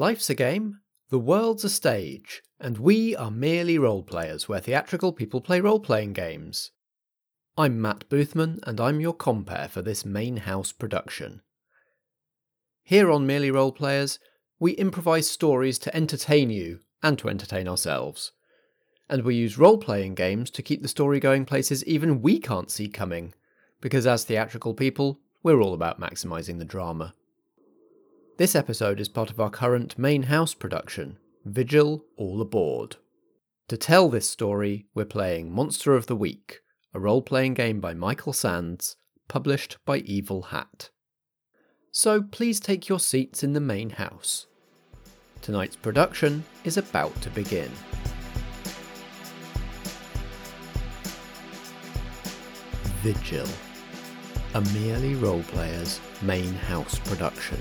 Life's 0.00 0.30
a 0.30 0.34
game, 0.34 0.78
the 1.10 1.18
world's 1.18 1.62
a 1.62 1.68
stage, 1.68 2.40
and 2.58 2.78
we 2.78 3.14
are 3.14 3.30
merely 3.30 3.76
role 3.76 4.02
players 4.02 4.48
where 4.48 4.58
theatrical 4.58 5.12
people 5.12 5.42
play 5.42 5.60
role 5.60 5.78
playing 5.78 6.14
games. 6.14 6.70
I'm 7.58 7.82
Matt 7.82 8.08
Boothman, 8.08 8.60
and 8.62 8.80
I'm 8.80 9.00
your 9.00 9.12
compere 9.12 9.68
for 9.68 9.82
this 9.82 10.06
main 10.06 10.38
house 10.38 10.72
production. 10.72 11.42
Here 12.82 13.10
on 13.10 13.26
Merely 13.26 13.50
Role 13.50 13.72
Players, 13.72 14.18
we 14.58 14.72
improvise 14.72 15.30
stories 15.30 15.78
to 15.80 15.94
entertain 15.94 16.48
you 16.48 16.80
and 17.02 17.18
to 17.18 17.28
entertain 17.28 17.68
ourselves. 17.68 18.32
And 19.10 19.22
we 19.22 19.34
use 19.34 19.58
role 19.58 19.76
playing 19.76 20.14
games 20.14 20.50
to 20.52 20.62
keep 20.62 20.80
the 20.80 20.88
story 20.88 21.20
going 21.20 21.44
places 21.44 21.84
even 21.84 22.22
we 22.22 22.38
can't 22.38 22.70
see 22.70 22.88
coming, 22.88 23.34
because 23.82 24.06
as 24.06 24.24
theatrical 24.24 24.72
people, 24.72 25.20
we're 25.42 25.60
all 25.60 25.74
about 25.74 26.00
maximising 26.00 26.58
the 26.58 26.64
drama. 26.64 27.12
This 28.40 28.56
episode 28.56 29.00
is 29.00 29.10
part 29.10 29.30
of 29.30 29.38
our 29.38 29.50
current 29.50 29.98
main 29.98 30.22
house 30.22 30.54
production, 30.54 31.18
Vigil 31.44 32.06
All 32.16 32.40
Aboard. 32.40 32.96
To 33.68 33.76
tell 33.76 34.08
this 34.08 34.30
story, 34.30 34.86
we're 34.94 35.04
playing 35.04 35.52
Monster 35.52 35.94
of 35.94 36.06
the 36.06 36.16
Week, 36.16 36.60
a 36.94 37.00
role 37.00 37.20
playing 37.20 37.52
game 37.52 37.80
by 37.80 37.92
Michael 37.92 38.32
Sands, 38.32 38.96
published 39.28 39.76
by 39.84 39.98
Evil 39.98 40.44
Hat. 40.44 40.88
So 41.92 42.22
please 42.22 42.60
take 42.60 42.88
your 42.88 42.98
seats 42.98 43.42
in 43.44 43.52
the 43.52 43.60
main 43.60 43.90
house. 43.90 44.46
Tonight's 45.42 45.76
production 45.76 46.42
is 46.64 46.78
about 46.78 47.20
to 47.20 47.28
begin. 47.28 47.70
Vigil, 53.02 53.46
a 54.54 54.62
merely 54.72 55.14
role 55.16 55.42
player's 55.42 56.00
main 56.22 56.54
house 56.54 56.98
production. 57.00 57.58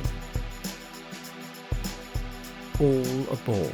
All 2.79 3.33
aboard. 3.33 3.73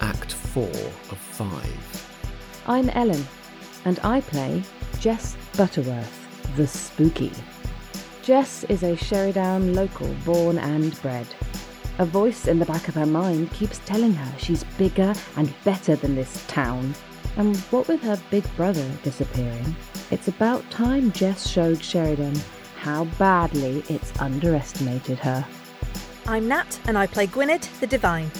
Act 0.00 0.32
4 0.32 0.64
of 0.64 1.18
5. 1.18 2.62
I'm 2.66 2.88
Ellen, 2.88 3.26
and 3.84 4.00
I 4.02 4.22
play 4.22 4.62
Jess 4.98 5.36
Butterworth, 5.58 6.56
the 6.56 6.66
Spooky. 6.66 7.32
Jess 8.22 8.64
is 8.64 8.82
a 8.82 8.96
Sheridan 8.96 9.74
local, 9.74 10.08
born 10.24 10.56
and 10.56 10.98
bred. 11.02 11.26
A 11.98 12.06
voice 12.06 12.46
in 12.46 12.58
the 12.58 12.64
back 12.64 12.88
of 12.88 12.94
her 12.94 13.04
mind 13.04 13.52
keeps 13.52 13.78
telling 13.80 14.14
her 14.14 14.38
she's 14.38 14.64
bigger 14.78 15.12
and 15.36 15.52
better 15.64 15.94
than 15.94 16.14
this 16.14 16.46
town. 16.46 16.94
And 17.36 17.58
what 17.70 17.88
with 17.88 18.00
her 18.04 18.18
big 18.30 18.44
brother 18.56 18.90
disappearing, 19.02 19.76
it's 20.10 20.28
about 20.28 20.70
time 20.70 21.12
Jess 21.12 21.46
showed 21.46 21.84
Sheridan 21.84 22.40
how 22.78 23.04
badly 23.18 23.84
it's 23.90 24.18
underestimated 24.18 25.18
her. 25.18 25.46
I'm 26.28 26.46
Nat, 26.46 26.78
and 26.86 26.98
I 26.98 27.06
play 27.06 27.26
Gwynedd 27.26 27.66
the 27.80 27.86
Divine. 27.86 28.30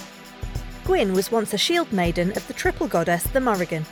Gwyn 0.85 1.11
was 1.11 1.31
once 1.31 1.55
a 1.55 1.57
shield 1.57 1.91
maiden 1.91 2.29
of 2.33 2.45
the 2.45 2.53
triple 2.53 2.87
goddess, 2.87 3.23
the 3.23 3.41
Morrigan. 3.41 3.83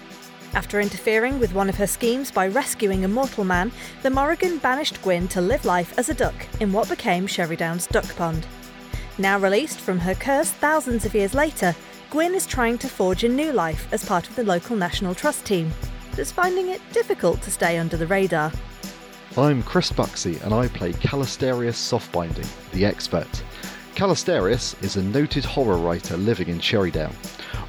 After 0.53 0.79
interfering 0.79 1.39
with 1.39 1.55
one 1.55 1.67
of 1.67 1.77
her 1.77 1.87
schemes 1.87 2.29
by 2.29 2.47
rescuing 2.47 3.03
a 3.03 3.07
mortal 3.07 3.43
man, 3.43 3.71
the 4.03 4.11
Morrigan 4.11 4.59
banished 4.59 5.01
Gwyn 5.01 5.27
to 5.29 5.41
live 5.41 5.65
life 5.65 5.97
as 5.97 6.09
a 6.09 6.13
duck 6.13 6.35
in 6.59 6.71
what 6.71 6.89
became 6.89 7.25
Sheridan's 7.25 7.87
duck 7.87 8.15
pond. 8.15 8.45
Now 9.17 9.39
released 9.39 9.79
from 9.79 9.97
her 9.97 10.13
curse 10.13 10.51
thousands 10.51 11.03
of 11.03 11.15
years 11.15 11.33
later, 11.33 11.75
Gwyn 12.11 12.35
is 12.35 12.45
trying 12.45 12.77
to 12.77 12.87
forge 12.87 13.23
a 13.23 13.29
new 13.29 13.51
life 13.51 13.91
as 13.91 14.05
part 14.05 14.29
of 14.29 14.35
the 14.35 14.43
local 14.43 14.75
National 14.75 15.15
Trust 15.15 15.43
team, 15.43 15.73
but 16.11 16.19
is 16.19 16.31
finding 16.31 16.69
it 16.69 16.81
difficult 16.93 17.41
to 17.41 17.49
stay 17.49 17.79
under 17.79 17.97
the 17.97 18.05
radar. 18.05 18.51
I'm 19.35 19.63
Chris 19.63 19.91
Buxey 19.91 20.39
and 20.43 20.53
I 20.53 20.67
play 20.67 20.93
Callisterius 20.93 21.77
Softbinding, 21.77 22.47
the 22.71 22.85
expert. 22.85 23.27
Callisterius 23.97 24.75
is 24.83 24.95
a 24.95 25.01
noted 25.01 25.43
horror 25.43 25.77
writer 25.77 26.17
living 26.17 26.49
in 26.49 26.59
Sheridan. 26.59 27.09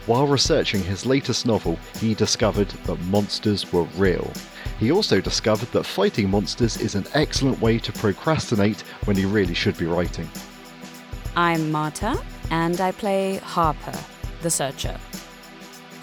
While 0.04 0.26
researching 0.26 0.84
his 0.84 1.06
latest 1.06 1.46
novel, 1.46 1.78
he 1.98 2.12
discovered 2.12 2.68
that 2.68 3.00
monsters 3.04 3.72
were 3.72 3.84
real. 3.96 4.30
He 4.78 4.92
also 4.92 5.22
discovered 5.22 5.72
that 5.72 5.84
fighting 5.84 6.28
monsters 6.28 6.76
is 6.76 6.94
an 6.94 7.06
excellent 7.14 7.58
way 7.62 7.78
to 7.78 7.92
procrastinate 7.94 8.82
when 9.06 9.16
he 9.16 9.24
really 9.24 9.54
should 9.54 9.78
be 9.78 9.86
writing. 9.86 10.28
I'm 11.34 11.72
Marta, 11.72 12.22
and 12.50 12.78
I 12.78 12.92
play 12.92 13.38
Harper, 13.38 13.98
the 14.42 14.50
searcher. 14.50 15.00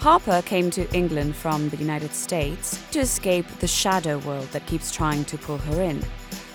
Harper 0.00 0.42
came 0.42 0.72
to 0.72 0.92
England 0.92 1.36
from 1.36 1.68
the 1.68 1.76
United 1.76 2.12
States 2.12 2.82
to 2.90 2.98
escape 2.98 3.46
the 3.60 3.68
shadow 3.68 4.18
world 4.18 4.48
that 4.48 4.66
keeps 4.66 4.90
trying 4.90 5.24
to 5.26 5.38
pull 5.38 5.58
her 5.58 5.80
in. 5.82 6.02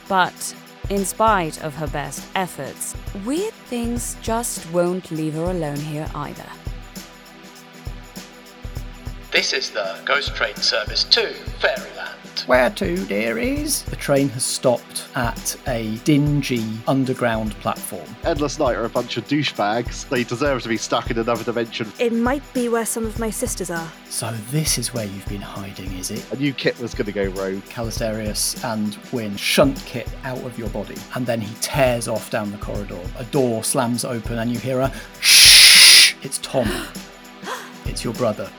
But 0.10 0.56
in 0.90 1.06
spite 1.06 1.64
of 1.64 1.76
her 1.76 1.88
best 1.88 2.28
efforts, 2.36 2.96
weird 3.26 3.54
things 3.54 4.18
just 4.22 4.70
won't 4.72 5.12
leave 5.12 5.34
her 5.36 5.52
alone 5.52 5.78
here 5.78 6.10
either. 6.16 6.50
This 9.32 9.54
is 9.54 9.72
the 9.72 10.00
Ghost 10.06 10.36
Train 10.36 10.56
service 10.56 11.04
to 11.06 11.34
Fairyland. 11.60 12.21
Where 12.46 12.70
to, 12.72 13.06
dearies? 13.06 13.84
The 13.84 13.96
train 13.96 14.30
has 14.30 14.44
stopped 14.44 15.08
at 15.16 15.56
a 15.68 15.96
dingy 16.04 16.66
underground 16.88 17.54
platform. 17.60 18.08
Endless 18.24 18.58
Night 18.60 18.76
are 18.76 18.86
a 18.86 18.90
bunch 18.90 19.18
of 19.18 19.28
douchebags. 19.28 20.10
They 20.10 20.24
deserve 20.24 20.64
to 20.64 20.70
be 20.70 20.78
stuck 20.78 21.12
in 21.12 21.20
another 21.20 21.44
dimension. 21.44 21.92
It 22.00 22.14
might 22.14 22.44
be 22.54 22.70
where 22.70 22.86
some 22.86 23.06
of 23.06 23.20
my 23.20 23.30
sisters 23.30 23.70
are. 23.70 23.92
So 24.10 24.32
this 24.50 24.78
is 24.78 24.94
where 24.94 25.06
you've 25.06 25.28
been 25.28 25.42
hiding, 25.42 25.92
is 25.94 26.12
it? 26.12 26.26
I 26.32 26.36
knew 26.36 26.54
Kit 26.54 26.80
was 26.80 26.94
going 26.94 27.06
to 27.06 27.12
go 27.12 27.26
rogue. 27.26 27.64
Callisterius 27.64 28.64
and 28.64 28.98
Wynne 29.12 29.38
shunt 29.38 29.78
Kit 29.86 30.10
out 30.24 30.40
of 30.40 30.58
your 30.58 30.70
body, 30.70 30.98
and 31.16 31.26
then 31.26 31.42
he 31.42 31.54
tears 31.62 32.08
off 32.08 32.30
down 32.30 32.52
the 32.52 32.58
corridor. 32.58 33.00
A 33.18 33.24
door 33.26 33.64
slams 33.64 34.04
open, 34.04 34.40
and 34.40 34.52
you 34.52 34.60
hear 34.60 34.80
a 34.80 34.92
shh. 35.20 36.16
It's 36.24 36.40
Tom. 36.40 36.68
it's 37.86 38.04
your 38.04 38.14
brother. 38.14 38.50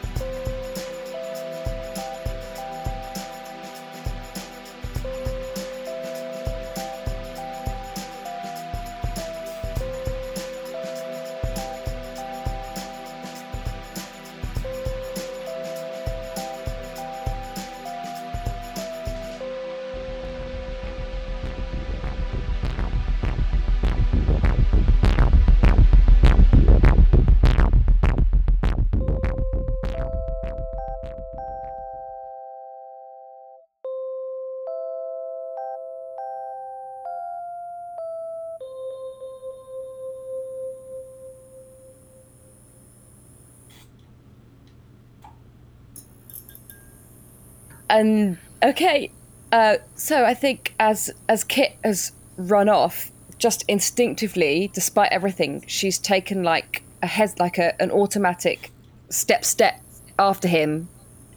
And 47.93 48.39
okay, 48.63 49.13
uh, 49.53 49.77
so 49.95 50.25
I 50.25 50.33
think 50.33 50.75
as 50.81 51.11
as 51.29 51.45
Kit 51.45 51.77
has 51.85 52.13
run 52.39 52.69
off, 52.71 53.13
just 53.39 53.65
instinctively, 53.69 54.71
despite 54.73 55.13
everything, 55.13 55.63
she's 55.67 55.99
taken 55.99 56.43
like 56.43 56.83
a 57.03 57.07
head, 57.07 57.39
like 57.39 57.59
a, 57.59 57.81
an 57.81 57.91
automatic 57.91 58.71
step 59.11 59.45
step 59.45 59.79
after 60.19 60.49
him, 60.49 60.89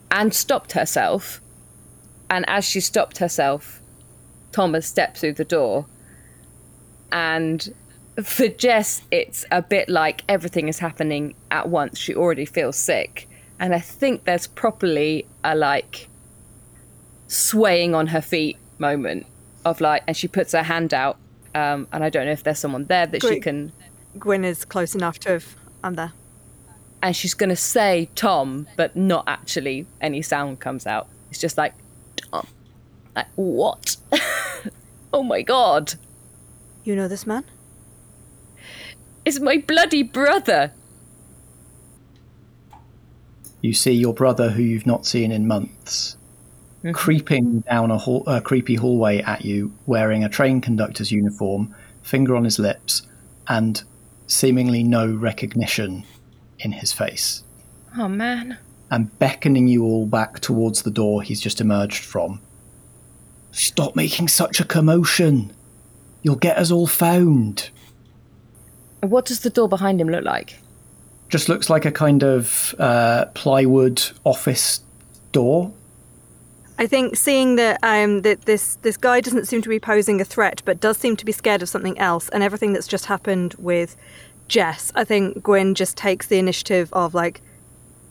and 0.10 0.34
stopped 0.34 0.72
herself. 0.72 1.42
And 2.30 2.46
as 2.48 2.64
she 2.64 2.80
stopped 2.80 3.18
herself, 3.18 3.82
Thomas 4.54 4.88
stepped 4.88 5.18
through 5.18 5.34
the 5.34 5.46
door. 5.46 5.86
And 7.12 7.74
for 8.24 8.48
Jess, 8.48 9.02
it's 9.12 9.46
a 9.52 9.62
bit 9.62 9.90
like 9.90 10.24
everything 10.30 10.70
is 10.70 10.80
happening 10.80 11.36
at 11.52 11.68
once. 11.68 12.00
She 12.00 12.16
already 12.16 12.46
feels 12.46 12.78
sick. 12.78 13.28
And 13.60 13.76
I 13.76 13.80
think 13.80 14.24
there's 14.24 14.48
properly 14.48 15.26
a 15.44 15.54
like 15.54 16.08
swaying 17.28 17.96
on 17.96 18.08
her 18.08 18.22
feet 18.22 18.58
moment 18.78 19.26
of 19.64 19.82
like, 19.82 20.04
and 20.08 20.16
she 20.16 20.28
puts 20.28 20.52
her 20.52 20.64
hand 20.64 20.94
out. 20.94 21.18
Um, 21.54 21.88
and 21.92 22.04
I 22.04 22.10
don't 22.10 22.26
know 22.26 22.32
if 22.34 22.44
there's 22.44 22.60
someone 22.60 22.86
there 22.86 23.08
that 23.08 23.22
she 23.22 23.40
can, 23.40 23.72
Gwyn 24.20 24.44
is 24.44 24.66
close 24.66 24.94
enough 24.96 25.20
to 25.20 25.30
have. 25.32 25.56
I'm 25.84 25.94
there. 25.94 26.14
and 27.02 27.16
she's 27.16 27.34
going 27.34 27.50
to 27.50 27.56
say 27.56 28.10
Tom, 28.16 28.68
but 28.76 28.96
not 28.96 29.24
actually 29.28 29.86
any 30.02 30.22
sound 30.22 30.60
comes 30.60 30.86
out. 30.88 31.08
It's 31.30 31.40
just 31.40 31.58
like, 31.58 31.74
Tom. 32.18 32.48
Like, 33.16 33.28
what? 33.36 33.96
oh 35.14 35.24
my 35.24 35.42
god. 35.42 35.94
You 36.84 36.96
know 36.96 37.08
this 37.08 37.26
man? 37.26 37.46
It's 39.24 39.40
my 39.40 39.58
bloody 39.58 40.04
brother. 40.04 40.72
You 43.62 43.74
see 43.74 43.94
your 43.94 44.14
brother, 44.14 44.50
who 44.50 44.62
you've 44.62 44.86
not 44.86 45.06
seen 45.06 45.32
in 45.32 45.48
months, 45.48 46.18
creeping 46.94 47.62
down 47.62 47.92
a, 47.92 47.98
hall- 47.98 48.24
a 48.28 48.42
creepy 48.42 48.76
hallway 48.76 49.20
at 49.22 49.44
you, 49.46 49.74
wearing 49.86 50.24
a 50.24 50.30
train 50.30 50.62
conductor's 50.62 51.12
uniform, 51.12 51.74
finger 52.04 52.36
on 52.36 52.44
his 52.44 52.60
lips, 52.60 53.04
and 53.48 53.84
seemingly 54.28 54.84
no 54.84 55.08
recognition 55.12 56.04
in 56.60 56.72
his 56.72 56.92
face, 56.92 57.44
Oh 57.98 58.08
man. 58.08 58.58
and 58.92 59.18
beckoning 59.20 59.68
you 59.68 59.84
all 59.84 60.06
back 60.06 60.40
towards 60.40 60.82
the 60.84 60.92
door 60.92 61.22
he's 61.22 61.42
just 61.42 61.62
emerged 61.62 62.04
from. 62.04 62.42
Stop 63.52 63.96
making 63.96 64.28
such 64.28 64.60
a 64.60 64.66
commotion! 64.66 65.54
You'll 66.24 66.36
get 66.36 66.58
us 66.58 66.72
all 66.72 66.88
found. 66.88 67.70
What 69.02 69.26
does 69.26 69.42
the 69.42 69.50
door 69.52 69.70
behind 69.70 70.02
him 70.02 70.10
look 70.10 70.26
like? 70.26 70.60
Just 71.30 71.50
looks 71.50 71.70
like 71.70 71.86
a 71.86 71.92
kind 71.92 72.24
of 72.24 72.74
uh, 72.80 73.26
plywood 73.36 74.02
office 74.24 74.82
door. 75.32 75.72
I 76.78 76.88
think 76.88 77.16
seeing 77.16 77.56
that 77.56 77.80
um, 77.84 78.22
that 78.24 78.42
this 78.42 78.76
this 78.82 78.98
guy 78.98 79.22
doesn't 79.22 79.46
seem 79.46 79.62
to 79.62 79.70
be 79.70 79.80
posing 79.80 80.20
a 80.20 80.26
threat, 80.26 80.62
but 80.66 80.82
does 80.82 80.98
seem 80.98 81.16
to 81.16 81.26
be 81.26 81.32
scared 81.32 81.62
of 81.62 81.70
something 81.70 81.98
else, 81.98 82.28
and 82.30 82.44
everything 82.44 82.74
that's 82.74 82.88
just 82.88 83.06
happened 83.06 83.54
with 83.58 83.96
Jess, 84.48 84.92
I 84.96 85.04
think 85.04 85.42
Gwyn 85.42 85.76
just 85.76 85.98
takes 85.98 86.28
the 86.28 86.38
initiative 86.38 86.90
of 86.94 87.14
like, 87.14 87.42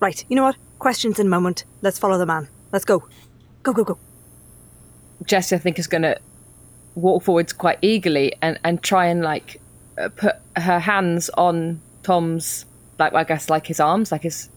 right, 0.01 0.25
you 0.29 0.37
know 0.37 0.45
what? 0.45 0.57
Questions 0.79 1.19
in 1.19 1.27
a 1.27 1.31
moment. 1.31 1.65
Let's 1.83 1.99
follow 1.99 2.19
the 2.19 2.27
man. 2.27 2.49
Let's 2.73 2.85
go, 2.85 3.05
go, 3.63 3.73
go, 3.73 3.85
go. 3.85 3.99
Jess, 5.27 5.53
I 5.53 5.59
think, 5.59 5.79
is 5.79 5.87
going 5.87 6.03
to 6.03 6.19
walk 6.95 7.23
forwards 7.23 7.53
quite 7.53 7.79
eagerly 7.83 8.35
and, 8.43 8.59
and 8.65 8.83
try 8.83 9.07
and 9.07 9.23
like 9.23 9.61
uh, 9.97 10.09
put 10.09 10.37
her 10.57 10.81
hands 10.81 11.31
on 11.31 11.81
Tom's, 12.03 12.67
like 12.99 13.15
I 13.15 13.25
guess, 13.25 13.49
like 13.49 13.67
his 13.67 13.81
arms, 13.81 14.11
like 14.11 14.23
his 14.23 14.49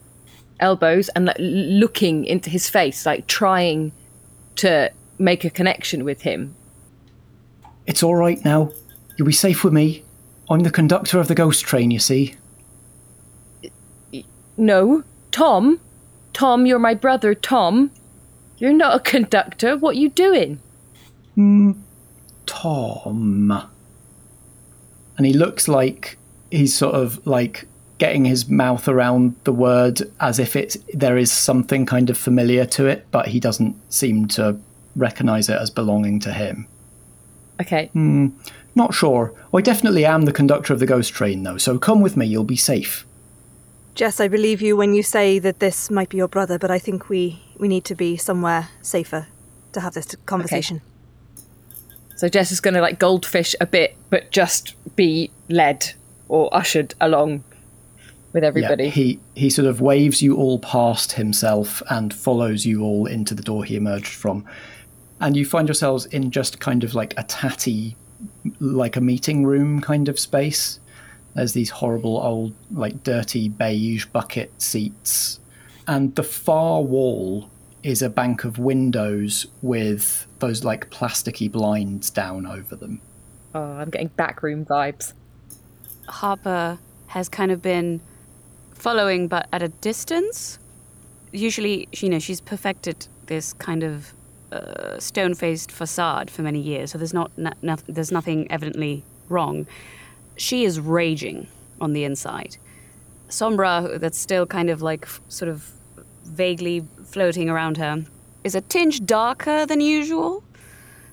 elbows, 0.59 1.09
and 1.09 1.25
like 1.25 1.37
looking 1.39 2.25
into 2.25 2.49
his 2.49 2.69
face, 2.69 3.05
like 3.05 3.27
trying 3.27 3.91
to 4.57 4.91
make 5.19 5.45
a 5.45 5.49
connection 5.49 6.03
with 6.03 6.21
him. 6.21 6.55
It's 7.85 8.03
all 8.03 8.15
right 8.15 8.43
now. 8.43 8.71
You'll 9.15 9.27
be 9.27 9.33
safe 9.33 9.63
with 9.63 9.73
me. 9.73 10.03
I'm 10.49 10.61
the 10.61 10.71
conductor 10.71 11.19
of 11.19 11.27
the 11.27 11.35
ghost 11.35 11.65
train, 11.65 11.91
you 11.91 11.99
see. 11.99 12.35
No, 14.57 15.03
Tom, 15.31 15.79
Tom, 16.33 16.65
you're 16.65 16.79
my 16.79 16.93
brother, 16.93 17.33
Tom. 17.33 17.91
You're 18.57 18.73
not 18.73 18.95
a 18.95 18.99
conductor. 18.99 19.77
What 19.77 19.97
you 19.97 20.09
doing? 20.09 20.59
Hmm. 21.35 21.71
Tom. 22.45 23.69
And 25.17 25.25
he 25.25 25.33
looks 25.33 25.67
like 25.67 26.17
he's 26.49 26.75
sort 26.75 26.95
of 26.95 27.25
like 27.27 27.66
getting 27.97 28.25
his 28.25 28.47
mouth 28.47 28.87
around 28.87 29.35
the 29.43 29.51
word 29.51 30.01
as 30.19 30.39
if 30.39 30.55
it's 30.55 30.77
there 30.93 31.17
is 31.17 31.31
something 31.31 31.85
kind 31.85 32.09
of 32.09 32.17
familiar 32.17 32.65
to 32.65 32.85
it, 32.85 33.05
but 33.11 33.27
he 33.27 33.39
doesn't 33.39 33.75
seem 33.91 34.27
to 34.27 34.59
recognize 34.95 35.49
it 35.49 35.59
as 35.59 35.69
belonging 35.69 36.19
to 36.21 36.31
him. 36.31 36.67
Okay, 37.59 37.87
hmm, 37.87 38.27
Not 38.75 38.93
sure. 38.93 39.33
I 39.53 39.61
definitely 39.61 40.05
am 40.05 40.25
the 40.25 40.31
conductor 40.31 40.73
of 40.73 40.79
the 40.79 40.85
ghost 40.85 41.13
train 41.13 41.43
though, 41.43 41.57
so 41.57 41.79
come 41.79 42.01
with 42.01 42.15
me, 42.15 42.25
you'll 42.27 42.43
be 42.43 42.55
safe. 42.57 43.05
Jess, 43.95 44.19
I 44.19 44.27
believe 44.27 44.61
you 44.61 44.77
when 44.77 44.93
you 44.93 45.01
say 45.01 45.39
that 45.39 45.59
this 45.59 45.89
might 45.89 46.09
be 46.09 46.17
your 46.17 46.27
brother, 46.27 46.59
but 46.59 46.69
I 46.69 46.77
think 46.77 47.09
we 47.09 47.41
we 47.57 47.67
need 47.67 47.83
to 47.85 47.95
be 47.95 48.15
somewhere 48.17 48.69
safer 48.83 49.27
to 49.73 49.79
have 49.81 49.95
this 49.95 50.15
conversation. 50.27 50.77
Okay. 50.77 51.43
so 52.15 52.29
Jess 52.29 52.51
is 52.51 52.59
going 52.59 52.75
to 52.75 52.81
like 52.81 52.99
goldfish 52.99 53.55
a 53.59 53.65
bit, 53.65 53.97
but 54.11 54.29
just 54.29 54.75
be 54.95 55.31
led 55.49 55.93
or 56.29 56.55
ushered 56.55 56.93
along 57.01 57.43
with 58.33 58.43
everybody. 58.43 58.85
Yeah, 58.85 58.89
he 58.89 59.19
he 59.35 59.49
sort 59.49 59.67
of 59.67 59.81
waves 59.81 60.21
you 60.21 60.35
all 60.35 60.59
past 60.59 61.13
himself 61.13 61.81
and 61.89 62.13
follows 62.13 62.65
you 62.65 62.83
all 62.83 63.05
into 63.05 63.33
the 63.33 63.43
door 63.43 63.63
he 63.63 63.75
emerged 63.75 64.13
from. 64.13 64.45
And 65.19 65.35
you 65.35 65.45
find 65.45 65.67
yourselves 65.67 66.05
in 66.07 66.29
just 66.31 66.59
kind 66.59 66.83
of 66.83 66.93
like 66.93 67.13
a 67.17 67.23
tatty 67.23 67.95
like 68.59 68.95
a 68.95 69.01
meeting 69.01 69.45
room 69.45 69.81
kind 69.81 70.09
of 70.09 70.19
space. 70.19 70.79
There's 71.35 71.53
these 71.53 71.69
horrible 71.69 72.17
old 72.17 72.53
like 72.71 73.03
dirty 73.03 73.49
beige 73.49 74.05
bucket 74.05 74.61
seats. 74.61 75.39
And 75.87 76.15
the 76.15 76.23
far 76.23 76.81
wall 76.81 77.49
is 77.83 78.01
a 78.01 78.09
bank 78.09 78.43
of 78.43 78.59
windows 78.59 79.45
with 79.61 80.27
those 80.39 80.63
like 80.63 80.89
plasticky 80.89 81.51
blinds 81.51 82.09
down 82.09 82.45
over 82.45 82.75
them. 82.75 83.01
Oh, 83.55 83.61
I'm 83.61 83.89
getting 83.89 84.09
backroom 84.09 84.65
vibes. 84.65 85.13
Harper 86.07 86.79
has 87.07 87.29
kind 87.29 87.51
of 87.51 87.61
been 87.61 88.01
following, 88.77 89.27
but 89.27 89.47
at 89.51 89.61
a 89.61 89.67
distance. 89.67 90.59
Usually, 91.31 91.87
you 91.91 92.09
know, 92.09 92.19
she's 92.19 92.41
perfected 92.41 93.07
this 93.25 93.53
kind 93.53 93.83
of 93.83 94.13
uh, 94.51 94.97
stone-faced 94.99 95.71
facade 95.71 96.31
for 96.31 96.41
many 96.41 96.59
years, 96.59 96.91
so 96.91 96.97
there's 96.97 97.13
not, 97.13 97.31
no, 97.37 97.51
no, 97.61 97.75
there's 97.87 98.11
nothing 98.11 98.49
evidently 98.49 99.03
wrong. 99.27 99.67
She 100.37 100.63
is 100.63 100.79
raging 100.79 101.47
on 101.81 101.93
the 101.93 102.05
inside. 102.05 102.57
Sombra, 103.29 103.99
that's 103.99 104.17
still 104.17 104.45
kind 104.45 104.69
of 104.69 104.81
like 104.81 105.07
sort 105.27 105.49
of 105.49 105.69
vaguely 106.23 106.85
floating 107.05 107.49
around 107.49 107.77
her, 107.77 108.05
is 108.43 108.55
a 108.55 108.61
tinge 108.61 109.05
darker 109.05 109.65
than 109.65 109.81
usual. 109.81 110.43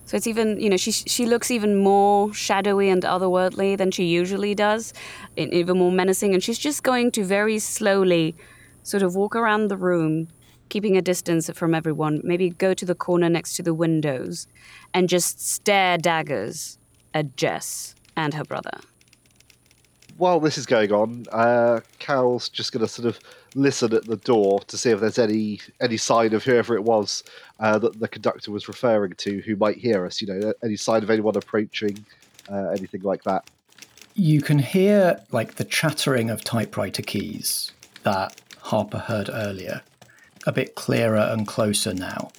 So 0.06 0.16
it's 0.16 0.26
even, 0.26 0.60
you 0.60 0.68
know, 0.68 0.76
she 0.76 0.92
she 0.92 1.24
looks 1.24 1.50
even 1.50 1.76
more 1.76 2.32
shadowy 2.34 2.90
and 2.90 3.02
otherworldly 3.02 3.78
than 3.78 3.90
she 3.90 4.04
usually 4.04 4.54
does, 4.54 4.92
even 5.36 5.78
more 5.78 5.90
menacing. 5.90 6.34
And 6.34 6.42
she's 6.42 6.58
just 6.58 6.82
going 6.82 7.10
to 7.12 7.24
very 7.24 7.58
slowly, 7.58 8.34
sort 8.82 9.02
of 9.02 9.16
walk 9.16 9.34
around 9.34 9.68
the 9.68 9.78
room, 9.78 10.28
keeping 10.68 10.96
a 10.96 11.02
distance 11.02 11.48
from 11.50 11.74
everyone. 11.74 12.20
Maybe 12.22 12.50
go 12.50 12.74
to 12.74 12.84
the 12.84 12.94
corner 12.94 13.30
next 13.30 13.56
to 13.56 13.62
the 13.62 13.72
windows, 13.72 14.46
and 14.92 15.08
just 15.08 15.40
stare 15.40 15.96
daggers 15.96 16.78
at 17.14 17.36
Jess 17.36 17.94
and 18.16 18.34
her 18.34 18.44
brother. 18.44 18.78
While 20.18 20.38
this 20.38 20.58
is 20.58 20.66
going 20.66 20.92
on, 20.92 21.24
uh, 21.32 21.80
Cal's 21.98 22.48
just 22.48 22.72
going 22.72 22.82
to 22.82 22.88
sort 22.88 23.08
of 23.08 23.18
listen 23.54 23.92
at 23.94 24.04
the 24.04 24.16
door 24.16 24.60
to 24.60 24.76
see 24.76 24.90
if 24.90 25.00
there's 25.00 25.18
any 25.18 25.60
any 25.80 25.96
sign 25.96 26.34
of 26.34 26.44
whoever 26.44 26.74
it 26.74 26.84
was 26.84 27.22
uh, 27.60 27.78
that 27.78 27.98
the 28.00 28.08
conductor 28.08 28.50
was 28.50 28.68
referring 28.68 29.12
to 29.14 29.40
who 29.40 29.56
might 29.56 29.76
hear 29.76 30.04
us. 30.04 30.20
You 30.20 30.28
know, 30.28 30.52
any 30.62 30.76
sign 30.76 31.02
of 31.02 31.10
anyone 31.10 31.36
approaching, 31.36 32.04
uh, 32.50 32.68
anything 32.68 33.02
like 33.02 33.24
that. 33.24 33.48
You 34.14 34.42
can 34.42 34.58
hear 34.58 35.20
like 35.32 35.56
the 35.56 35.64
chattering 35.64 36.30
of 36.30 36.44
typewriter 36.44 37.02
keys 37.02 37.72
that 38.04 38.40
Harper 38.60 38.98
heard 38.98 39.28
earlier, 39.32 39.82
a 40.46 40.52
bit 40.52 40.74
clearer 40.74 41.18
and 41.18 41.46
closer 41.46 41.92
now. 41.92 42.30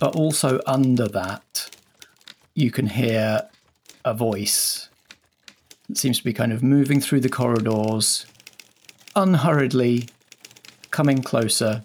But 0.00 0.16
also 0.16 0.60
under 0.66 1.06
that, 1.08 1.70
you 2.54 2.70
can 2.70 2.88
hear 2.88 3.48
a 4.04 4.14
voice 4.14 4.88
that 5.88 5.96
seems 5.96 6.18
to 6.18 6.24
be 6.24 6.32
kind 6.32 6.52
of 6.52 6.62
moving 6.62 7.00
through 7.00 7.20
the 7.20 7.28
corridors, 7.28 8.26
unhurriedly, 9.16 10.08
coming 10.90 11.22
closer. 11.22 11.82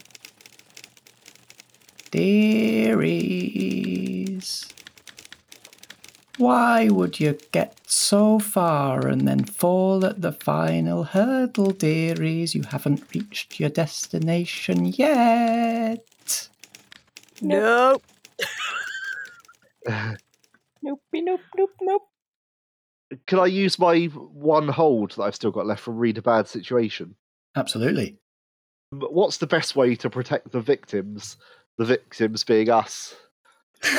Dearies. 2.12 3.20
Why 6.38 6.88
would 6.90 7.20
you 7.20 7.38
get 7.52 7.78
so 7.86 8.40
far 8.40 9.06
and 9.08 9.28
then 9.28 9.44
fall 9.44 10.06
at 10.06 10.22
the 10.22 10.32
final 10.32 11.04
hurdle, 11.04 11.72
dearies? 11.72 12.56
You 12.56 12.64
haven't 12.64 13.04
reached 13.14 13.60
your 13.60 13.70
destination 13.70 14.86
yet. 14.86 16.50
Nope. 17.42 18.04
Nope, 20.82 21.02
nope, 21.14 21.42
nope, 21.58 21.72
nope. 21.82 22.09
Can 23.26 23.40
I 23.40 23.48
use 23.48 23.80
my 23.80 24.06
one 24.06 24.68
hold 24.68 25.12
that 25.12 25.24
I've 25.24 25.36
still 25.36 25.52
got 25.52 25.66
left 25.66 25.82
from 25.82 25.98
read 25.98 26.18
a 26.18 26.22
bad 26.22 26.48
situation? 26.48 27.16
Absolutely. 27.56 28.18
What's 28.92 29.38
the 29.38 29.48
best 29.48 29.76
way 29.76 29.96
to 29.96 30.10
protect 30.10 30.52
the 30.52 30.62
victims? 30.62 31.38
The 31.78 31.86
victims 31.86 32.44
being 32.44 32.70
us. 32.70 33.16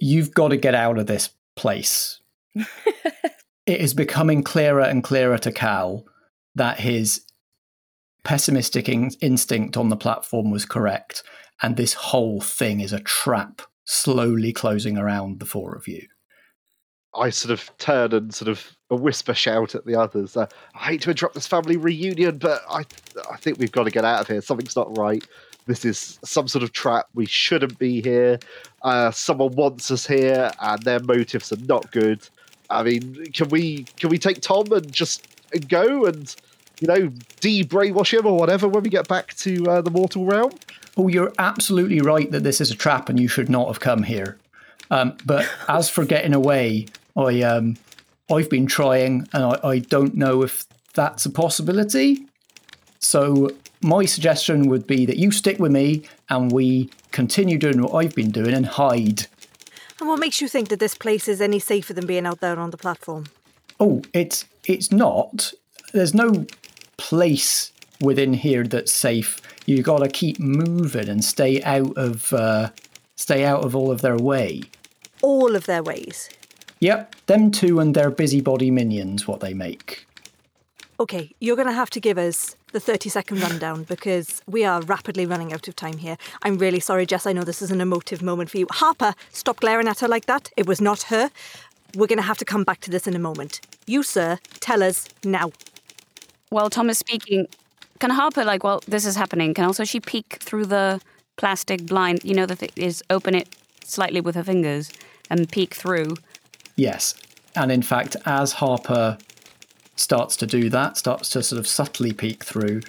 You've 0.00 0.34
got 0.34 0.48
to 0.48 0.56
get 0.56 0.74
out 0.74 0.98
of 0.98 1.06
this 1.06 1.30
place. 1.56 2.20
it 2.54 2.66
is 3.66 3.94
becoming 3.94 4.42
clearer 4.42 4.80
and 4.80 5.04
clearer 5.04 5.38
to 5.38 5.52
Cal 5.52 6.04
that 6.54 6.80
his 6.80 7.22
pessimistic 8.24 8.88
in- 8.88 9.12
instinct 9.20 9.76
on 9.76 9.88
the 9.88 9.96
platform 9.96 10.50
was 10.50 10.64
correct, 10.64 11.22
and 11.62 11.76
this 11.76 11.94
whole 11.94 12.40
thing 12.40 12.80
is 12.80 12.92
a 12.92 13.00
trap 13.00 13.62
slowly 13.88 14.52
closing 14.52 14.98
around 14.98 15.40
the 15.40 15.46
four 15.46 15.74
of 15.74 15.88
you. 15.88 16.06
I 17.14 17.30
sort 17.30 17.52
of 17.52 17.74
turn 17.78 18.12
and 18.12 18.34
sort 18.34 18.50
of 18.50 18.76
a 18.90 18.96
whisper 18.96 19.32
shout 19.32 19.74
at 19.74 19.86
the 19.86 19.96
others. 19.96 20.36
Uh, 20.36 20.46
I 20.74 20.78
hate 20.78 21.00
to 21.02 21.10
interrupt 21.10 21.34
this 21.34 21.46
family 21.46 21.78
reunion, 21.78 22.36
but 22.36 22.60
I, 22.68 22.84
I 23.32 23.38
think 23.38 23.58
we've 23.58 23.72
got 23.72 23.84
to 23.84 23.90
get 23.90 24.04
out 24.04 24.20
of 24.20 24.26
here. 24.26 24.42
Something's 24.42 24.76
not 24.76 24.94
right. 24.98 25.26
This 25.64 25.86
is 25.86 26.18
some 26.22 26.48
sort 26.48 26.62
of 26.62 26.72
trap. 26.72 27.06
We 27.14 27.24
shouldn't 27.24 27.78
be 27.78 28.02
here. 28.02 28.38
Uh, 28.82 29.10
someone 29.10 29.52
wants 29.52 29.90
us 29.90 30.06
here, 30.06 30.52
and 30.60 30.82
their 30.82 31.00
motives 31.00 31.50
are 31.50 31.64
not 31.64 31.90
good. 31.90 32.20
I 32.68 32.82
mean, 32.82 33.32
can 33.32 33.48
we 33.48 33.84
can 33.96 34.10
we 34.10 34.18
take 34.18 34.42
Tom 34.42 34.70
and 34.70 34.92
just 34.92 35.26
go 35.66 36.04
and 36.04 36.36
you 36.80 36.88
know 36.88 37.10
de-brainwash 37.40 38.18
him 38.18 38.26
or 38.26 38.36
whatever 38.36 38.68
when 38.68 38.82
we 38.82 38.90
get 38.90 39.08
back 39.08 39.34
to 39.36 39.64
uh, 39.66 39.80
the 39.80 39.90
mortal 39.90 40.26
realm? 40.26 40.52
Oh, 40.98 41.06
you're 41.06 41.32
absolutely 41.38 42.00
right 42.00 42.28
that 42.32 42.42
this 42.42 42.60
is 42.60 42.72
a 42.72 42.76
trap 42.76 43.08
and 43.08 43.20
you 43.20 43.28
should 43.28 43.48
not 43.48 43.68
have 43.68 43.78
come 43.78 44.02
here. 44.02 44.36
Um, 44.90 45.16
but 45.24 45.48
as 45.68 45.88
for 45.88 46.04
getting 46.04 46.34
away, 46.34 46.86
I 47.16 47.42
um, 47.42 47.76
I've 48.30 48.50
been 48.50 48.66
trying, 48.66 49.28
and 49.32 49.44
I, 49.44 49.60
I 49.62 49.78
don't 49.78 50.14
know 50.14 50.42
if 50.42 50.66
that's 50.94 51.24
a 51.24 51.30
possibility. 51.30 52.26
So 52.98 53.50
my 53.80 54.04
suggestion 54.04 54.68
would 54.68 54.86
be 54.86 55.06
that 55.06 55.16
you 55.16 55.30
stick 55.30 55.58
with 55.58 55.70
me 55.70 56.02
and 56.28 56.50
we 56.50 56.90
continue 57.12 57.56
doing 57.56 57.80
what 57.80 57.94
I've 57.94 58.14
been 58.14 58.30
doing 58.30 58.52
and 58.52 58.66
hide. 58.66 59.26
And 60.00 60.08
what 60.08 60.18
makes 60.18 60.40
you 60.40 60.48
think 60.48 60.68
that 60.68 60.80
this 60.80 60.96
place 60.96 61.28
is 61.28 61.40
any 61.40 61.58
safer 61.58 61.92
than 61.92 62.06
being 62.06 62.26
out 62.26 62.40
there 62.40 62.58
on 62.58 62.70
the 62.70 62.76
platform? 62.76 63.26
Oh, 63.80 64.02
it's 64.12 64.44
it's 64.64 64.90
not. 64.90 65.52
There's 65.92 66.14
no 66.14 66.46
place 66.96 67.72
within 68.00 68.32
here 68.34 68.64
that's 68.64 68.92
safe. 68.92 69.40
You 69.66 69.82
got 69.82 69.98
to 69.98 70.08
keep 70.08 70.38
moving 70.38 71.08
and 71.08 71.24
stay 71.24 71.62
out 71.62 71.96
of 71.96 72.32
uh, 72.32 72.70
stay 73.16 73.44
out 73.44 73.64
of 73.64 73.74
all 73.74 73.90
of 73.90 74.00
their 74.00 74.16
way. 74.16 74.62
All 75.22 75.56
of 75.56 75.66
their 75.66 75.82
ways. 75.82 76.30
Yep, 76.80 77.14
them 77.26 77.50
two 77.50 77.80
and 77.80 77.94
their 77.94 78.10
busybody 78.10 78.70
minions, 78.70 79.26
what 79.26 79.40
they 79.40 79.52
make. 79.52 80.06
Okay, 81.00 81.32
you're 81.40 81.56
going 81.56 81.68
to 81.68 81.74
have 81.74 81.90
to 81.90 82.00
give 82.00 82.18
us 82.18 82.56
the 82.72 82.80
30 82.80 83.08
second 83.08 83.40
rundown 83.40 83.84
because 83.84 84.42
we 84.46 84.64
are 84.64 84.82
rapidly 84.82 85.26
running 85.26 85.52
out 85.52 85.68
of 85.68 85.76
time 85.76 85.98
here. 85.98 86.16
I'm 86.42 86.58
really 86.58 86.80
sorry, 86.80 87.06
Jess. 87.06 87.26
I 87.26 87.32
know 87.32 87.42
this 87.42 87.62
is 87.62 87.70
an 87.70 87.80
emotive 87.80 88.20
moment 88.20 88.50
for 88.50 88.58
you. 88.58 88.66
Harper, 88.70 89.14
stop 89.30 89.60
glaring 89.60 89.88
at 89.88 90.00
her 90.00 90.08
like 90.08 90.26
that. 90.26 90.50
It 90.56 90.66
was 90.66 90.80
not 90.80 91.02
her. 91.02 91.30
We're 91.94 92.08
going 92.08 92.18
to 92.18 92.24
have 92.24 92.38
to 92.38 92.44
come 92.44 92.64
back 92.64 92.80
to 92.80 92.90
this 92.90 93.06
in 93.06 93.14
a 93.14 93.18
moment. 93.18 93.60
You, 93.86 94.02
sir, 94.02 94.38
tell 94.60 94.82
us 94.82 95.08
now. 95.24 95.52
While 96.50 96.68
Tom 96.68 96.90
is 96.90 96.98
speaking, 96.98 97.46
can 97.98 98.10
Harper, 98.10 98.44
like, 98.44 98.64
while 98.64 98.80
this 98.86 99.04
is 99.04 99.16
happening, 99.16 99.54
can 99.54 99.64
also 99.64 99.84
she 99.84 100.00
peek 100.00 100.38
through 100.40 100.66
the 100.66 101.00
plastic 101.36 101.86
blind, 101.86 102.24
you 102.24 102.34
know, 102.34 102.46
that 102.46 102.62
it 102.62 102.72
is 102.76 103.02
open 103.10 103.34
it 103.34 103.54
slightly 103.84 104.20
with 104.20 104.34
her 104.34 104.44
fingers 104.44 104.90
and 105.30 105.50
peek 105.50 105.74
through? 105.74 106.16
Yes. 106.76 107.14
And 107.54 107.72
in 107.72 107.82
fact, 107.82 108.16
as 108.24 108.52
Harper 108.52 109.18
starts 109.96 110.36
to 110.36 110.46
do 110.46 110.68
that, 110.70 110.96
starts 110.96 111.30
to 111.30 111.42
sort 111.42 111.58
of 111.58 111.66
subtly 111.66 112.12
peek 112.12 112.44
through, 112.44 112.82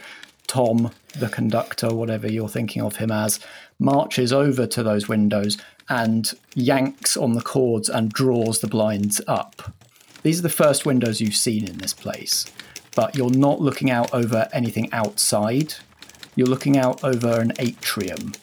Tom, 0.47 0.91
the 1.17 1.29
conductor, 1.29 1.93
whatever 1.93 2.31
you're 2.31 2.49
thinking 2.49 2.81
of 2.81 2.97
him 2.97 3.11
as, 3.11 3.39
marches 3.79 4.33
over 4.33 4.67
to 4.67 4.83
those 4.83 5.07
windows 5.07 5.57
and 5.89 6.33
yanks 6.53 7.17
on 7.17 7.33
the 7.33 7.41
cords 7.41 7.89
and 7.89 8.11
draws 8.11 8.59
the 8.59 8.67
blinds 8.67 9.21
up. 9.27 9.73
These 10.23 10.39
are 10.39 10.43
the 10.43 10.49
first 10.49 10.85
windows 10.85 11.21
you've 11.21 11.35
seen 11.35 11.67
in 11.67 11.77
this 11.77 11.93
place, 11.93 12.45
but 12.95 13.15
you're 13.15 13.29
not 13.29 13.61
looking 13.61 13.89
out 13.89 14.13
over 14.13 14.47
anything 14.53 14.91
outside. 14.91 15.75
You're 16.35 16.47
looking 16.47 16.77
out 16.77 17.03
over 17.03 17.39
an 17.39 17.53
atrium. 17.59 18.33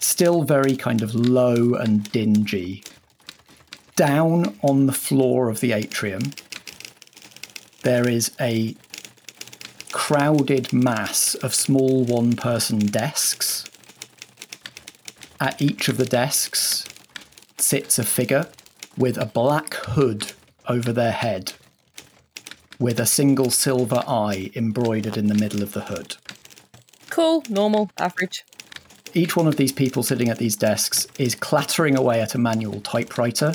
Still 0.00 0.42
very 0.42 0.76
kind 0.76 1.02
of 1.02 1.14
low 1.14 1.74
and 1.74 2.10
dingy. 2.12 2.82
Down 3.96 4.58
on 4.62 4.86
the 4.86 4.92
floor 4.92 5.48
of 5.48 5.60
the 5.60 5.72
atrium, 5.72 6.32
there 7.82 8.08
is 8.08 8.30
a 8.40 8.76
crowded 9.92 10.72
mass 10.72 11.34
of 11.36 11.54
small 11.54 12.04
one 12.04 12.34
person 12.34 12.78
desks. 12.78 13.64
At 15.40 15.60
each 15.60 15.88
of 15.88 15.96
the 15.96 16.06
desks 16.06 16.84
sits 17.58 17.98
a 17.98 18.04
figure 18.04 18.48
with 18.96 19.18
a 19.18 19.26
black 19.26 19.74
hood 19.74 20.32
over 20.68 20.92
their 20.92 21.12
head, 21.12 21.52
with 22.82 22.98
a 22.98 23.06
single 23.06 23.48
silver 23.48 24.02
eye 24.08 24.50
embroidered 24.56 25.16
in 25.16 25.28
the 25.28 25.34
middle 25.34 25.62
of 25.62 25.72
the 25.72 25.82
hood. 25.82 26.16
Cool, 27.10 27.44
normal, 27.48 27.90
average. 27.96 28.44
Each 29.14 29.36
one 29.36 29.46
of 29.46 29.56
these 29.56 29.70
people 29.70 30.02
sitting 30.02 30.28
at 30.28 30.38
these 30.38 30.56
desks 30.56 31.06
is 31.16 31.36
clattering 31.36 31.96
away 31.96 32.20
at 32.20 32.34
a 32.34 32.38
manual 32.38 32.80
typewriter. 32.80 33.54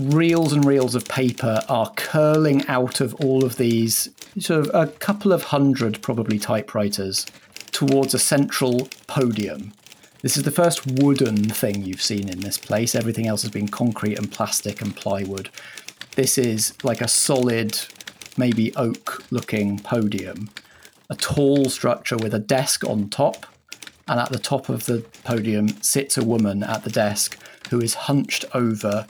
Reels 0.00 0.52
and 0.52 0.64
reels 0.64 0.96
of 0.96 1.04
paper 1.04 1.62
are 1.68 1.92
curling 1.92 2.66
out 2.66 3.00
of 3.00 3.14
all 3.16 3.44
of 3.44 3.56
these, 3.56 4.08
sort 4.38 4.66
of 4.66 4.74
a 4.74 4.90
couple 4.90 5.32
of 5.32 5.44
hundred 5.44 6.02
probably 6.02 6.40
typewriters, 6.40 7.24
towards 7.70 8.14
a 8.14 8.18
central 8.18 8.88
podium. 9.06 9.72
This 10.22 10.36
is 10.36 10.42
the 10.42 10.50
first 10.50 10.84
wooden 10.84 11.44
thing 11.50 11.84
you've 11.84 12.02
seen 12.02 12.28
in 12.28 12.40
this 12.40 12.58
place. 12.58 12.96
Everything 12.96 13.28
else 13.28 13.42
has 13.42 13.52
been 13.52 13.68
concrete 13.68 14.18
and 14.18 14.32
plastic 14.32 14.82
and 14.82 14.96
plywood. 14.96 15.50
This 16.16 16.36
is 16.36 16.74
like 16.82 17.00
a 17.00 17.06
solid, 17.06 17.78
maybe 18.38 18.74
oak 18.76 19.22
looking 19.30 19.78
podium. 19.78 20.50
A 21.10 21.16
tall 21.16 21.66
structure 21.66 22.16
with 22.16 22.34
a 22.34 22.38
desk 22.38 22.84
on 22.84 23.08
top, 23.08 23.46
and 24.06 24.20
at 24.20 24.30
the 24.30 24.38
top 24.38 24.68
of 24.68 24.86
the 24.86 25.04
podium 25.24 25.68
sits 25.82 26.16
a 26.16 26.24
woman 26.24 26.62
at 26.62 26.84
the 26.84 26.90
desk 26.90 27.38
who 27.70 27.80
is 27.80 27.94
hunched 27.94 28.44
over, 28.54 29.06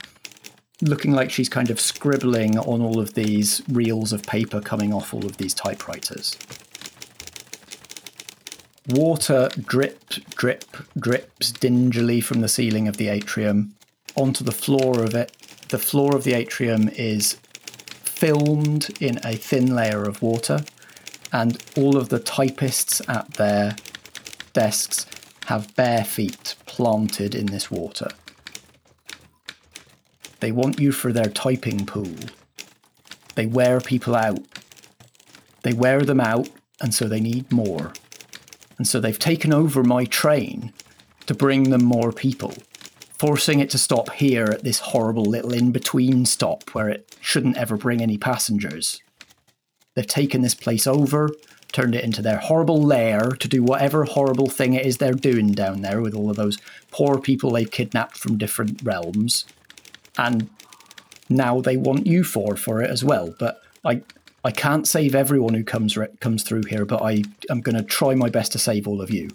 looking 0.81 1.11
like 1.11 1.31
she's 1.31 1.49
kind 1.49 1.69
of 1.69 1.79
scribbling 1.79 2.57
on 2.57 2.81
all 2.81 2.99
of 2.99 3.13
these 3.13 3.61
reels 3.69 4.13
of 4.13 4.23
paper 4.23 4.61
coming 4.61 4.93
off 4.93 5.13
all 5.13 5.25
of 5.25 5.37
these 5.37 5.53
typewriters. 5.53 6.37
Water 8.89 9.49
drip, 9.59 10.09
drip, 10.35 10.65
drips 10.97 11.51
dingily 11.51 12.23
from 12.23 12.41
the 12.41 12.47
ceiling 12.47 12.87
of 12.87 12.97
the 12.97 13.07
atrium 13.07 13.75
onto 14.15 14.43
the 14.43 14.51
floor 14.51 15.03
of 15.03 15.13
it. 15.13 15.35
The 15.69 15.77
floor 15.77 16.15
of 16.15 16.23
the 16.23 16.33
atrium 16.33 16.89
is 16.89 17.37
filmed 18.19 18.89
in 19.01 19.17
a 19.23 19.37
thin 19.37 19.73
layer 19.73 20.03
of 20.03 20.21
water, 20.21 20.65
and 21.31 21.63
all 21.77 21.95
of 21.95 22.09
the 22.09 22.19
typists 22.19 23.01
at 23.07 23.33
their 23.35 23.77
desks 24.51 25.05
have 25.45 25.73
bare 25.77 26.03
feet 26.03 26.55
planted 26.65 27.33
in 27.33 27.45
this 27.45 27.71
water. 27.71 28.09
They 30.41 30.51
want 30.51 30.81
you 30.81 30.91
for 30.91 31.13
their 31.13 31.29
typing 31.29 31.85
pool. 31.85 32.15
They 33.35 33.45
wear 33.45 33.79
people 33.79 34.15
out. 34.15 34.41
They 35.63 35.71
wear 35.73 36.01
them 36.01 36.19
out, 36.19 36.49
and 36.81 36.93
so 36.93 37.07
they 37.07 37.21
need 37.21 37.49
more. 37.53 37.93
And 38.77 38.85
so 38.85 38.99
they've 38.99 39.17
taken 39.17 39.53
over 39.53 39.81
my 39.81 40.03
train 40.03 40.73
to 41.25 41.33
bring 41.33 41.69
them 41.69 41.85
more 41.85 42.11
people, 42.11 42.53
forcing 43.19 43.59
it 43.59 43.69
to 43.69 43.77
stop 43.77 44.11
here 44.13 44.45
at 44.45 44.63
this 44.63 44.79
horrible 44.79 45.25
little 45.25 45.53
in 45.53 45.71
between 45.71 46.25
stop 46.25 46.69
where 46.69 46.87
it 46.87 47.15
shouldn't 47.19 47.57
ever 47.57 47.75
bring 47.75 48.01
any 48.01 48.17
passengers. 48.17 49.01
They've 49.93 50.07
taken 50.07 50.41
this 50.41 50.55
place 50.55 50.87
over, 50.87 51.29
turned 51.73 51.95
it 51.95 52.03
into 52.05 52.21
their 52.21 52.37
horrible 52.37 52.81
lair 52.81 53.31
to 53.31 53.47
do 53.49 53.61
whatever 53.61 54.05
horrible 54.05 54.47
thing 54.47 54.73
it 54.73 54.85
is 54.85 54.97
they're 54.97 55.13
doing 55.13 55.51
down 55.51 55.81
there 55.81 56.01
with 56.01 56.15
all 56.15 56.29
of 56.29 56.37
those 56.37 56.57
poor 56.91 57.19
people 57.19 57.51
they've 57.51 57.69
kidnapped 57.69 58.17
from 58.17 58.37
different 58.37 58.81
realms. 58.83 59.45
And 60.17 60.49
now 61.27 61.59
they 61.59 61.75
want 61.75 62.07
you 62.07 62.23
for 62.23 62.55
for 62.55 62.81
it 62.81 62.89
as 62.89 63.03
well. 63.03 63.35
But 63.37 63.61
I 63.83 64.01
I 64.45 64.51
can't 64.51 64.87
save 64.87 65.13
everyone 65.13 65.53
who 65.53 65.65
comes 65.65 65.97
re- 65.97 66.07
comes 66.21 66.43
through 66.43 66.63
here, 66.69 66.85
but 66.85 67.01
I 67.01 67.23
am 67.49 67.59
going 67.59 67.75
to 67.75 67.83
try 67.83 68.15
my 68.15 68.29
best 68.29 68.53
to 68.53 68.59
save 68.59 68.87
all 68.87 69.01
of 69.01 69.11
you. 69.11 69.29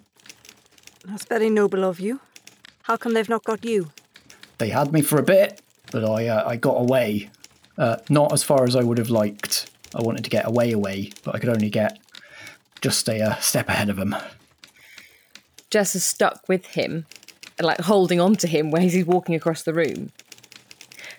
That's 1.05 1.27
very 1.27 1.51
noble 1.51 1.85
of 1.85 2.01
you. 2.01 2.21
How 2.85 2.99
come 2.99 3.15
they've 3.15 3.29
not 3.31 3.45
got 3.45 3.65
you? 3.65 3.91
They 4.59 4.69
had 4.69 4.93
me 4.93 5.01
for 5.01 5.19
a 5.19 5.23
bit, 5.23 5.63
but 5.91 6.05
I 6.05 6.29
uh, 6.29 6.47
I 6.47 6.57
got 6.57 6.75
away. 6.75 7.31
Uh, 7.79 7.97
not 8.11 8.33
as 8.33 8.43
far 8.43 8.65
as 8.65 8.77
I 8.77 8.83
would 8.83 8.99
have 8.99 9.09
liked. 9.09 9.71
I 9.95 10.03
wanted 10.03 10.23
to 10.25 10.31
get 10.31 10.47
away, 10.47 10.71
away, 10.71 11.11
but 11.25 11.35
I 11.35 11.39
could 11.39 11.49
only 11.49 11.71
get 11.71 11.99
just 12.83 12.99
stay 12.99 13.21
a 13.21 13.39
step 13.41 13.71
ahead 13.71 13.89
of 13.89 13.97
them. 13.97 14.15
Jess 15.71 15.95
is 15.97 16.05
stuck 16.05 16.47
with 16.47 16.67
him, 16.67 17.07
like 17.59 17.81
holding 17.81 18.21
on 18.21 18.37
to 18.37 18.47
him 18.47 18.71
when 18.71 18.83
he's 18.83 19.07
walking 19.07 19.35
across 19.35 19.63
the 19.63 19.73
room. 19.73 20.13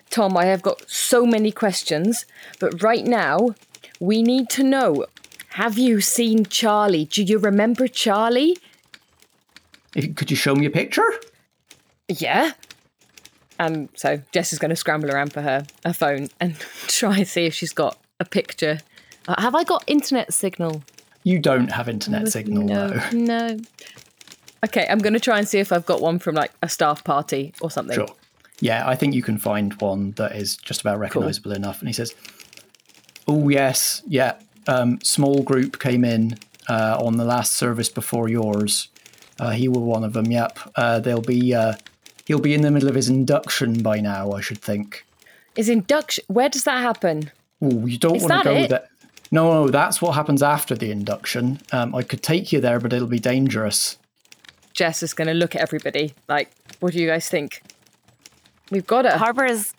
Tom, 0.08 0.36
I 0.36 0.44
have 0.44 0.62
got 0.62 0.88
so 0.88 1.26
many 1.26 1.50
questions, 1.50 2.26
but 2.60 2.80
right 2.80 3.04
now 3.04 3.56
we 3.98 4.22
need 4.22 4.48
to 4.50 4.62
know 4.62 5.06
have 5.50 5.78
you 5.78 6.00
seen 6.00 6.44
Charlie? 6.44 7.06
Do 7.06 7.24
you 7.24 7.38
remember 7.38 7.88
Charlie? 7.88 8.56
If, 9.96 10.14
could 10.14 10.30
you 10.30 10.36
show 10.36 10.54
me 10.54 10.66
a 10.66 10.70
picture? 10.70 11.10
Yeah. 12.08 12.52
Um, 13.58 13.88
so 13.94 14.20
Jess 14.32 14.52
is 14.52 14.58
going 14.58 14.68
to 14.70 14.76
scramble 14.76 15.10
around 15.10 15.32
for 15.32 15.42
her, 15.42 15.66
her 15.84 15.92
phone 15.92 16.28
and 16.40 16.58
try 16.88 17.18
and 17.18 17.28
see 17.28 17.46
if 17.46 17.54
she's 17.54 17.72
got 17.72 17.98
a 18.20 18.24
picture. 18.24 18.80
Uh, 19.28 19.40
have 19.40 19.54
I 19.54 19.64
got 19.64 19.82
internet 19.86 20.32
signal? 20.32 20.82
You 21.24 21.38
don't 21.38 21.72
have 21.72 21.88
internet 21.88 22.28
signal, 22.28 22.64
no, 22.64 23.00
no. 23.12 23.12
no. 23.12 23.58
Okay, 24.64 24.86
I'm 24.88 24.98
going 24.98 25.12
to 25.12 25.20
try 25.20 25.38
and 25.38 25.48
see 25.48 25.58
if 25.58 25.72
I've 25.72 25.86
got 25.86 26.00
one 26.00 26.18
from 26.18 26.34
like 26.34 26.52
a 26.62 26.68
staff 26.68 27.02
party 27.02 27.52
or 27.60 27.70
something. 27.70 27.96
Sure. 27.96 28.08
Yeah, 28.60 28.88
I 28.88 28.94
think 28.94 29.14
you 29.14 29.22
can 29.22 29.36
find 29.36 29.78
one 29.80 30.12
that 30.12 30.34
is 30.34 30.56
just 30.56 30.80
about 30.80 30.98
recognizable 30.98 31.52
enough. 31.52 31.80
And 31.80 31.88
he 31.88 31.92
says, 31.92 32.14
Oh, 33.28 33.48
yes, 33.48 34.02
yeah. 34.06 34.34
Um, 34.68 35.00
small 35.02 35.42
group 35.42 35.78
came 35.78 36.04
in 36.04 36.38
uh, 36.68 36.98
on 37.00 37.16
the 37.16 37.24
last 37.24 37.52
service 37.52 37.88
before 37.88 38.28
yours. 38.28 38.88
Uh, 39.38 39.50
he 39.50 39.68
were 39.68 39.80
one 39.80 40.04
of 40.04 40.12
them, 40.14 40.30
yep. 40.30 40.58
Uh, 40.74 41.00
they'll 41.00 41.20
be, 41.20 41.54
uh, 41.54 41.74
he'll 42.26 42.40
be 42.40 42.54
in 42.54 42.62
the 42.62 42.70
middle 42.70 42.88
of 42.88 42.94
his 42.94 43.08
induction 43.08 43.82
by 43.82 44.00
now, 44.00 44.32
I 44.32 44.40
should 44.40 44.58
think. 44.58 45.04
His 45.54 45.68
induction? 45.68 46.24
Where 46.28 46.48
does 46.48 46.64
that 46.64 46.80
happen? 46.80 47.30
Oh, 47.62 47.86
you 47.86 47.98
don't 47.98 48.16
Is 48.16 48.24
want 48.24 48.44
to 48.44 48.50
go 48.50 48.56
it? 48.56 48.68
there. 48.68 48.88
No, 49.32 49.64
no, 49.64 49.68
that's 49.70 50.00
what 50.00 50.14
happens 50.14 50.42
after 50.42 50.74
the 50.76 50.90
induction. 50.90 51.60
Um, 51.72 51.94
I 51.94 52.02
could 52.02 52.22
take 52.22 52.52
you 52.52 52.60
there, 52.60 52.78
but 52.78 52.92
it'll 52.92 53.08
be 53.08 53.18
dangerous. 53.18 53.98
Jess 54.74 55.02
is 55.02 55.14
going 55.14 55.28
to 55.28 55.34
look 55.34 55.56
at 55.56 55.62
everybody 55.62 56.14
like, 56.28 56.50
what 56.80 56.92
do 56.92 57.00
you 57.00 57.08
guys 57.08 57.28
think? 57.28 57.62
We've 58.70 58.86
got 58.86 59.06
it." 59.06 59.12
Harper 59.14 59.44
is 59.44 59.72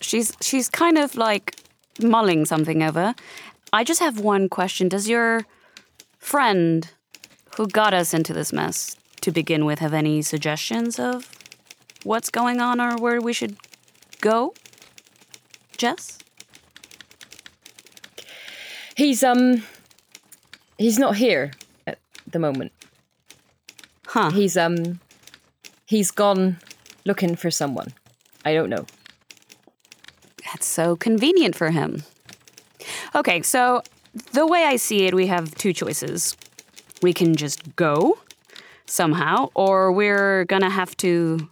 She's 0.00 0.32
she's 0.40 0.68
kind 0.68 0.98
of 0.98 1.16
like 1.16 1.56
mulling 2.00 2.44
something 2.44 2.82
over. 2.82 3.14
I 3.72 3.84
just 3.84 4.00
have 4.00 4.20
one 4.20 4.48
question. 4.48 4.88
Does 4.88 5.08
your 5.08 5.46
friend 6.18 6.88
who 7.56 7.66
got 7.66 7.94
us 7.94 8.12
into 8.12 8.32
this 8.32 8.52
mess 8.52 8.96
to 9.22 9.32
begin 9.32 9.64
with 9.64 9.78
have 9.78 9.94
any 9.94 10.22
suggestions 10.22 10.98
of 10.98 11.30
what's 12.04 12.30
going 12.30 12.60
on 12.60 12.80
or 12.80 12.96
where 12.96 13.20
we 13.20 13.32
should 13.32 13.56
go? 14.20 14.54
Jess? 15.76 16.18
He's 18.96 19.22
um 19.22 19.62
he's 20.78 20.98
not 20.98 21.16
here 21.16 21.52
at 21.86 21.98
the 22.26 22.38
moment. 22.38 22.72
Huh. 24.06 24.30
He's 24.30 24.56
um 24.56 25.00
he's 25.84 26.10
gone 26.10 26.56
looking 27.04 27.36
for 27.36 27.50
someone. 27.50 27.92
I 28.44 28.54
don't 28.54 28.70
know. 28.70 28.86
That's 30.44 30.66
so 30.66 30.96
convenient 30.96 31.54
for 31.54 31.70
him. 31.70 32.04
Okay, 33.14 33.42
so 33.42 33.82
the 34.32 34.46
way 34.46 34.64
I 34.64 34.76
see 34.76 35.06
it, 35.06 35.14
we 35.14 35.26
have 35.26 35.54
two 35.56 35.72
choices. 35.72 36.36
We 37.02 37.12
can 37.12 37.36
just 37.36 37.76
go 37.76 38.18
somehow, 38.86 39.50
or 39.54 39.92
we're 39.92 40.44
gonna 40.46 40.70
have 40.70 40.96
to. 40.98 41.48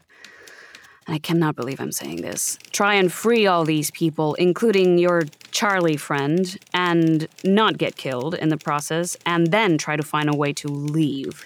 I 1.06 1.18
cannot 1.18 1.54
believe 1.54 1.80
I'm 1.80 1.92
saying 1.92 2.22
this. 2.22 2.58
Try 2.72 2.94
and 2.94 3.12
free 3.12 3.46
all 3.46 3.64
these 3.64 3.90
people, 3.90 4.34
including 4.34 4.98
your 4.98 5.24
Charlie 5.50 5.98
friend, 5.98 6.58
and 6.72 7.28
not 7.44 7.76
get 7.76 7.96
killed 7.96 8.34
in 8.34 8.48
the 8.48 8.56
process, 8.56 9.16
and 9.26 9.48
then 9.48 9.76
try 9.76 9.96
to 9.96 10.02
find 10.02 10.28
a 10.28 10.36
way 10.36 10.52
to 10.54 10.68
leave. 10.68 11.44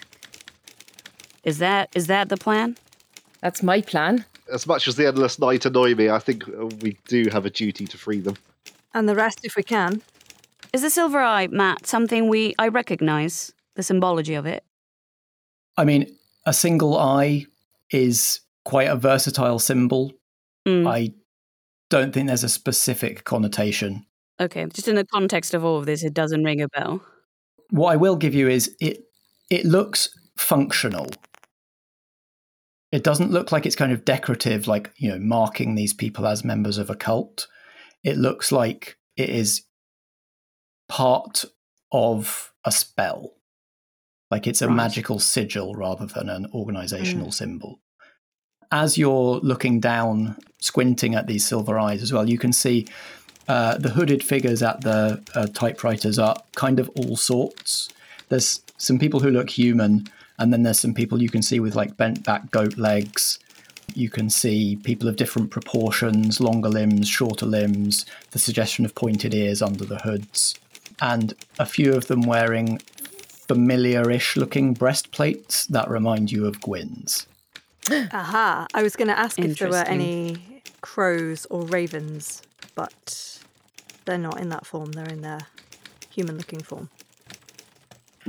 Is 1.44 1.58
that 1.58 1.88
is 1.94 2.06
that 2.06 2.28
the 2.28 2.36
plan? 2.36 2.76
That's 3.40 3.62
my 3.62 3.80
plan. 3.80 4.24
As 4.52 4.66
much 4.66 4.88
as 4.88 4.96
the 4.96 5.06
endless 5.06 5.38
night 5.38 5.66
annoy 5.66 5.94
me, 5.94 6.08
I 6.08 6.18
think 6.18 6.48
uh, 6.48 6.66
we 6.80 6.96
do 7.06 7.26
have 7.32 7.44
a 7.44 7.50
duty 7.50 7.86
to 7.86 7.98
free 7.98 8.20
them. 8.20 8.36
And 8.94 9.08
the 9.08 9.14
rest 9.14 9.40
if 9.44 9.56
we 9.56 9.62
can. 9.62 10.02
Is 10.72 10.82
the 10.82 10.90
silver 10.90 11.20
eye, 11.20 11.46
Matt, 11.46 11.86
something 11.86 12.28
we 12.28 12.54
I 12.58 12.68
recognize 12.68 13.52
the 13.74 13.82
symbology 13.82 14.34
of 14.34 14.46
it? 14.46 14.64
I 15.76 15.84
mean, 15.84 16.16
a 16.44 16.52
single 16.52 16.96
eye 16.98 17.46
is 17.90 18.40
quite 18.68 18.88
a 18.88 18.96
versatile 18.96 19.58
symbol. 19.58 20.12
Mm. 20.66 20.86
I 20.86 21.14
don't 21.88 22.12
think 22.12 22.26
there's 22.26 22.44
a 22.44 22.50
specific 22.50 23.24
connotation. 23.24 24.04
Okay, 24.38 24.66
just 24.66 24.88
in 24.88 24.94
the 24.94 25.06
context 25.06 25.54
of 25.54 25.64
all 25.64 25.78
of 25.78 25.86
this, 25.86 26.04
it 26.04 26.12
doesn't 26.12 26.44
ring 26.44 26.60
a 26.60 26.68
bell. 26.68 27.02
What 27.70 27.92
I 27.92 27.96
will 27.96 28.14
give 28.14 28.34
you 28.34 28.46
is 28.46 28.76
it 28.78 29.04
it 29.48 29.64
looks 29.64 30.10
functional. 30.36 31.06
It 32.92 33.02
doesn't 33.02 33.30
look 33.30 33.52
like 33.52 33.64
it's 33.64 33.74
kind 33.74 33.90
of 33.90 34.04
decorative, 34.04 34.66
like, 34.68 34.92
you 34.98 35.08
know, 35.10 35.18
marking 35.18 35.74
these 35.74 35.94
people 35.94 36.26
as 36.26 36.44
members 36.44 36.76
of 36.76 36.90
a 36.90 36.94
cult. 36.94 37.48
It 38.04 38.18
looks 38.18 38.52
like 38.52 38.98
it 39.16 39.30
is 39.30 39.62
part 40.90 41.46
of 41.90 42.52
a 42.66 42.72
spell. 42.72 43.32
Like 44.30 44.46
it's 44.46 44.60
a 44.60 44.68
Right. 44.68 44.76
magical 44.76 45.18
sigil 45.20 45.74
rather 45.74 46.04
than 46.04 46.28
an 46.28 46.50
organizational 46.52 47.32
symbol. 47.32 47.80
As 48.70 48.98
you're 48.98 49.40
looking 49.40 49.80
down, 49.80 50.36
squinting 50.60 51.14
at 51.14 51.26
these 51.26 51.46
silver 51.46 51.78
eyes 51.78 52.02
as 52.02 52.12
well, 52.12 52.28
you 52.28 52.38
can 52.38 52.52
see 52.52 52.86
uh, 53.48 53.78
the 53.78 53.88
hooded 53.88 54.22
figures 54.22 54.62
at 54.62 54.82
the 54.82 55.22
uh, 55.34 55.46
typewriters 55.46 56.18
are 56.18 56.36
kind 56.54 56.78
of 56.78 56.90
all 56.90 57.16
sorts. 57.16 57.88
There's 58.28 58.60
some 58.76 58.98
people 58.98 59.20
who 59.20 59.30
look 59.30 59.48
human, 59.48 60.08
and 60.38 60.52
then 60.52 60.64
there's 60.64 60.78
some 60.78 60.92
people 60.92 61.22
you 61.22 61.30
can 61.30 61.42
see 61.42 61.60
with 61.60 61.74
like 61.74 61.96
bent 61.96 62.24
back 62.24 62.50
goat 62.50 62.76
legs. 62.76 63.38
You 63.94 64.10
can 64.10 64.28
see 64.28 64.76
people 64.76 65.08
of 65.08 65.16
different 65.16 65.50
proportions, 65.50 66.40
longer 66.40 66.68
limbs, 66.68 67.08
shorter 67.08 67.46
limbs, 67.46 68.04
the 68.32 68.38
suggestion 68.38 68.84
of 68.84 68.94
pointed 68.94 69.32
ears 69.34 69.62
under 69.62 69.86
the 69.86 69.98
hoods, 69.98 70.54
and 71.00 71.32
a 71.58 71.64
few 71.64 71.94
of 71.94 72.08
them 72.08 72.20
wearing 72.20 72.78
familiar 73.48 74.10
ish 74.10 74.36
looking 74.36 74.74
breastplates 74.74 75.64
that 75.66 75.88
remind 75.88 76.30
you 76.30 76.46
of 76.46 76.60
Gwyn's. 76.60 77.26
Aha. 77.90 78.66
I 78.74 78.82
was 78.82 78.96
going 78.96 79.08
to 79.08 79.18
ask 79.18 79.38
if 79.38 79.58
there 79.58 79.68
were 79.68 79.76
any 79.86 80.62
crows 80.80 81.46
or 81.50 81.62
ravens, 81.62 82.42
but 82.74 83.40
they're 84.04 84.18
not 84.18 84.40
in 84.40 84.48
that 84.50 84.66
form. 84.66 84.92
They're 84.92 85.08
in 85.08 85.22
their 85.22 85.40
human 86.10 86.36
looking 86.36 86.60
form. 86.60 86.90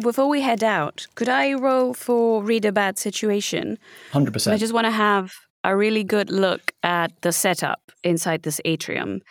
Before 0.02 0.30
we 0.30 0.42
head 0.42 0.64
out, 0.64 1.08
could 1.16 1.28
I 1.28 1.54
roll 1.54 1.94
for 1.94 2.42
read 2.44 2.64
a 2.66 2.72
bad 2.72 2.98
situation? 2.98 3.78
100%. 4.12 4.52
I 4.52 4.58
just 4.58 4.74
want 4.74 4.86
to 4.86 4.92
have 4.92 5.34
a 5.64 5.76
really 5.76 6.04
good 6.04 6.30
look 6.30 6.72
at 6.84 7.12
the 7.22 7.32
setup 7.32 7.92
inside 8.04 8.44
this 8.44 8.62
atrium. 8.64 9.22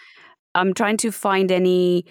I'm 0.55 0.75
trying 0.75 0.99
to 0.99 1.11
find 1.11 1.51
any 1.51 2.05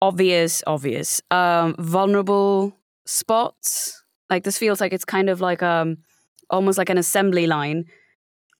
obvious, 0.00 0.62
obvious, 0.66 1.20
um, 1.30 1.74
vulnerable 1.78 2.76
spots. 3.04 4.02
Like 4.30 4.44
this 4.44 4.56
feels 4.56 4.80
like 4.80 4.92
it's 4.92 5.04
kind 5.04 5.28
of 5.28 5.40
like 5.40 5.62
um, 5.62 5.98
almost 6.52 6.78
like 6.78 6.90
an 6.90 6.98
assembly 6.98 7.46
line. 7.48 7.86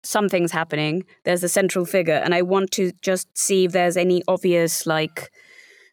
Something's 0.03 0.51
happening. 0.51 1.05
There's 1.25 1.45
a 1.45 1.49
central 1.49 1.85
figure, 1.85 2.15
and 2.25 2.35
I 2.35 2.43
want 2.43 2.73
to 2.73 2.91
just 3.03 3.29
see 3.39 3.67
if 3.67 3.73
there's 3.73 3.97
any 3.97 4.23
obvious 4.27 4.85
like 4.85 5.31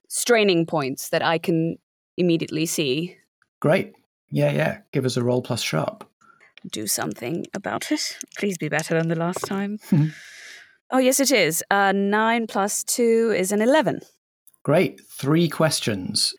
straining 0.08 0.66
points 0.66 1.10
that 1.10 1.22
I 1.24 1.38
can 1.38 1.78
immediately 2.18 2.66
see. 2.66 3.16
Great. 3.60 3.94
Yeah, 4.32 4.52
yeah. 4.52 4.80
Give 4.92 5.06
us 5.06 5.18
a 5.18 5.24
roll 5.24 5.42
plus 5.44 5.62
sharp. 5.62 6.06
do 6.72 6.88
something 6.88 7.46
about 7.54 7.90
it. 7.92 8.18
Please 8.38 8.58
be 8.58 8.68
better 8.68 8.98
than 8.98 9.08
the 9.08 9.16
last 9.16 9.46
time. 9.46 9.78
Mhm. 9.92 10.12
oh, 10.92 10.98
yes, 10.98 11.20
it 11.22 11.32
is. 11.32 11.64
Uh, 11.72 11.94
nine 11.94 12.48
plus 12.48 12.84
two 12.84 13.34
is 13.38 13.52
an 13.54 13.62
11. 13.62 14.02
Great. 14.64 15.00
Three 15.10 15.48
questions. 15.48 16.34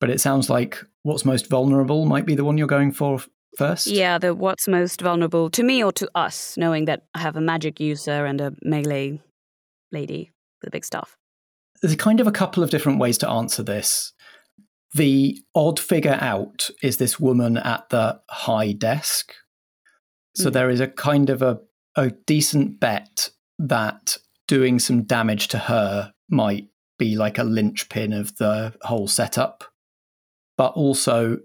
But 0.00 0.08
it 0.10 0.20
sounds 0.20 0.48
like 0.48 0.78
what's 1.02 1.24
most 1.26 1.50
vulnerable 1.50 2.06
might 2.06 2.24
be 2.24 2.34
the 2.34 2.44
one 2.44 2.56
you're 2.56 2.66
going 2.78 2.92
for 2.92 3.20
first. 3.56 3.86
Yeah, 3.86 4.18
the 4.18 4.34
what's 4.34 4.68
most 4.68 5.00
vulnerable 5.00 5.50
to 5.50 5.62
me 5.62 5.82
or 5.82 5.92
to 5.92 6.08
us, 6.14 6.56
knowing 6.56 6.84
that 6.86 7.04
I 7.14 7.20
have 7.20 7.36
a 7.36 7.40
magic 7.40 7.80
user 7.80 8.24
and 8.26 8.40
a 8.40 8.52
melee 8.62 9.20
lady 9.92 10.30
with 10.60 10.68
a 10.68 10.70
big 10.70 10.84
staff. 10.84 11.16
There's 11.80 11.96
kind 11.96 12.20
of 12.20 12.26
a 12.26 12.32
couple 12.32 12.62
of 12.62 12.70
different 12.70 12.98
ways 12.98 13.18
to 13.18 13.28
answer 13.28 13.62
this. 13.62 14.12
The 14.94 15.38
odd 15.54 15.78
figure 15.78 16.18
out 16.20 16.70
is 16.82 16.96
this 16.96 17.20
woman 17.20 17.56
at 17.56 17.88
the 17.90 18.20
high 18.30 18.72
desk. 18.72 19.32
So 20.36 20.50
Mhm. 20.50 20.52
there 20.54 20.70
is 20.70 20.80
a 20.80 20.88
kind 20.88 21.30
of 21.30 21.42
a, 21.42 21.60
a 21.96 22.10
decent 22.10 22.80
bet 22.80 23.30
that 23.58 24.18
doing 24.46 24.78
some 24.78 25.02
damage 25.02 25.48
to 25.48 25.58
her 25.58 26.12
might 26.30 26.68
be 26.98 27.16
like 27.16 27.38
a 27.38 27.44
linchpin 27.44 28.12
of 28.12 28.34
the 28.36 28.74
whole 28.82 29.06
setup. 29.08 29.64
But 30.56 30.72
also, 30.72 31.38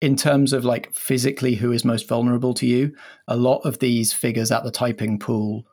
in 0.00 0.16
terms 0.16 0.52
of 0.52 0.64
like 0.64 0.92
physically 0.94 1.54
who 1.54 1.72
is 1.72 1.84
most 1.84 2.08
vulnerable 2.08 2.54
to 2.54 2.66
you, 2.66 2.94
a 3.28 3.36
lot 3.36 3.60
of 3.64 3.78
these 3.78 4.12
figures 4.12 4.50
at 4.50 4.64
the 4.64 4.70
typing 4.70 5.18
pool 5.18 5.66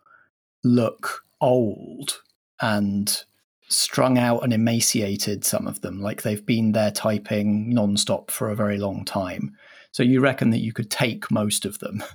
look 0.64 1.24
old 1.42 2.22
and 2.62 3.24
strung 3.68 4.18
out 4.18 4.44
and 4.44 4.54
emaciated, 4.54 5.44
some 5.44 5.68
of 5.68 5.82
them, 5.82 6.02
like 6.02 6.22
they've 6.22 6.46
been 6.46 6.74
there 6.74 6.92
typing 6.92 7.74
nonstop 7.74 8.30
for 8.30 8.50
a 8.50 8.56
very 8.56 8.78
long 8.78 9.06
time. 9.06 9.56
So 9.92 10.04
you 10.04 10.22
reckon 10.22 10.52
that 10.52 10.60
you 10.60 10.74
could 10.74 10.90
take 10.90 11.32
most 11.32 11.66
of 11.66 11.80
them? 11.80 12.04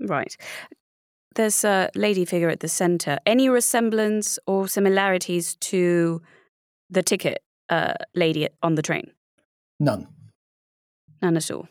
Right. 0.00 0.36
There's 1.36 1.64
a 1.64 1.88
lady 1.94 2.24
figure 2.24 2.48
at 2.48 2.58
the 2.58 2.68
center. 2.68 3.18
Any 3.24 3.48
resemblance 3.48 4.40
or 4.44 4.66
similarities 4.66 5.54
to 5.56 6.20
the 6.90 7.02
ticket 7.04 7.44
uh, 7.70 7.94
lady 8.12 8.48
on 8.60 8.74
the 8.74 8.82
train? 8.82 9.12
None. 9.78 10.08
None 11.24 11.38
at 11.38 11.50
all. 11.50 11.68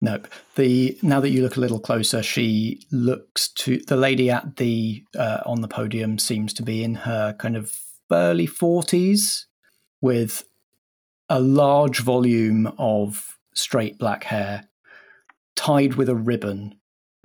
Nope. 0.00 0.26
The 0.56 0.98
now 1.02 1.20
that 1.20 1.30
you 1.30 1.42
look 1.42 1.56
a 1.56 1.60
little 1.60 1.78
closer, 1.78 2.20
she 2.20 2.82
looks 2.90 3.48
to 3.50 3.78
the 3.86 3.96
lady 3.96 4.28
at 4.28 4.56
the 4.56 5.04
uh, 5.16 5.40
on 5.46 5.60
the 5.60 5.68
podium 5.68 6.18
seems 6.18 6.52
to 6.54 6.64
be 6.64 6.82
in 6.82 6.96
her 6.96 7.32
kind 7.34 7.56
of 7.56 7.76
early 8.10 8.46
forties, 8.46 9.46
with 10.00 10.42
a 11.28 11.38
large 11.38 12.00
volume 12.00 12.72
of 12.76 13.38
straight 13.54 13.98
black 13.98 14.24
hair, 14.24 14.68
tied 15.54 15.94
with 15.94 16.08
a 16.08 16.16
ribbon, 16.16 16.74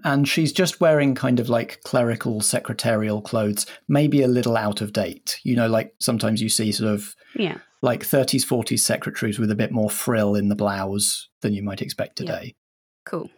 and 0.03 0.27
she's 0.27 0.53
just 0.53 0.79
wearing 0.79 1.15
kind 1.15 1.39
of 1.39 1.49
like 1.49 1.81
clerical 1.83 2.39
secretarial 2.39 3.21
clothes, 3.21 3.65
maybe 3.87 4.21
a 4.21 4.27
little 4.27 4.57
out 4.57 4.79
of 4.79 4.93
date. 4.93 5.39
You 5.43 5.55
know, 5.55 5.67
like 5.67 5.95
sometimes 5.99 6.39
you 6.39 6.49
see 6.49 6.71
sort 6.71 6.93
of 6.93 7.15
Yeah. 7.35 7.57
Like 7.83 8.01
30s, 8.03 8.45
40s 8.45 8.79
secretaries 8.79 9.37
with 9.37 9.51
a 9.51 9.55
bit 9.55 9.71
more 9.71 9.89
frill 9.89 10.35
in 10.35 10.47
the 10.47 10.55
blouse 10.55 11.27
than 11.41 11.53
you 11.53 11.61
might 11.61 11.81
expect 11.81 12.19
Yeah. 12.19 12.25
today. 12.25 12.55
Cool. 13.05 13.29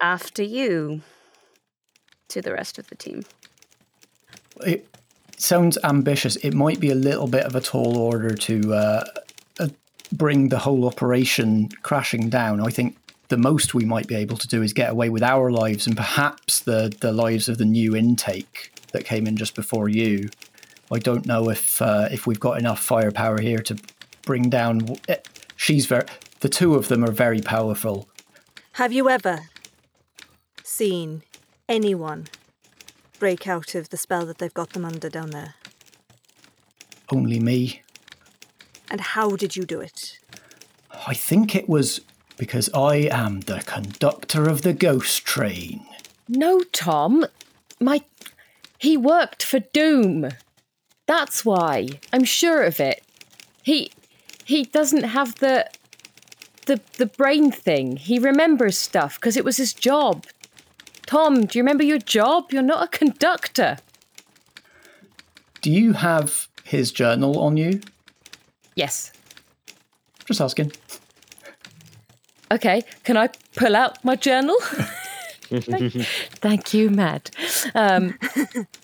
After 0.00 0.42
you 0.42 1.00
to 2.28 2.42
the 2.42 2.52
rest 2.52 2.78
of 2.78 2.88
the 2.88 2.94
team. 2.94 3.24
It 4.64 4.86
sounds 5.38 5.78
ambitious. 5.82 6.36
It 6.36 6.52
might 6.54 6.80
be 6.80 6.90
a 6.90 6.94
little 6.94 7.26
bit 7.26 7.44
of 7.44 7.54
a 7.54 7.60
tall 7.60 7.96
order 7.96 8.34
to 8.34 8.74
uh, 8.74 9.04
uh, 9.58 9.68
bring 10.12 10.50
the 10.50 10.58
whole 10.58 10.86
operation 10.86 11.70
crashing 11.82 12.28
down. 12.28 12.60
I 12.60 12.70
think 12.70 12.96
the 13.28 13.38
most 13.38 13.72
we 13.72 13.86
might 13.86 14.06
be 14.06 14.14
able 14.14 14.36
to 14.36 14.48
do 14.48 14.62
is 14.62 14.74
get 14.74 14.90
away 14.90 15.08
with 15.08 15.22
our 15.22 15.50
lives 15.50 15.86
and 15.86 15.96
perhaps 15.96 16.60
the, 16.60 16.94
the 17.00 17.12
lives 17.12 17.48
of 17.48 17.56
the 17.56 17.64
new 17.64 17.96
intake 17.96 18.70
that 18.92 19.06
came 19.06 19.26
in 19.26 19.36
just 19.36 19.54
before 19.54 19.88
you. 19.88 20.28
I 20.92 20.98
don't 20.98 21.26
know 21.26 21.48
if 21.48 21.80
uh, 21.80 22.08
if 22.10 22.26
we've 22.26 22.40
got 22.40 22.58
enough 22.58 22.80
firepower 22.80 23.40
here 23.40 23.60
to 23.60 23.76
bring 24.26 24.50
down. 24.50 24.96
eh, 25.08 25.16
She's 25.56 25.86
very. 25.86 26.06
The 26.40 26.48
two 26.48 26.74
of 26.74 26.88
them 26.88 27.04
are 27.04 27.12
very 27.12 27.40
powerful. 27.40 28.08
Have 28.72 28.92
you 28.92 29.08
ever 29.08 29.40
seen 30.64 31.22
anyone 31.68 32.26
break 33.18 33.46
out 33.46 33.74
of 33.74 33.90
the 33.90 33.96
spell 33.96 34.26
that 34.26 34.38
they've 34.38 34.52
got 34.52 34.70
them 34.70 34.84
under 34.84 35.08
down 35.08 35.30
there? 35.30 35.54
Only 37.10 37.38
me. 37.38 37.82
And 38.90 39.00
how 39.00 39.36
did 39.36 39.56
you 39.56 39.64
do 39.64 39.80
it? 39.80 40.18
I 41.06 41.14
think 41.14 41.54
it 41.54 41.68
was 41.68 42.00
because 42.36 42.68
I 42.74 43.08
am 43.10 43.40
the 43.40 43.62
conductor 43.64 44.48
of 44.48 44.62
the 44.62 44.72
ghost 44.72 45.24
train. 45.24 45.86
No, 46.28 46.60
Tom. 46.72 47.24
My. 47.80 48.02
He 48.78 48.96
worked 48.96 49.42
for 49.44 49.60
Doom. 49.60 50.28
That's 51.12 51.44
why. 51.44 51.88
I'm 52.10 52.24
sure 52.24 52.62
of 52.62 52.80
it. 52.80 53.02
He. 53.62 53.90
He 54.46 54.64
doesn't 54.64 55.04
have 55.04 55.34
the. 55.40 55.68
The, 56.64 56.80
the 56.96 57.04
brain 57.04 57.50
thing. 57.50 57.96
He 57.96 58.18
remembers 58.18 58.78
stuff 58.78 59.16
because 59.16 59.36
it 59.36 59.44
was 59.44 59.58
his 59.58 59.74
job. 59.74 60.24
Tom, 61.04 61.44
do 61.44 61.58
you 61.58 61.62
remember 61.62 61.84
your 61.84 61.98
job? 61.98 62.50
You're 62.50 62.62
not 62.62 62.84
a 62.84 62.88
conductor. 62.88 63.76
Do 65.60 65.70
you 65.70 65.92
have 65.92 66.48
his 66.64 66.90
journal 66.92 67.38
on 67.40 67.58
you? 67.58 67.82
Yes. 68.74 69.12
Just 70.24 70.40
asking. 70.40 70.72
Okay, 72.50 72.84
can 73.04 73.18
I 73.18 73.28
pull 73.54 73.76
out 73.76 74.02
my 74.02 74.16
journal? 74.16 74.56
thank, 75.60 75.92
thank 76.40 76.74
you, 76.74 76.90
Matt. 76.90 77.30
Um, 77.74 78.18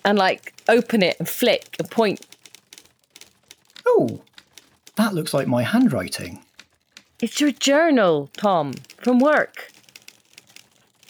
and 0.05 0.17
like 0.17 0.53
open 0.67 1.03
it 1.03 1.17
and 1.19 1.27
flick 1.27 1.75
and 1.79 1.89
point. 1.89 2.25
Oh, 3.85 4.21
that 4.95 5.13
looks 5.13 5.33
like 5.33 5.47
my 5.47 5.63
handwriting. 5.63 6.43
It's 7.21 7.41
your 7.41 7.51
journal, 7.51 8.29
Tom, 8.33 8.73
from 8.97 9.19
work. 9.19 9.71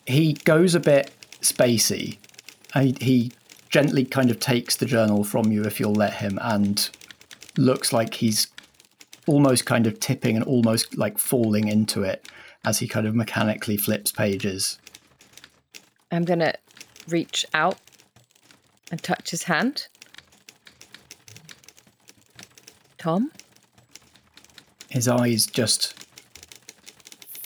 He 0.07 0.33
goes 0.33 0.73
a 0.73 0.79
bit 0.79 1.11
spacey. 1.41 2.17
He, 2.73 2.95
he 2.99 3.31
gently 3.69 4.05
kind 4.05 4.31
of 4.31 4.39
takes 4.39 4.75
the 4.75 4.85
journal 4.85 5.23
from 5.23 5.51
you 5.51 5.63
if 5.63 5.79
you'll 5.79 5.93
let 5.93 6.13
him 6.13 6.39
and 6.41 6.89
looks 7.57 7.93
like 7.93 8.15
he's 8.15 8.47
almost 9.27 9.65
kind 9.65 9.85
of 9.85 9.99
tipping 9.99 10.35
and 10.35 10.45
almost 10.45 10.97
like 10.97 11.17
falling 11.17 11.67
into 11.67 12.03
it 12.03 12.27
as 12.65 12.79
he 12.79 12.87
kind 12.87 13.05
of 13.05 13.15
mechanically 13.15 13.77
flips 13.77 14.11
pages. 14.11 14.79
I'm 16.11 16.25
gonna 16.25 16.53
reach 17.07 17.45
out 17.53 17.77
and 18.91 19.01
touch 19.01 19.31
his 19.31 19.43
hand. 19.43 19.87
Tom? 22.97 23.31
His 24.89 25.07
eyes 25.07 25.45
just 25.45 25.93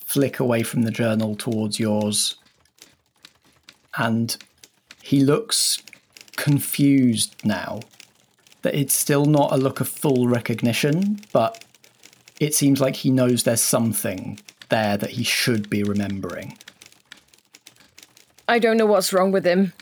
flick 0.06 0.40
away 0.40 0.64
from 0.64 0.84
the 0.84 0.92
journal 0.92 1.36
towards 1.36 1.80
yours. 1.80 2.36
And 3.98 4.36
he 5.02 5.24
looks 5.24 5.82
confused 6.36 7.36
now. 7.44 7.82
That 8.62 8.76
it's 8.76 8.94
still 8.94 9.26
not 9.26 9.52
a 9.52 9.58
look 9.58 9.82
of 9.82 9.90
full 9.90 10.28
recognition, 10.28 11.20
but 11.34 11.66
it 12.40 12.56
seems 12.56 12.80
like 12.80 12.96
he 12.96 13.12
knows 13.12 13.44
there's 13.44 13.62
something 13.62 14.40
there 14.70 14.96
that 14.98 15.12
he 15.12 15.24
should 15.24 15.70
be 15.70 15.84
remembering. 15.84 16.58
I 18.54 18.60
don't 18.60 18.78
know 18.78 18.86
what's 18.86 19.12
wrong 19.12 19.32
with 19.32 19.46
him. 19.46 19.74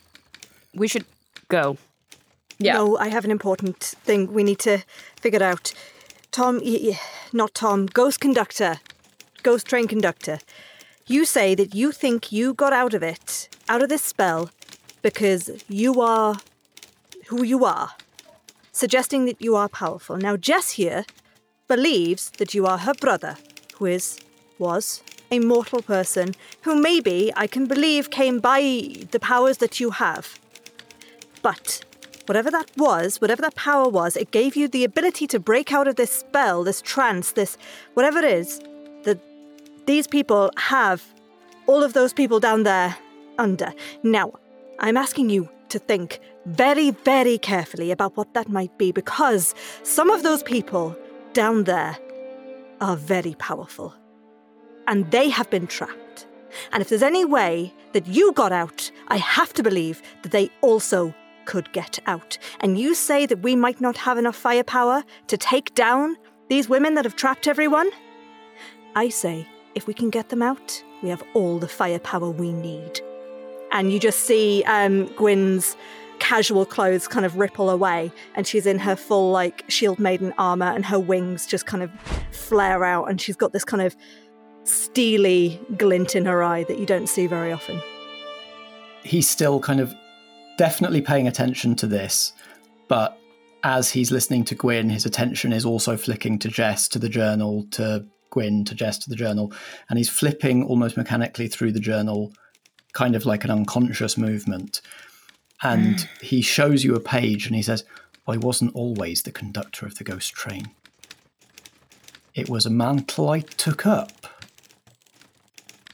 We 0.73 0.87
should 0.87 1.03
go. 1.49 1.77
Yeah. 2.57 2.75
No, 2.75 2.97
I 2.97 3.09
have 3.09 3.25
an 3.25 3.31
important 3.31 3.79
thing 4.05 4.31
we 4.31 4.43
need 4.45 4.59
to 4.59 4.77
figure 5.19 5.43
out. 5.43 5.73
Tom, 6.31 6.61
y- 6.63 6.79
y- 6.81 6.99
not 7.33 7.53
Tom, 7.53 7.87
ghost 7.87 8.21
conductor, 8.21 8.79
ghost 9.43 9.67
train 9.67 9.89
conductor. 9.89 10.39
You 11.05 11.25
say 11.25 11.53
that 11.55 11.75
you 11.75 11.91
think 11.91 12.31
you 12.31 12.53
got 12.53 12.71
out 12.71 12.93
of 12.93 13.03
it, 13.03 13.49
out 13.67 13.81
of 13.83 13.89
this 13.89 14.03
spell, 14.03 14.49
because 15.01 15.51
you 15.67 15.99
are 15.99 16.37
who 17.27 17.43
you 17.43 17.65
are, 17.65 17.89
suggesting 18.71 19.25
that 19.25 19.41
you 19.41 19.53
are 19.57 19.67
powerful. 19.67 20.15
Now, 20.15 20.37
Jess 20.37 20.71
here 20.71 21.03
believes 21.67 22.29
that 22.37 22.53
you 22.53 22.65
are 22.65 22.77
her 22.77 22.93
brother, 22.93 23.35
who 23.75 23.87
is, 23.87 24.17
was, 24.57 25.03
a 25.31 25.39
mortal 25.39 25.81
person 25.81 26.35
who 26.61 26.75
maybe 26.75 27.31
I 27.35 27.47
can 27.47 27.65
believe 27.65 28.11
came 28.11 28.39
by 28.39 28.61
the 29.11 29.19
powers 29.19 29.57
that 29.59 29.79
you 29.79 29.91
have. 29.91 30.39
But 31.41 31.83
whatever 32.25 32.51
that 32.51 32.69
was, 32.77 33.21
whatever 33.21 33.41
that 33.41 33.55
power 33.55 33.87
was, 33.87 34.17
it 34.17 34.31
gave 34.31 34.55
you 34.57 34.67
the 34.67 34.83
ability 34.83 35.27
to 35.27 35.39
break 35.39 35.71
out 35.71 35.87
of 35.87 35.95
this 35.95 36.11
spell, 36.11 36.63
this 36.63 36.81
trance, 36.81 37.31
this 37.31 37.57
whatever 37.93 38.19
it 38.19 38.25
is 38.25 38.59
that 39.03 39.19
these 39.85 40.05
people 40.05 40.51
have 40.57 41.01
all 41.65 41.81
of 41.81 41.93
those 41.93 42.13
people 42.13 42.39
down 42.39 42.63
there 42.63 42.97
under. 43.37 43.73
Now, 44.03 44.33
I'm 44.79 44.97
asking 44.97 45.29
you 45.29 45.49
to 45.69 45.79
think 45.79 46.19
very, 46.45 46.91
very 46.91 47.37
carefully 47.37 47.91
about 47.91 48.17
what 48.17 48.33
that 48.33 48.49
might 48.49 48.77
be 48.77 48.91
because 48.91 49.55
some 49.83 50.09
of 50.09 50.23
those 50.23 50.43
people 50.43 50.97
down 51.33 51.63
there 51.63 51.97
are 52.81 52.97
very 52.97 53.35
powerful 53.35 53.93
and 54.87 55.09
they 55.11 55.29
have 55.29 55.49
been 55.49 55.67
trapped. 55.67 56.27
And 56.71 56.81
if 56.81 56.89
there's 56.89 57.03
any 57.03 57.25
way 57.25 57.73
that 57.93 58.07
you 58.07 58.33
got 58.33 58.51
out, 58.51 58.91
I 59.07 59.17
have 59.17 59.53
to 59.53 59.63
believe 59.63 60.01
that 60.23 60.31
they 60.31 60.49
also 60.61 61.13
could 61.45 61.71
get 61.73 61.99
out. 62.05 62.37
And 62.59 62.79
you 62.79 62.93
say 62.93 63.25
that 63.25 63.41
we 63.41 63.55
might 63.55 63.81
not 63.81 63.97
have 63.97 64.17
enough 64.17 64.35
firepower 64.35 65.03
to 65.27 65.37
take 65.37 65.73
down 65.75 66.17
these 66.49 66.67
women 66.67 66.95
that 66.95 67.05
have 67.05 67.15
trapped 67.15 67.47
everyone? 67.47 67.89
I 68.95 69.07
say, 69.07 69.47
if 69.73 69.87
we 69.87 69.93
can 69.93 70.09
get 70.09 70.29
them 70.29 70.41
out, 70.41 70.83
we 71.01 71.09
have 71.09 71.23
all 71.33 71.59
the 71.59 71.67
firepower 71.67 72.29
we 72.29 72.51
need. 72.51 72.99
And 73.71 73.91
you 73.91 73.99
just 73.99 74.19
see 74.19 74.63
um, 74.65 75.05
Gwyn's 75.15 75.77
casual 76.19 76.65
clothes 76.65 77.07
kind 77.07 77.25
of 77.25 77.37
ripple 77.37 77.69
away, 77.69 78.11
and 78.35 78.45
she's 78.45 78.65
in 78.65 78.79
her 78.79 78.95
full, 78.95 79.31
like, 79.31 79.63
shield 79.69 79.97
maiden 79.97 80.33
armor, 80.37 80.65
and 80.65 80.85
her 80.85 80.99
wings 80.99 81.47
just 81.47 81.65
kind 81.65 81.81
of 81.81 81.89
flare 82.31 82.83
out, 82.83 83.09
and 83.09 83.19
she's 83.19 83.37
got 83.37 83.53
this 83.53 83.63
kind 83.63 83.81
of 83.81 83.95
steely 84.63 85.59
glint 85.77 86.15
in 86.15 86.25
her 86.25 86.43
eye 86.43 86.63
that 86.65 86.79
you 86.79 86.85
don't 86.85 87.07
see 87.07 87.27
very 87.27 87.51
often. 87.51 87.81
He's 89.03 89.27
still 89.27 89.59
kind 89.59 89.79
of 89.79 89.93
definitely 90.57 91.01
paying 91.01 91.27
attention 91.27 91.75
to 91.77 91.87
this, 91.87 92.33
but 92.87 93.17
as 93.63 93.91
he's 93.91 94.11
listening 94.11 94.43
to 94.45 94.55
Gwyn, 94.55 94.89
his 94.89 95.05
attention 95.05 95.53
is 95.53 95.65
also 95.65 95.97
flicking 95.97 96.39
to 96.39 96.47
Jess, 96.49 96.87
to 96.89 96.99
the 96.99 97.09
journal, 97.09 97.65
to 97.71 98.05
Gwyn, 98.31 98.65
to 98.65 98.75
Jess, 98.75 98.97
to 98.99 99.09
the 99.09 99.15
journal, 99.15 99.53
and 99.89 99.97
he's 99.97 100.09
flipping 100.09 100.63
almost 100.63 100.97
mechanically 100.97 101.47
through 101.47 101.71
the 101.71 101.79
journal, 101.79 102.33
kind 102.93 103.15
of 103.15 103.25
like 103.25 103.43
an 103.43 103.51
unconscious 103.51 104.17
movement. 104.17 104.81
And 105.61 106.07
he 106.21 106.41
shows 106.41 106.83
you 106.83 106.95
a 106.95 106.99
page 106.99 107.45
and 107.45 107.55
he 107.55 107.61
says, 107.61 107.83
I 108.27 108.37
wasn't 108.37 108.75
always 108.75 109.23
the 109.23 109.31
conductor 109.31 109.85
of 109.85 109.95
the 109.95 110.03
ghost 110.03 110.33
train. 110.33 110.69
It 112.33 112.49
was 112.49 112.65
a 112.65 112.69
mantle 112.69 113.29
I 113.29 113.39
took 113.39 113.85
up. 113.85 114.20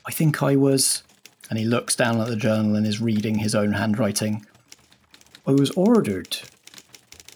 I 0.08 0.12
think 0.12 0.42
I 0.42 0.56
was. 0.56 1.04
And 1.50 1.60
he 1.60 1.66
looks 1.66 1.96
down 1.96 2.20
at 2.20 2.28
the 2.28 2.36
journal 2.36 2.76
and 2.76 2.86
is 2.86 3.00
reading 3.02 3.40
his 3.40 3.56
own 3.56 3.74
handwriting. 3.74 4.46
I 5.46 5.52
was 5.52 5.72
ordered 5.72 6.38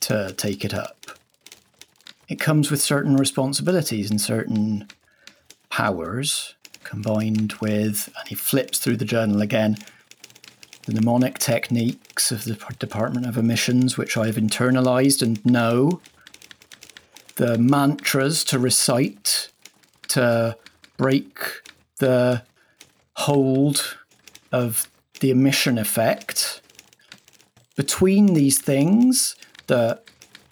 to 0.02 0.34
take 0.36 0.66
it 0.66 0.74
up. 0.74 1.06
It 2.28 2.40
comes 2.40 2.72
with 2.72 2.82
certain 2.82 3.16
responsibilities 3.16 4.10
and 4.10 4.20
certain 4.20 4.88
powers 5.70 6.56
combined 6.84 7.54
with, 7.62 8.12
and 8.18 8.28
he 8.28 8.36
flips 8.36 8.80
through 8.80 8.98
the 8.98 9.06
journal 9.06 9.42
again, 9.42 9.78
the 10.86 10.94
mnemonic 10.94 11.40
techniques 11.40 12.32
of 12.32 12.44
the 12.44 12.58
Department 12.80 13.26
of 13.26 13.38
Emissions, 13.38 13.98
which 13.98 14.18
I've 14.18 14.36
internalized 14.36 15.22
and 15.22 15.46
know, 15.46 16.02
the 17.36 17.58
mantras 17.58 18.44
to 18.46 18.60
recite 18.60 19.50
to 20.10 20.58
break 20.98 21.38
the 22.00 22.44
hold 23.18 23.98
of 24.52 24.90
the 25.20 25.32
emission 25.32 25.78
effect. 25.78 26.62
Between 27.76 28.34
these 28.34 28.60
things, 28.60 29.36
the 29.68 30.02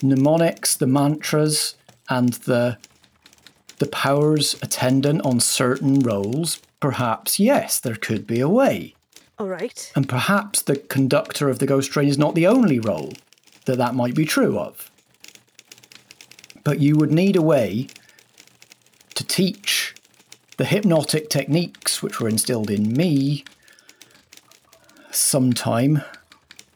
mnemonics, 0.02 0.76
the 0.76 0.88
mantras, 0.88 1.76
and 2.10 2.34
the 2.34 2.78
the 3.80 3.88
powers 3.88 4.56
attendant 4.62 5.22
on 5.26 5.40
certain 5.40 6.02
roles, 6.02 6.62
perhaps 6.82 7.40
yes, 7.40 7.80
there 7.80 7.96
could 7.96 8.28
be 8.28 8.42
a 8.42 8.50
way. 8.50 8.94
All 9.38 9.48
right. 9.48 9.92
And 9.96 10.08
perhaps 10.08 10.62
the 10.62 10.76
conductor 10.76 11.50
of 11.50 11.60
the 11.60 11.66
ghost 11.66 11.92
train 11.92 12.10
is 12.10 12.18
not 12.18 12.36
the 12.36 12.46
only 12.46 12.78
role 12.80 13.14
that 13.66 13.78
that 13.78 13.96
might 13.96 14.16
be 14.16 14.26
true 14.26 14.60
of. 14.60 14.92
But 16.66 16.82
you 16.82 16.98
would 16.98 17.12
need 17.12 17.38
a 17.38 17.42
way 17.42 17.88
to 19.16 19.26
teach 19.26 19.96
the 20.60 20.66
hypnotic 20.66 21.30
techniques 21.30 22.04
which 22.04 22.20
were 22.20 22.28
instilled 22.28 22.70
in 22.70 22.92
me 22.92 23.46
sometime 25.10 26.04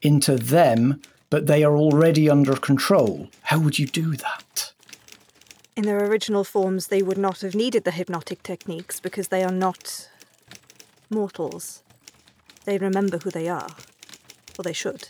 into 0.02 0.38
them, 0.38 1.02
but 1.30 1.48
they 1.48 1.66
are 1.66 1.76
already 1.76 2.30
under 2.30 2.56
control. 2.56 3.28
How 3.42 3.60
would 3.60 3.78
you 3.78 3.86
do 3.86 4.16
that? 4.16 4.72
In 5.76 5.84
their 5.84 6.02
original 6.06 6.46
forms, 6.46 6.88
they 6.88 7.02
would 7.02 7.18
not 7.18 7.42
have 7.42 7.56
needed 7.56 7.84
the 7.84 7.92
hypnotic 7.92 8.42
techniques 8.42 9.02
because 9.02 9.28
they 9.28 9.44
are 9.44 9.52
not 9.52 10.08
mortals. 11.10 11.84
They 12.64 12.78
remember 12.78 13.18
who 13.18 13.32
they 13.32 13.50
are. 13.50 13.68
Or 14.58 14.64
they 14.64 14.72
should. 14.72 15.10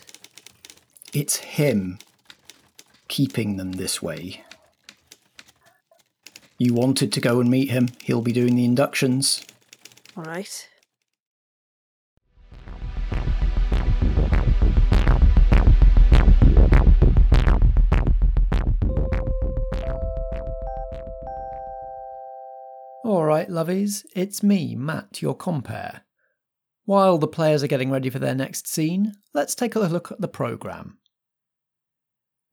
It's 1.13 1.35
him 1.35 1.99
keeping 3.07 3.57
them 3.57 3.73
this 3.73 4.01
way. 4.01 4.43
You 6.57 6.73
wanted 6.73 7.11
to 7.13 7.21
go 7.21 7.39
and 7.39 7.49
meet 7.49 7.71
him. 7.71 7.89
He'll 8.03 8.21
be 8.21 8.31
doing 8.31 8.55
the 8.55 8.65
inductions. 8.65 9.45
All 10.15 10.23
right. 10.23 10.69
All 23.03 23.25
right, 23.25 23.49
lovies, 23.49 24.05
it's 24.15 24.41
me, 24.41 24.75
Matt, 24.75 25.21
your 25.21 25.35
compere. 25.35 26.01
While 26.85 27.17
the 27.17 27.27
players 27.27 27.61
are 27.61 27.67
getting 27.67 27.91
ready 27.91 28.09
for 28.09 28.19
their 28.19 28.35
next 28.35 28.67
scene, 28.67 29.13
let's 29.33 29.55
take 29.55 29.75
a 29.75 29.79
look 29.79 30.11
at 30.11 30.21
the 30.21 30.27
programme. 30.27 30.99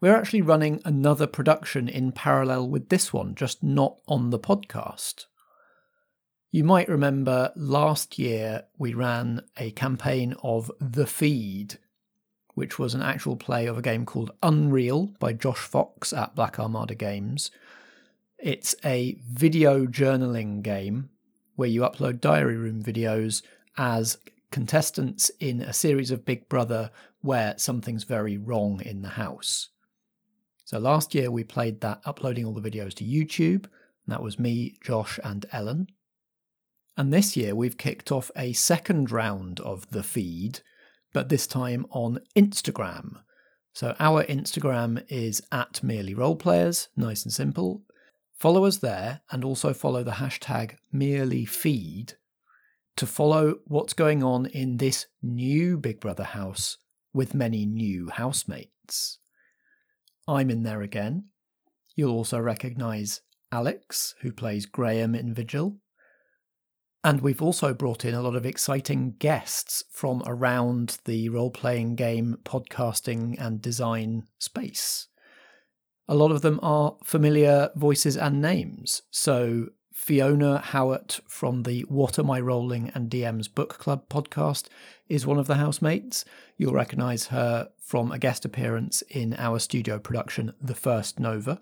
We're 0.00 0.16
actually 0.16 0.40
running 0.40 0.80
another 0.86 1.26
production 1.26 1.86
in 1.86 2.12
parallel 2.12 2.70
with 2.70 2.88
this 2.88 3.12
one, 3.12 3.34
just 3.34 3.62
not 3.62 3.98
on 4.08 4.30
the 4.30 4.38
podcast. 4.38 5.26
You 6.50 6.64
might 6.64 6.88
remember 6.88 7.52
last 7.54 8.18
year 8.18 8.64
we 8.78 8.94
ran 8.94 9.42
a 9.58 9.72
campaign 9.72 10.34
of 10.42 10.72
The 10.80 11.06
Feed, 11.06 11.78
which 12.54 12.78
was 12.78 12.94
an 12.94 13.02
actual 13.02 13.36
play 13.36 13.66
of 13.66 13.76
a 13.76 13.82
game 13.82 14.06
called 14.06 14.30
Unreal 14.42 15.12
by 15.18 15.34
Josh 15.34 15.58
Fox 15.58 16.14
at 16.14 16.34
Black 16.34 16.58
Armada 16.58 16.94
Games. 16.94 17.50
It's 18.38 18.74
a 18.82 19.18
video 19.30 19.84
journaling 19.84 20.62
game 20.62 21.10
where 21.56 21.68
you 21.68 21.82
upload 21.82 22.22
diary 22.22 22.56
room 22.56 22.82
videos 22.82 23.42
as 23.76 24.16
contestants 24.50 25.30
in 25.40 25.60
a 25.60 25.74
series 25.74 26.10
of 26.10 26.24
Big 26.24 26.48
Brother 26.48 26.90
where 27.20 27.54
something's 27.58 28.04
very 28.04 28.38
wrong 28.38 28.80
in 28.80 29.02
the 29.02 29.10
house. 29.10 29.68
So 30.70 30.78
last 30.78 31.16
year 31.16 31.32
we 31.32 31.42
played 31.42 31.80
that 31.80 32.00
uploading 32.04 32.44
all 32.44 32.54
the 32.54 32.70
videos 32.70 32.94
to 32.94 33.04
YouTube. 33.04 33.66
That 34.06 34.22
was 34.22 34.38
me, 34.38 34.76
Josh, 34.80 35.18
and 35.24 35.44
Ellen. 35.50 35.88
And 36.96 37.12
this 37.12 37.36
year 37.36 37.56
we've 37.56 37.76
kicked 37.76 38.12
off 38.12 38.30
a 38.36 38.52
second 38.52 39.10
round 39.10 39.58
of 39.58 39.90
the 39.90 40.04
feed, 40.04 40.60
but 41.12 41.28
this 41.28 41.48
time 41.48 41.86
on 41.90 42.20
Instagram. 42.36 43.16
So 43.72 43.96
our 43.98 44.22
Instagram 44.22 45.02
is 45.08 45.42
at 45.50 45.82
merely 45.82 46.14
roleplayers, 46.14 46.86
nice 46.96 47.24
and 47.24 47.32
simple. 47.32 47.82
Follow 48.38 48.64
us 48.64 48.76
there 48.76 49.22
and 49.32 49.44
also 49.44 49.74
follow 49.74 50.04
the 50.04 50.12
hashtag 50.22 50.76
merely 50.92 51.44
feed 51.44 52.12
to 52.94 53.06
follow 53.06 53.56
what's 53.64 53.92
going 53.92 54.22
on 54.22 54.46
in 54.46 54.76
this 54.76 55.06
new 55.20 55.76
Big 55.76 55.98
Brother 55.98 56.22
house 56.22 56.76
with 57.12 57.34
many 57.34 57.66
new 57.66 58.08
housemates. 58.08 59.18
I'm 60.28 60.50
in 60.50 60.62
there 60.62 60.82
again. 60.82 61.24
You'll 61.96 62.14
also 62.14 62.38
recognise 62.38 63.20
Alex, 63.52 64.14
who 64.20 64.32
plays 64.32 64.66
Graham 64.66 65.14
in 65.14 65.34
Vigil. 65.34 65.78
And 67.02 67.22
we've 67.22 67.40
also 67.40 67.72
brought 67.72 68.04
in 68.04 68.14
a 68.14 68.20
lot 68.20 68.36
of 68.36 68.44
exciting 68.44 69.14
guests 69.18 69.82
from 69.90 70.22
around 70.26 70.98
the 71.06 71.30
role 71.30 71.50
playing 71.50 71.96
game, 71.96 72.36
podcasting, 72.44 73.40
and 73.40 73.62
design 73.62 74.24
space. 74.38 75.08
A 76.08 76.14
lot 76.14 76.30
of 76.30 76.42
them 76.42 76.60
are 76.62 76.96
familiar 77.02 77.70
voices 77.74 78.16
and 78.16 78.42
names. 78.42 79.02
So, 79.10 79.68
Fiona 80.00 80.56
Howard 80.58 81.16
from 81.28 81.64
the 81.64 81.82
What 81.82 82.18
Am 82.18 82.30
I 82.30 82.40
Rolling 82.40 82.90
and 82.94 83.10
DM's 83.10 83.48
Book 83.48 83.76
Club 83.76 84.08
podcast 84.08 84.68
is 85.10 85.26
one 85.26 85.38
of 85.38 85.46
the 85.46 85.56
housemates. 85.56 86.24
You'll 86.56 86.72
recognise 86.72 87.26
her 87.26 87.68
from 87.78 88.10
a 88.10 88.18
guest 88.18 88.46
appearance 88.46 89.02
in 89.10 89.34
our 89.34 89.58
studio 89.58 89.98
production, 89.98 90.54
The 90.58 90.74
First 90.74 91.20
Nova. 91.20 91.60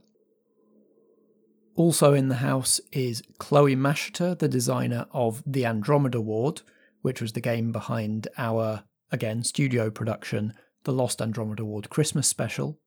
Also 1.74 2.14
in 2.14 2.28
the 2.28 2.36
house 2.36 2.80
is 2.92 3.24
Chloe 3.38 3.74
Mashiter, 3.74 4.38
the 4.38 4.48
designer 4.48 5.06
of 5.10 5.42
the 5.44 5.66
Andromeda 5.66 6.20
Ward, 6.20 6.62
which 7.02 7.20
was 7.20 7.32
the 7.32 7.40
game 7.40 7.72
behind 7.72 8.28
our, 8.38 8.84
again, 9.10 9.42
studio 9.42 9.90
production, 9.90 10.54
The 10.84 10.92
Lost 10.92 11.20
Andromeda 11.20 11.64
Ward 11.64 11.90
Christmas 11.90 12.28
special. 12.28 12.78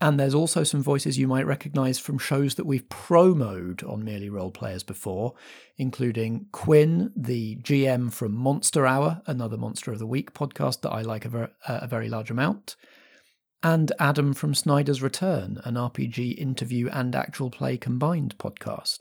And 0.00 0.20
there's 0.20 0.34
also 0.34 0.62
some 0.62 0.82
voices 0.82 1.16
you 1.16 1.26
might 1.26 1.46
recognise 1.46 1.98
from 1.98 2.18
shows 2.18 2.56
that 2.56 2.66
we've 2.66 2.86
promoed 2.90 3.88
on 3.90 4.04
Merely 4.04 4.28
Role 4.28 4.50
Players 4.50 4.82
before, 4.82 5.34
including 5.78 6.48
Quinn, 6.52 7.12
the 7.16 7.56
GM 7.56 8.12
from 8.12 8.34
Monster 8.34 8.86
Hour, 8.86 9.22
another 9.26 9.56
Monster 9.56 9.92
of 9.92 9.98
the 9.98 10.06
Week 10.06 10.34
podcast 10.34 10.82
that 10.82 10.90
I 10.90 11.00
like 11.00 11.24
a, 11.24 11.30
ver- 11.30 11.52
a 11.66 11.86
very 11.86 12.10
large 12.10 12.30
amount, 12.30 12.76
and 13.62 13.90
Adam 13.98 14.34
from 14.34 14.54
Snyder's 14.54 15.00
Return, 15.02 15.62
an 15.64 15.74
RPG 15.74 16.36
interview 16.36 16.90
and 16.92 17.16
actual 17.16 17.50
play 17.50 17.78
combined 17.78 18.36
podcast. 18.36 18.98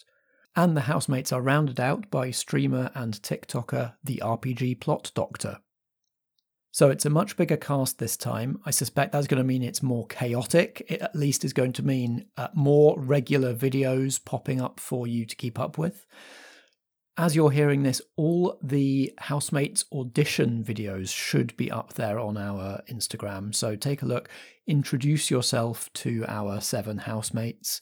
And 0.56 0.78
the 0.78 0.82
housemates 0.82 1.34
are 1.34 1.42
rounded 1.42 1.82
out 1.82 2.10
by 2.10 2.32
streamer 2.32 2.90
and 2.96 3.16
TikToker, 3.16 3.96
the 4.02 4.22
RPG 4.24 4.80
Plot 4.80 5.12
Doctor. 5.14 5.60
So 6.76 6.90
it's 6.90 7.06
a 7.06 7.10
much 7.10 7.38
bigger 7.38 7.56
cast 7.56 8.00
this 8.00 8.18
time. 8.18 8.60
I 8.66 8.72
suspect 8.72 9.14
that's 9.14 9.28
going 9.28 9.38
to 9.38 9.46
mean 9.46 9.64
it's 9.64 9.82
more 9.82 10.06
chaotic. 10.08 10.86
It 10.90 11.02
at 11.02 11.16
least 11.16 11.46
is 11.46 11.54
going 11.54 11.72
to 11.72 11.84
mean 11.84 12.26
uh, 12.36 12.50
more 12.54 13.00
regular 13.00 13.56
videos 13.56 14.20
popping 14.22 14.60
up 14.60 14.82
for 14.82 15.08
you 15.08 15.26
to 15.26 15.38
keep 15.38 15.58
up 15.58 15.78
with. 15.78 16.06
As 17.16 17.34
you're 17.34 17.52
hearing 17.52 17.84
this, 17.84 18.02
all 18.18 18.60
the 18.62 19.14
housemates 19.20 19.86
audition 19.94 20.66
videos 20.66 21.16
should 21.16 21.56
be 21.56 21.72
up 21.72 21.94
there 21.94 22.20
on 22.20 22.36
our 22.36 22.82
Instagram. 22.92 23.56
So 23.56 23.78
take 23.78 24.02
a 24.02 24.06
look, 24.06 24.28
introduce 24.68 25.32
yourself 25.32 25.90
to 25.94 26.26
our 26.28 26.60
seven 26.60 26.98
housemates. 26.98 27.80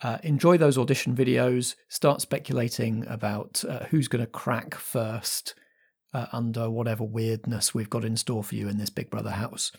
Uh, 0.00 0.16
enjoy 0.22 0.56
those 0.56 0.78
audition 0.78 1.14
videos. 1.14 1.74
Start 1.90 2.22
speculating 2.22 3.06
about 3.08 3.62
uh, 3.68 3.84
who's 3.90 4.08
going 4.08 4.24
to 4.24 4.30
crack 4.30 4.74
first 4.74 5.54
uh, 6.12 6.26
under 6.32 6.70
whatever 6.70 7.04
weirdness 7.04 7.74
we've 7.74 7.90
got 7.90 8.04
in 8.04 8.16
store 8.16 8.44
for 8.44 8.54
you 8.54 8.68
in 8.68 8.78
this 8.78 8.90
Big 8.90 9.10
Brother 9.10 9.30
house. 9.30 9.72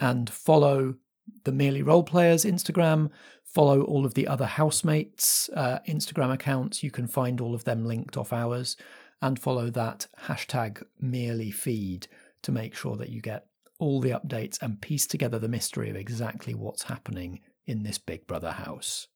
And 0.00 0.28
follow 0.28 0.96
the 1.44 1.52
Merely 1.52 1.82
Role 1.82 2.02
Players 2.02 2.44
Instagram, 2.44 3.10
follow 3.44 3.82
all 3.82 4.04
of 4.04 4.14
the 4.14 4.26
other 4.26 4.46
housemates' 4.46 5.48
uh, 5.54 5.78
Instagram 5.88 6.32
accounts. 6.32 6.82
You 6.82 6.90
can 6.90 7.06
find 7.06 7.40
all 7.40 7.54
of 7.54 7.64
them 7.64 7.84
linked 7.84 8.16
off 8.16 8.32
ours, 8.32 8.76
and 9.20 9.38
follow 9.38 9.70
that 9.70 10.08
hashtag 10.24 10.82
Merely 11.00 11.50
Feed 11.50 12.08
to 12.42 12.50
make 12.50 12.74
sure 12.74 12.96
that 12.96 13.10
you 13.10 13.20
get 13.20 13.46
all 13.78 14.00
the 14.00 14.10
updates 14.10 14.60
and 14.62 14.80
piece 14.80 15.06
together 15.06 15.38
the 15.38 15.48
mystery 15.48 15.90
of 15.90 15.96
exactly 15.96 16.54
what's 16.54 16.84
happening 16.84 17.40
in 17.66 17.82
this 17.82 17.98
Big 17.98 18.26
Brother 18.26 18.50
house. 18.50 19.06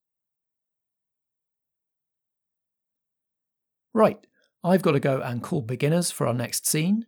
Right, 3.92 4.18
I've 4.66 4.83
got 4.83 4.92
to 4.92 5.00
go 5.00 5.20
and 5.20 5.44
call 5.44 5.62
beginners 5.62 6.11
for 6.11 6.26
our 6.26 6.35
next 6.35 6.66
scene. 6.66 7.07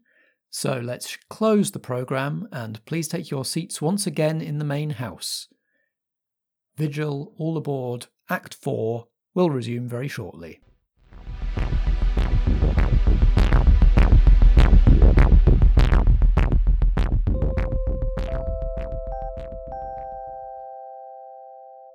So 0.49 0.79
let's 0.79 1.19
close 1.29 1.73
the 1.73 1.81
programme 1.81 2.47
and 2.53 2.85
please 2.85 3.09
take 3.09 3.33
your 3.33 3.45
seats 3.45 3.83
once 3.83 4.07
again 4.07 4.41
in 4.41 4.61
the 4.61 4.65
main 4.65 4.91
house. 4.91 5.49
Vigil, 6.77 7.35
all 7.37 7.57
aboard, 7.57 8.07
Act 8.31 8.55
4 8.55 9.09
will 9.35 9.51
resume 9.51 9.89
very 9.89 10.07
shortly. 10.07 10.61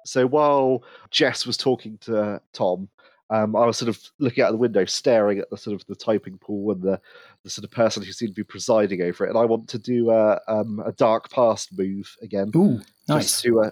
So 0.06 0.28
while 0.28 0.84
Jess 1.10 1.48
was 1.48 1.56
talking 1.56 1.98
to 2.00 2.42
Tom, 2.52 2.90
um, 3.34 3.56
I 3.56 3.66
was 3.66 3.78
sort 3.78 3.90
of 3.90 4.00
looking 4.20 4.44
out 4.44 4.52
the 4.52 4.58
window, 4.58 4.86
staring 4.86 5.40
at 5.40 5.50
the 5.50 5.58
sort 5.58 5.74
of 5.74 5.84
the 5.88 5.96
typing 5.96 6.38
pool 6.38 6.72
and 6.72 6.84
the, 6.84 7.02
the 7.44 7.50
sort 7.50 7.66
of 7.66 7.72
person 7.72 8.04
who 8.04 8.12
seemed 8.12 8.30
to 8.30 8.36
be 8.36 8.44
presiding 8.44 9.02
over 9.02 9.26
it. 9.26 9.30
And 9.30 9.40
I 9.40 9.46
want 9.46 9.68
to 9.70 9.80
do 9.80 10.12
a, 10.12 10.40
um, 10.48 10.84
a 10.86 10.92
dark 10.92 11.32
past 11.32 11.76
move 11.76 12.16
again. 12.22 12.52
Ooh, 12.56 12.80
nice. 13.10 13.24
Just 13.24 13.44
to 13.46 13.62
uh, 13.62 13.72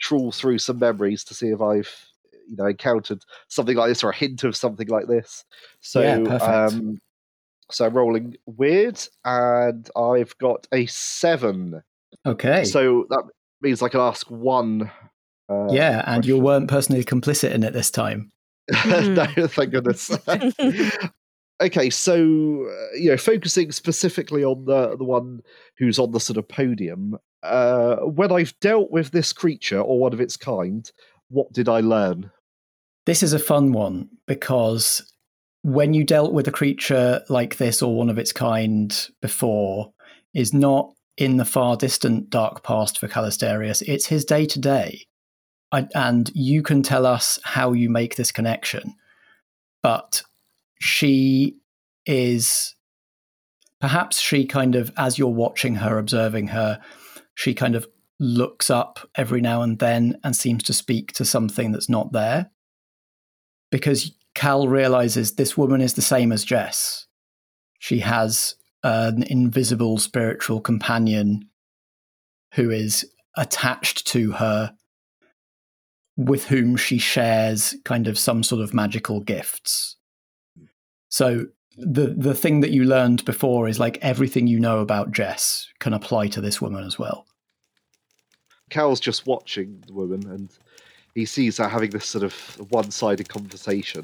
trawl 0.00 0.32
through 0.32 0.58
some 0.58 0.80
memories 0.80 1.22
to 1.22 1.34
see 1.34 1.48
if 1.48 1.60
I've 1.60 1.88
you 2.48 2.56
know 2.56 2.66
encountered 2.66 3.22
something 3.46 3.76
like 3.76 3.88
this 3.88 4.02
or 4.02 4.10
a 4.10 4.14
hint 4.14 4.42
of 4.42 4.56
something 4.56 4.88
like 4.88 5.06
this. 5.06 5.44
So 5.80 6.00
Yeah, 6.00 6.34
um, 6.38 7.00
so 7.70 7.86
I'm 7.86 7.94
rolling 7.94 8.36
weird, 8.46 9.00
and 9.24 9.88
I've 9.96 10.36
got 10.38 10.66
a 10.72 10.86
seven. 10.86 11.80
Okay. 12.26 12.64
So 12.64 13.06
that 13.10 13.22
means 13.60 13.82
I 13.82 13.88
can 13.88 14.00
ask 14.00 14.28
one. 14.28 14.90
Uh, 15.48 15.68
yeah, 15.70 16.02
and 16.06 16.26
you 16.26 16.38
weren't 16.38 16.68
personally 16.68 17.04
complicit 17.04 17.52
in 17.52 17.62
it 17.62 17.72
this 17.72 17.92
time. 17.92 18.32
no, 18.86 19.26
thank 19.46 19.70
goodness. 19.70 20.10
Okay, 21.58 21.88
so 21.88 22.16
uh, 22.16 22.96
you 22.96 23.10
know, 23.10 23.16
focusing 23.16 23.72
specifically 23.72 24.44
on 24.44 24.66
the 24.66 24.94
the 24.96 25.04
one 25.04 25.40
who's 25.78 25.98
on 25.98 26.12
the 26.12 26.20
sort 26.20 26.36
of 26.36 26.46
podium. 26.48 27.18
Uh, 27.42 27.96
when 27.96 28.30
I've 28.30 28.58
dealt 28.60 28.90
with 28.90 29.10
this 29.10 29.32
creature 29.32 29.80
or 29.80 29.98
one 29.98 30.12
of 30.12 30.20
its 30.20 30.36
kind, 30.36 30.90
what 31.28 31.50
did 31.52 31.68
I 31.68 31.80
learn? 31.80 32.30
This 33.06 33.22
is 33.22 33.32
a 33.32 33.38
fun 33.38 33.72
one 33.72 34.10
because 34.26 35.10
when 35.62 35.94
you 35.94 36.04
dealt 36.04 36.32
with 36.32 36.46
a 36.46 36.52
creature 36.52 37.22
like 37.28 37.56
this 37.56 37.80
or 37.80 37.96
one 37.96 38.10
of 38.10 38.18
its 38.18 38.32
kind 38.32 39.08
before, 39.22 39.92
is 40.34 40.52
not 40.52 40.92
in 41.16 41.38
the 41.38 41.44
far 41.46 41.76
distant 41.76 42.28
dark 42.28 42.62
past 42.62 42.98
for 42.98 43.08
Callisterius. 43.08 43.82
It's 43.86 44.06
his 44.06 44.24
day 44.24 44.44
to 44.44 44.58
day. 44.58 45.06
And 45.72 46.30
you 46.34 46.62
can 46.62 46.82
tell 46.82 47.06
us 47.06 47.38
how 47.42 47.72
you 47.72 47.90
make 47.90 48.16
this 48.16 48.32
connection. 48.32 48.94
But 49.82 50.22
she 50.80 51.58
is 52.06 52.74
perhaps 53.80 54.20
she 54.20 54.46
kind 54.46 54.74
of, 54.74 54.92
as 54.96 55.18
you're 55.18 55.28
watching 55.28 55.76
her, 55.76 55.98
observing 55.98 56.48
her, 56.48 56.80
she 57.34 57.52
kind 57.52 57.74
of 57.74 57.86
looks 58.18 58.70
up 58.70 59.08
every 59.14 59.40
now 59.40 59.62
and 59.62 59.78
then 59.78 60.18
and 60.24 60.34
seems 60.34 60.62
to 60.64 60.72
speak 60.72 61.12
to 61.12 61.24
something 61.24 61.72
that's 61.72 61.88
not 61.88 62.12
there. 62.12 62.50
Because 63.70 64.12
Cal 64.34 64.68
realizes 64.68 65.34
this 65.34 65.56
woman 65.56 65.80
is 65.80 65.94
the 65.94 66.02
same 66.02 66.32
as 66.32 66.44
Jess. 66.44 67.06
She 67.78 67.98
has 68.00 68.54
an 68.82 69.22
invisible 69.24 69.98
spiritual 69.98 70.60
companion 70.60 71.48
who 72.54 72.70
is 72.70 73.10
attached 73.36 74.06
to 74.08 74.32
her, 74.32 74.74
with 76.16 76.46
whom 76.46 76.76
she 76.76 76.98
shares 76.98 77.74
kind 77.84 78.06
of 78.06 78.18
some 78.18 78.42
sort 78.42 78.62
of 78.62 78.72
magical 78.72 79.20
gifts. 79.20 79.96
So 81.08 81.46
the 81.76 82.14
the 82.16 82.34
thing 82.34 82.60
that 82.60 82.70
you 82.70 82.84
learned 82.84 83.24
before 83.24 83.68
is 83.68 83.78
like 83.78 83.98
everything 84.00 84.46
you 84.46 84.58
know 84.58 84.80
about 84.80 85.12
Jess 85.12 85.68
can 85.78 85.92
apply 85.92 86.28
to 86.28 86.40
this 86.40 86.60
woman 86.60 86.84
as 86.84 86.98
well. 86.98 87.26
Cal's 88.70 88.98
just 88.98 89.26
watching 89.26 89.82
the 89.86 89.92
woman 89.92 90.26
and 90.28 90.50
he 91.14 91.24
sees 91.24 91.58
her 91.58 91.68
having 91.68 91.90
this 91.90 92.06
sort 92.06 92.24
of 92.24 92.34
one-sided 92.70 93.28
conversation. 93.28 94.02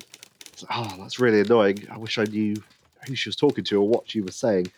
Like, 0.62 0.70
oh, 0.70 0.88
ah, 0.90 0.96
that's 0.98 1.18
really 1.18 1.40
annoying. 1.40 1.86
I 1.90 1.98
wish 1.98 2.18
I 2.18 2.24
knew 2.24 2.56
who 3.06 3.14
she 3.14 3.28
was 3.28 3.36
talking 3.36 3.64
to 3.64 3.80
or 3.80 3.88
what 3.88 4.08
she 4.08 4.20
was 4.20 4.36
saying. 4.36 4.70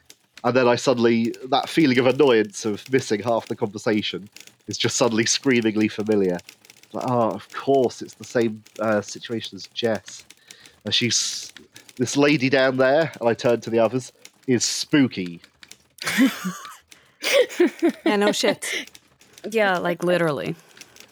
And 0.43 0.57
then 0.57 0.67
I 0.67 0.77
suddenly 0.77 1.35
that 1.51 1.69
feeling 1.69 1.99
of 1.99 2.07
annoyance 2.07 2.65
of 2.65 2.91
missing 2.93 3.21
half 3.21 3.49
the 3.49 3.57
conversation 3.57 4.29
is 4.67 4.79
just 4.79 4.97
suddenly 4.97 5.27
screamingly 5.27 5.89
familiar. 5.89 6.39
Like, 6.95 7.05
oh, 7.09 7.31
of 7.31 7.53
course, 7.53 8.03
it's 8.03 8.15
the 8.15 8.25
same 8.25 8.63
uh, 8.79 9.01
situation 9.01 9.57
as 9.57 9.67
Jess. 9.69 10.25
And 10.85 10.95
she's 10.95 11.53
this 11.97 12.17
lady 12.17 12.49
down 12.49 12.77
there, 12.77 13.13
and 13.21 13.29
I 13.29 13.35
turn 13.35 13.61
to 13.63 13.71
the 13.71 13.79
others, 13.79 14.13
is 14.47 14.65
spooky. 14.65 15.41
yeah, 18.05 18.17
no 18.17 18.33
shit. 18.33 18.91
Yeah, 19.51 19.79
like 19.79 20.03
literally. 20.05 20.55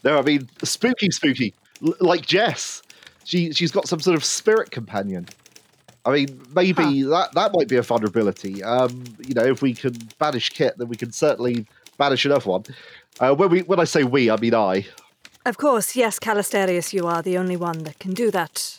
No, 0.05 0.19
I 0.19 0.23
mean 0.23 0.49
spooky, 0.63 1.11
spooky, 1.11 1.55
L- 1.85 1.95
like 2.01 2.27
Jess. 2.27 2.83
She 3.25 3.53
she's 3.53 3.71
got 3.71 3.89
some 3.89 4.01
sort 4.01 4.17
of 4.17 4.25
spirit 4.25 4.71
companion. 4.71 5.29
I 6.05 6.11
mean, 6.13 6.43
maybe 6.55 7.03
huh. 7.03 7.11
that 7.11 7.33
that 7.35 7.53
might 7.55 7.69
be 7.69 7.77
a 7.77 7.83
vulnerability. 7.83 8.63
Um, 8.63 9.05
you 9.27 9.35
know, 9.35 9.45
if 9.45 9.63
we 9.63 9.75
can 9.75 9.97
banish 10.19 10.51
Kit, 10.51 10.77
then 10.79 10.89
we 10.89 10.97
can 10.97 11.13
certainly 11.13 11.67
banish 11.99 12.25
another 12.25 12.51
one. 12.51 12.65
Uh, 13.21 13.35
when 13.35 13.51
we 13.51 13.61
when 13.63 13.79
I 13.79 13.85
say 13.85 14.05
we, 14.05 14.31
I 14.31 14.37
mean 14.37 14.55
I. 14.55 14.87
Of 15.45 15.59
course, 15.59 15.97
yes, 15.97 16.19
Callisterius, 16.19 16.93
you 16.93 17.07
are 17.07 17.23
the 17.23 17.37
only 17.37 17.57
one 17.57 17.81
that 17.85 17.99
can 17.99 18.15
do 18.15 18.31
that 18.31 18.79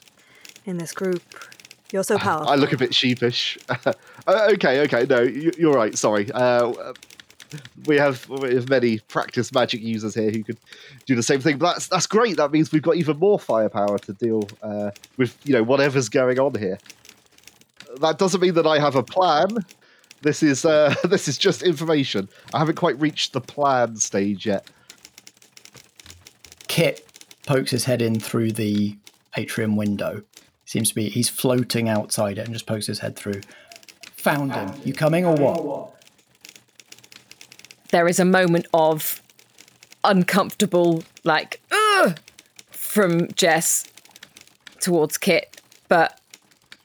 in 0.66 0.78
this 0.78 0.94
group. 0.94 1.22
You're 1.92 2.04
so 2.04 2.18
powerful. 2.18 2.50
I 2.50 2.56
look 2.56 2.74
a 2.74 2.78
bit 2.78 2.96
sheepish. 2.96 3.58
uh, 3.86 3.94
okay, 4.28 4.82
okay, 4.82 5.06
no, 5.08 5.22
you, 5.22 5.70
are 5.70 5.76
right. 5.76 5.96
Sorry. 5.98 6.32
Uh, 6.32 6.94
we 7.86 7.98
have 7.98 8.28
we 8.30 8.56
have 8.56 8.70
many 8.70 9.00
practice 9.00 9.54
magic 9.54 9.82
users 9.82 10.16
here 10.16 10.32
who 10.32 10.44
could 10.44 10.58
do 11.06 11.16
the 11.16 11.22
same 11.22 11.40
thing. 11.40 11.58
But 11.58 11.74
that's 11.74 11.88
that's 11.88 12.08
great. 12.08 12.38
That 12.38 12.52
means 12.52 12.72
we've 12.72 12.82
got 12.82 12.96
even 12.96 13.20
more 13.20 13.38
firepower 13.38 14.00
to 14.00 14.14
deal 14.14 14.50
uh, 14.64 14.92
with 15.18 15.38
you 15.44 15.54
know 15.54 15.62
whatever's 15.62 16.10
going 16.10 16.40
on 16.40 16.56
here. 16.56 16.80
That 18.00 18.18
doesn't 18.18 18.42
mean 18.42 18.56
that 18.56 18.66
I 18.66 18.80
have 18.80 18.96
a 18.96 19.04
plan. 19.04 19.50
This 20.22 20.42
is 20.42 20.66
uh, 20.66 20.96
this 21.04 21.28
is 21.28 21.38
just 21.38 21.62
information. 21.62 22.28
I 22.54 22.60
haven't 22.60 22.76
quite 22.76 23.00
reached 23.00 23.34
the 23.34 23.42
plan 23.42 23.98
stage 23.98 24.46
yet. 24.46 24.68
Kit 26.74 27.06
pokes 27.46 27.70
his 27.70 27.86
head 27.86 28.02
in 28.02 28.20
through 28.20 28.52
the 28.52 28.98
atrium 29.38 29.76
window 29.76 30.24
Seems 30.66 30.90
to 30.90 30.96
be 30.96 31.08
he's 31.08 31.30
floating 31.30 31.88
outside 31.88 32.40
it 32.40 32.46
and 32.46 32.54
just 32.54 32.66
pokes 32.66 32.88
his 32.88 32.98
head 32.98 33.16
through. 33.16 33.42
Found 34.14 34.54
him. 34.54 34.72
You 34.84 34.92
coming 34.92 35.24
or 35.24 35.36
what? 35.36 36.04
There 37.92 38.08
is 38.08 38.20
a 38.20 38.26
moment 38.26 38.66
of 38.74 39.22
uncomfortable, 40.04 41.04
like, 41.24 41.62
Ugh! 41.72 42.18
from 42.72 43.32
Jess 43.34 43.86
towards 44.80 45.20
Kit, 45.20 45.62
but 45.90 46.20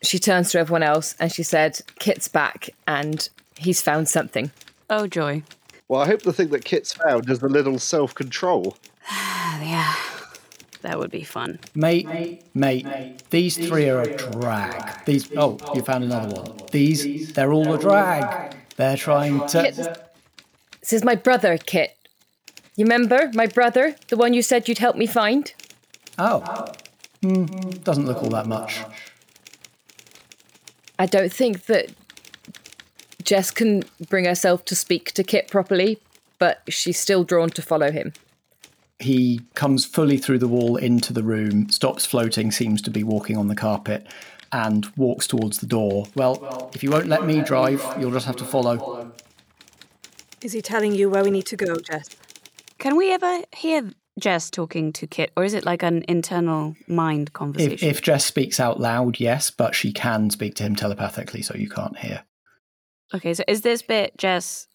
she 0.02 0.18
turns 0.18 0.50
to 0.50 0.58
everyone 0.58 0.82
else 0.82 1.16
and 1.18 1.32
she 1.32 1.42
said, 1.42 1.80
Kit's 1.98 2.28
back 2.28 2.68
and 2.86 3.26
he's 3.56 3.80
found 3.80 4.10
something. 4.10 4.50
Oh, 4.90 5.06
joy. 5.06 5.44
Well, 5.88 6.02
I 6.02 6.06
hope 6.06 6.24
the 6.24 6.34
thing 6.34 6.48
that 6.48 6.66
Kit's 6.66 6.92
found 6.92 7.30
is 7.30 7.38
the 7.38 7.48
little 7.48 7.78
self 7.78 8.14
control. 8.14 8.76
Yeah. 9.68 9.94
That 10.82 10.98
would 10.98 11.10
be 11.10 11.24
fun. 11.24 11.58
Mate, 11.74 12.06
mate, 12.06 12.44
mate, 12.54 13.22
these 13.30 13.56
three 13.56 13.88
are 13.88 14.00
a 14.00 14.16
drag. 14.16 15.04
These, 15.04 15.30
oh, 15.36 15.58
you 15.74 15.82
found 15.82 16.04
another 16.04 16.40
one. 16.40 16.56
These, 16.70 17.32
they're 17.32 17.52
all 17.52 17.74
a 17.74 17.78
drag. 17.78 18.56
They're 18.76 18.96
trying 18.96 19.46
to. 19.48 19.62
Kit, 19.62 19.76
this 20.80 20.92
is 20.92 21.04
my 21.04 21.16
brother, 21.16 21.58
Kit. 21.58 21.96
You 22.76 22.84
remember 22.84 23.30
my 23.34 23.46
brother, 23.46 23.96
the 24.06 24.16
one 24.16 24.34
you 24.34 24.42
said 24.42 24.68
you'd 24.68 24.78
help 24.78 24.94
me 24.94 25.06
find? 25.06 25.52
Oh, 26.16 26.72
mm, 27.22 27.82
doesn't 27.82 28.06
look 28.06 28.22
all 28.22 28.30
that 28.30 28.46
much. 28.46 28.78
I 30.98 31.06
don't 31.06 31.32
think 31.32 31.66
that 31.66 31.90
Jess 33.24 33.50
can 33.50 33.82
bring 34.08 34.26
herself 34.26 34.64
to 34.66 34.76
speak 34.76 35.12
to 35.12 35.24
Kit 35.24 35.48
properly, 35.48 35.98
but 36.38 36.62
she's 36.68 36.98
still 36.98 37.24
drawn 37.24 37.50
to 37.50 37.62
follow 37.62 37.90
him 37.90 38.12
he 38.98 39.40
comes 39.54 39.84
fully 39.84 40.18
through 40.18 40.38
the 40.38 40.48
wall 40.48 40.76
into 40.76 41.12
the 41.12 41.22
room, 41.22 41.68
stops 41.70 42.04
floating, 42.04 42.50
seems 42.50 42.82
to 42.82 42.90
be 42.90 43.04
walking 43.04 43.36
on 43.36 43.48
the 43.48 43.54
carpet, 43.54 44.06
and 44.52 44.86
walks 44.96 45.26
towards 45.26 45.58
the 45.58 45.66
door. 45.66 46.06
Well, 46.14 46.70
if 46.74 46.82
you 46.82 46.90
won't 46.90 47.06
let 47.06 47.24
me 47.24 47.40
drive, 47.40 47.84
you'll 47.98 48.12
just 48.12 48.26
have 48.26 48.36
to 48.36 48.44
follow. 48.44 49.12
Is 50.42 50.52
he 50.52 50.62
telling 50.62 50.94
you 50.94 51.10
where 51.10 51.22
we 51.22 51.30
need 51.30 51.46
to 51.46 51.56
go, 51.56 51.76
Jess? 51.76 52.08
Can 52.78 52.96
we 52.96 53.12
ever 53.12 53.42
hear 53.54 53.90
Jess 54.18 54.50
talking 54.50 54.92
to 54.94 55.06
Kit, 55.06 55.32
or 55.36 55.44
is 55.44 55.54
it 55.54 55.64
like 55.64 55.82
an 55.82 56.04
internal 56.08 56.74
mind 56.88 57.32
conversation? 57.32 57.74
If, 57.74 57.98
if 57.98 58.02
Jess 58.02 58.24
speaks 58.24 58.58
out 58.58 58.80
loud, 58.80 59.20
yes, 59.20 59.50
but 59.50 59.74
she 59.74 59.92
can 59.92 60.30
speak 60.30 60.56
to 60.56 60.64
him 60.64 60.74
telepathically, 60.74 61.42
so 61.42 61.54
you 61.54 61.68
can't 61.68 61.96
hear. 61.98 62.24
Okay, 63.14 63.34
so 63.34 63.44
is 63.46 63.62
this 63.62 63.82
bit, 63.82 64.16
Jess, 64.18 64.66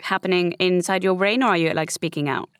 happening 0.00 0.52
inside 0.52 1.04
your 1.04 1.14
brain, 1.14 1.42
or 1.42 1.48
are 1.48 1.56
you 1.56 1.70
like 1.72 1.90
speaking 1.90 2.28
out? 2.28 2.50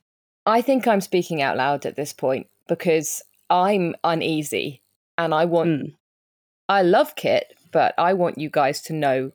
I 0.46 0.61
think 0.62 0.87
I'm 0.87 1.00
speaking 1.00 1.40
out 1.40 1.57
loud 1.57 1.87
at 1.87 1.96
this 1.96 2.12
point 2.12 2.48
because 2.68 3.22
I'm 3.48 3.94
uneasy 4.02 4.83
and 5.18 5.35
I 5.35 5.44
want. 5.44 5.68
Mm. 5.70 5.94
I 6.68 6.83
love 6.83 7.16
Kit, 7.16 7.55
but 7.70 7.94
I 7.98 8.14
want 8.14 8.38
you 8.38 8.48
guys 8.48 8.81
to 8.83 8.92
know 8.92 9.33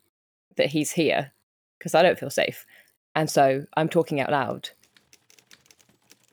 that 0.56 0.68
he's 0.68 0.92
here 0.92 1.32
because 1.78 1.96
I 1.96 2.02
don't 2.02 2.20
feel 2.20 2.30
safe. 2.30 2.66
And 3.16 3.30
so 3.30 3.66
I'm 3.76 3.90
talking 3.90 4.20
out 4.20 4.32
loud. 4.32 4.70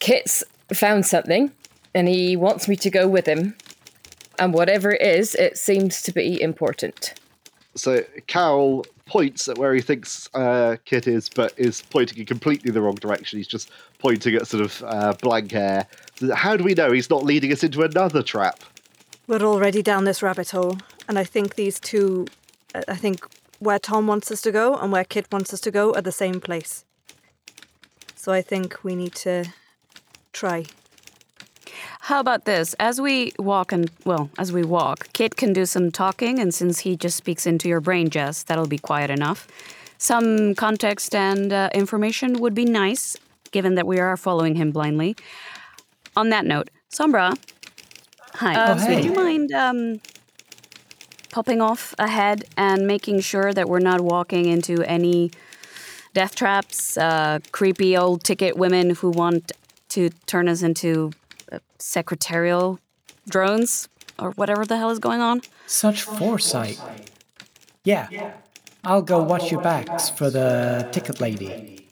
Kit's 0.01 0.45
found 0.73 1.07
something 1.07 1.53
and 1.95 2.09
he 2.09 2.37
wants 2.37 2.69
me 2.69 2.77
to 2.77 2.91
go 2.91 3.09
with 3.09 3.27
him. 3.27 3.57
And 4.39 4.53
whatever 4.53 4.91
it 4.91 5.01
is, 5.01 5.35
it 5.35 5.57
seems 5.57 6.03
to 6.03 6.13
be 6.13 6.41
important. 6.41 7.15
So 7.75 8.05
Cal 8.27 8.85
points 9.07 9.49
at 9.49 9.59
where 9.59 9.75
he 9.75 9.81
thinks 9.81 10.29
uh, 10.35 10.77
Kit 10.85 11.07
is, 11.07 11.29
but 11.29 11.53
is 11.57 11.83
pointing 11.91 12.19
in 12.19 12.27
completely 12.27 12.71
the 12.71 12.81
wrong 12.81 12.95
direction. 12.95 13.39
He's 13.39 13.49
just 13.49 13.71
pointing 13.99 14.35
at 14.35 14.47
sort 14.47 14.63
of 14.63 14.83
uh, 14.87 15.15
blank 15.21 15.55
air. 15.55 15.87
How 16.35 16.57
do 16.57 16.65
we 16.65 16.75
know 16.75 16.93
he's 16.93 17.11
not 17.11 17.25
leading 17.25 17.53
us 17.53 17.65
into 17.65 17.83
another 17.83 18.23
trap? 18.23 18.61
We're 19.27 19.43
already 19.43 19.83
down 19.83 20.05
this 20.05 20.23
rabbit 20.23 20.51
hole, 20.51 20.79
and 21.09 21.19
I 21.19 21.25
think 21.25 21.55
these 21.55 21.81
two, 21.81 22.27
uh, 22.75 22.83
I 22.89 22.97
think 22.97 23.27
where 23.59 23.79
Tom 23.79 24.07
wants 24.07 24.31
us 24.31 24.43
to 24.43 24.53
go 24.53 24.77
and 24.77 24.93
where 24.93 25.05
Kit 25.05 25.27
wants 25.33 25.53
us 25.53 25.61
to 25.61 25.71
go 25.71 25.95
are 25.95 26.03
the 26.03 26.13
same 26.13 26.41
place. 26.41 26.85
So 28.15 28.33
I 28.33 28.43
think 28.43 28.85
we 28.85 28.95
need 28.95 29.15
to 29.17 29.47
try. 30.33 30.67
How 32.05 32.21
about 32.21 32.45
this? 32.45 32.75
As 32.75 33.01
we 33.01 33.33
walk 33.39 33.73
and, 33.73 33.91
well, 34.05 34.29
as 34.37 34.53
we 34.53 34.63
walk, 34.63 35.09
Kit 35.15 35.37
can 35.37 35.55
do 35.55 35.65
some 35.65 35.91
talking, 35.91 36.39
and 36.39 36.53
since 36.53 36.81
he 36.81 36.97
just 36.97 37.17
speaks 37.17 37.47
into 37.47 37.67
your 37.67 37.81
brain, 37.81 38.11
Jess, 38.11 38.43
that'll 38.43 38.67
be 38.67 38.77
quiet 38.77 39.09
enough. 39.09 39.49
Some 39.97 40.55
context 40.55 41.15
and 41.15 41.51
uh, 41.51 41.71
information 41.73 42.41
would 42.41 42.55
be 42.55 42.67
nice, 42.67 43.17
given 43.53 43.75
that 43.77 43.87
we 43.87 44.01
are 44.01 44.19
following 44.19 44.57
him 44.57 44.71
blindly. 44.71 45.17
On 46.15 46.29
that 46.29 46.45
note, 46.45 46.69
Sombra, 46.93 47.39
hi. 48.35 48.55
Oh, 48.55 48.75
hey. 48.75 48.97
Would 48.97 49.05
you 49.07 49.15
mind 49.15 49.53
um, 49.53 50.01
popping 51.33 51.63
off 51.63 51.95
ahead 51.99 52.45
and 52.59 52.87
making 52.87 53.21
sure 53.21 53.55
that 53.55 53.67
we're 53.67 53.79
not 53.79 54.03
walking 54.03 54.45
into 54.45 54.83
any 54.83 55.31
death 56.13 56.35
traps, 56.35 56.99
uh, 56.99 57.39
creepy 57.51 57.97
old 57.97 58.25
ticket 58.25 58.59
women 58.59 58.91
who 58.91 59.09
want 59.09 59.53
to 59.89 60.11
turn 60.27 60.49
us 60.49 60.61
into 60.61 61.07
uh, 61.07 61.24
secretarial 61.79 62.79
drones 63.29 63.89
or 64.19 64.31
whatever 64.33 64.65
the 64.65 64.77
hell 64.77 64.91
is 64.91 64.99
going 64.99 65.21
on. 65.21 65.43
Such 65.67 66.03
foresight. 66.03 66.81
Yeah. 67.85 68.33
I'll 68.85 69.03
go 69.03 69.23
watch 69.23 69.51
your 69.51 69.63
backs 69.63 70.11
for 70.11 70.31
the 70.31 70.89
ticket 70.93 71.21
lady. 71.21 71.89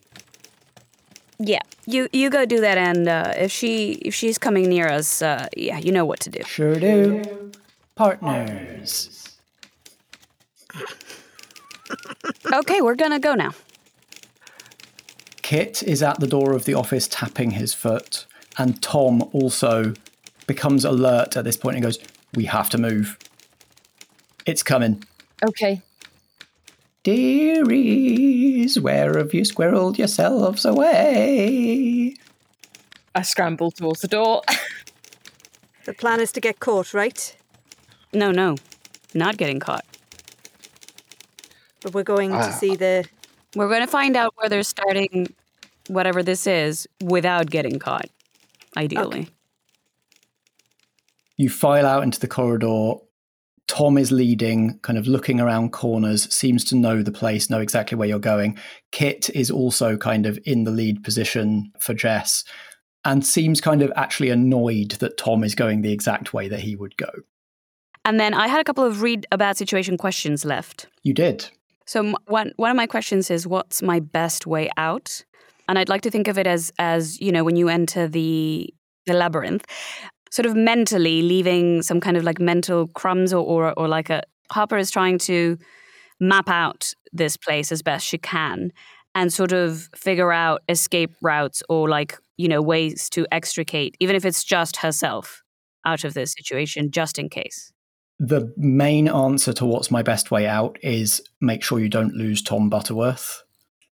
Yeah, 1.39 1.61
you 1.87 2.09
you 2.13 2.31
go 2.31 2.45
do 2.45 2.61
that, 2.61 2.79
and 2.79 3.09
uh, 3.09 3.33
if 3.37 3.51
she 3.51 3.93
if 4.05 4.15
she's 4.15 4.39
coming 4.39 4.69
near 4.69 4.89
us, 4.89 5.23
uh, 5.23 5.49
yeah, 5.57 5.79
you 5.79 5.91
know 5.91 6.05
what 6.05 6.21
to 6.21 6.31
do. 6.31 6.43
Sure 6.45 6.77
do. 6.77 7.51
Partners. 7.97 9.19
Okay, 12.53 12.81
we're 12.81 12.95
gonna 12.95 13.19
go 13.19 13.35
now. 13.35 13.53
Kit 15.43 15.83
is 15.83 16.03
at 16.03 16.21
the 16.21 16.27
door 16.27 16.53
of 16.53 16.65
the 16.65 16.75
office 16.75 17.09
tapping 17.09 17.53
his 17.53 17.75
foot, 17.75 18.27
and 18.59 18.81
Tom 18.83 19.23
also 19.33 19.95
becomes 20.47 20.85
alert 20.85 21.37
at 21.37 21.45
this 21.45 21.57
point 21.57 21.77
and 21.77 21.83
goes, 21.85 21.99
We 22.35 22.45
have 22.47 22.69
to 22.71 22.79
move. 22.79 23.19
It's 24.47 24.63
coming. 24.63 25.03
Okay. 25.45 25.83
Dearies, 27.05 28.79
where 28.79 29.19
have 29.19 29.35
you 29.35 29.43
squirreled 29.43 29.99
yourselves 29.99 30.65
away? 30.65 32.15
I 33.15 33.23
scramble 33.23 33.71
towards 33.71 34.01
the 34.01 34.09
door. 34.09 34.43
The 35.85 35.93
plan 35.93 36.21
is 36.21 36.31
to 36.33 36.41
get 36.41 36.61
caught, 36.61 36.95
right? 36.95 37.37
No, 38.13 38.31
no, 38.31 38.55
not 39.15 39.37
getting 39.37 39.59
caught. 39.59 39.85
But 41.83 41.93
we're 41.93 42.05
going 42.05 42.31
Ah. 42.33 42.47
to 42.47 42.53
see 42.53 42.77
the. 42.77 43.05
We're 43.57 43.69
gonna 43.69 43.89
find 43.89 44.17
out 44.17 44.33
where 44.37 44.49
they're 44.49 44.63
starting 44.63 45.35
whatever 45.89 46.23
this 46.23 46.47
is 46.47 46.87
without 47.03 47.51
getting 47.51 47.81
caught. 47.81 48.09
Ideally. 48.77 49.29
You 51.37 51.51
file 51.51 51.87
out 51.87 52.03
into 52.03 52.21
the 52.21 52.29
corridor. 52.29 52.95
Tom 53.69 53.97
is 53.97 54.13
leading, 54.13 54.79
kind 54.81 54.99
of 54.99 55.07
looking 55.07 55.41
around 55.41 55.73
corners, 55.73 56.33
seems 56.35 56.65
to 56.65 56.77
know 56.77 57.03
the 57.03 57.13
place, 57.13 57.49
know 57.49 57.61
exactly 57.61 57.97
where 57.97 58.09
you're 58.09 58.19
going. 58.19 58.59
Kit 58.91 59.31
is 59.31 59.51
also 59.51 59.97
kind 59.97 60.27
of 60.27 60.39
in 60.45 60.65
the 60.65 60.71
lead 60.71 61.03
position 61.03 61.73
for 61.81 61.95
Jess 61.95 62.45
and 63.05 63.27
seems 63.27 63.61
kind 63.61 63.83
of 63.83 63.93
actually 63.97 64.31
annoyed 64.31 64.93
that 64.93 65.17
Tom 65.17 65.43
is 65.43 65.55
going 65.55 65.83
the 65.83 65.93
exact 65.93 66.35
way 66.35 66.49
that 66.49 66.61
he 66.61 66.77
would 66.77 66.97
go. 66.97 67.11
And 68.05 68.19
then 68.19 68.35
I 68.35 68.49
had 68.49 68.61
a 68.61 68.65
couple 68.65 68.85
of 68.85 69.01
read 69.03 69.27
about 69.33 69.57
situation 69.57 69.97
questions 69.97 70.45
left. 70.45 70.89
You 71.03 71.15
did. 71.15 71.49
So 71.87 72.15
one 72.27 72.53
one 72.57 72.71
of 72.71 72.77
my 72.77 72.87
questions 72.87 73.31
is 73.31 73.47
what's 73.47 73.83
my 73.83 74.01
best 74.01 74.47
way 74.47 74.71
out? 74.77 75.25
And 75.69 75.79
I'd 75.79 75.89
like 75.89 76.03
to 76.03 76.11
think 76.11 76.29
of 76.29 76.39
it 76.39 76.47
as 76.47 76.73
as 76.79 77.21
you 77.21 77.33
know 77.33 77.45
when 77.45 77.57
you 77.57 77.69
enter 77.69 78.09
the 78.09 78.73
the 79.07 79.15
labyrinth, 79.15 79.65
sort 80.31 80.47
of 80.47 80.55
mentally 80.55 81.23
leaving 81.23 81.83
some 81.83 82.01
kind 82.01 82.17
of 82.17 82.25
like 82.25 82.41
mental 82.41 82.89
crumbs 82.89 83.33
or 83.33 83.45
or, 83.45 83.73
or 83.79 83.89
like 83.89 84.11
a 84.11 84.23
Harper 84.51 84.77
is 84.77 84.91
trying 84.91 85.19
to 85.19 85.59
map 86.21 86.49
out 86.49 86.93
this 87.13 87.37
place 87.37 87.73
as 87.73 87.83
best 87.83 88.07
she 88.07 88.19
can 88.19 88.73
and 89.15 89.33
sort 89.33 89.53
of 89.53 89.89
figure 89.95 90.33
out 90.33 90.63
escape 90.69 91.13
routes 91.21 91.63
or 91.69 91.89
like 91.89 92.19
you 92.37 92.49
know 92.49 92.63
ways 92.63 93.11
to 93.11 93.27
extricate 93.33 93.97
even 94.01 94.17
if 94.17 94.25
it's 94.25 94.45
just 94.45 94.77
herself 94.77 95.43
out 95.85 96.05
of 96.05 96.15
this 96.15 96.33
situation 96.33 96.91
just 96.91 97.19
in 97.19 97.29
case. 97.29 97.73
The 98.19 98.53
main 98.57 99.09
answer 99.09 99.53
to 99.55 99.67
what's 99.67 99.91
my 99.91 100.03
best 100.03 100.31
way 100.31 100.47
out 100.47 100.79
is 100.83 101.21
make 101.41 101.63
sure 101.63 101.81
you 101.81 101.89
don't 101.89 102.15
lose 102.15 102.41
Tom 102.41 102.69
Butterworth 102.69 103.42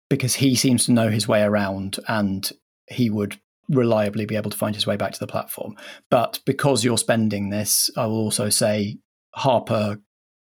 because 0.08 0.34
he 0.36 0.54
seems 0.54 0.86
to 0.86 0.92
know 0.92 1.08
his 1.08 1.26
way 1.26 1.42
around 1.42 1.98
and 2.08 2.50
he 2.88 3.10
would 3.10 3.40
reliably 3.68 4.26
be 4.26 4.36
able 4.36 4.50
to 4.50 4.56
find 4.56 4.74
his 4.74 4.86
way 4.86 4.96
back 4.96 5.12
to 5.12 5.18
the 5.18 5.26
platform. 5.26 5.74
But 6.10 6.40
because 6.46 6.84
you're 6.84 6.98
spending 6.98 7.50
this, 7.50 7.90
I 7.96 8.06
will 8.06 8.18
also 8.18 8.48
say 8.48 8.98
Harper 9.34 9.98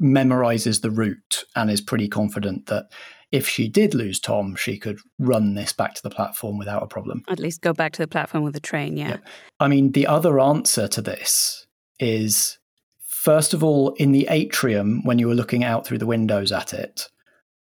memorizes 0.03 0.83
the 0.83 0.91
route 0.91 1.45
and 1.57 1.71
is 1.71 1.81
pretty 1.81 2.09
confident 2.09 2.67
that 2.67 2.87
if 3.31 3.49
she 3.49 3.69
did 3.69 3.95
lose 3.95 4.21
Tom, 4.21 4.57
she 4.57 4.79
could 4.79 5.01
run 5.19 5.55
this 5.55 5.73
back 5.73 5.95
to 5.95 6.03
the 6.03 6.11
platform 6.11 6.59
without 6.59 6.83
a 6.83 6.87
problem. 6.87 7.23
At 7.29 7.39
least 7.39 7.61
go 7.61 7.73
back 7.73 7.93
to 7.93 8.03
the 8.03 8.09
platform 8.09 8.45
with 8.45 8.55
the 8.55 8.61
train, 8.61 8.97
yeah. 8.97 9.09
Yep. 9.09 9.25
I 9.61 9.69
mean, 9.69 9.93
the 9.93 10.07
other 10.07 10.41
answer 10.41 10.89
to 10.89 11.03
this 11.03 11.67
is 11.99 12.59
first 13.03 13.53
of 13.53 13.65
all, 13.65 13.91
in 13.95 14.13
the 14.13 14.27
atrium, 14.31 15.03
when 15.05 15.19
you 15.19 15.27
were 15.27 15.35
looking 15.35 15.65
out 15.65 15.87
through 15.87 15.99
the 15.99 16.07
windows 16.07 16.53
at 16.53 16.73
it, 16.73 17.09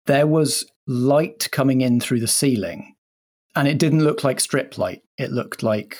there 0.05 0.28
was 0.28 0.65
light 0.89 1.47
coming 1.51 1.81
in 1.81 1.99
through 1.99 2.19
the 2.19 2.27
ceiling. 2.27 2.95
And 3.55 3.67
it 3.67 3.77
didn't 3.77 4.03
look 4.03 4.23
like 4.23 4.39
strip 4.39 4.77
light, 4.77 5.01
it 5.17 5.31
looked 5.31 5.63
like 5.63 5.97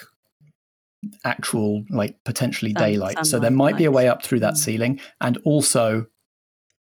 actual, 1.24 1.84
like 1.90 2.18
potentially 2.26 2.74
Sun- 2.74 2.84
daylight. 2.90 3.26
So 3.26 3.40
there 3.40 3.48
sunlight 3.50 3.54
might 3.74 3.78
be 3.78 3.86
a 3.86 3.92
way 3.92 4.08
up 4.08 4.24
through 4.24 4.42
that 4.42 4.56
Mm. 4.56 4.58
ceiling. 4.58 5.00
And 5.22 5.38
also, 5.46 6.08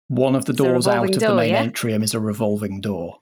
one 0.07 0.35
of 0.35 0.45
the 0.45 0.51
It's 0.53 0.57
doors 0.61 0.87
out 0.87 1.01
revolving 1.03 1.15
of 1.15 1.19
the 1.21 1.35
main 1.35 1.49
yeah? 1.51 1.63
atrium 1.63 2.03
is 2.03 2.13
a 2.13 2.19
revolving 2.19 2.79
door. 2.81 3.19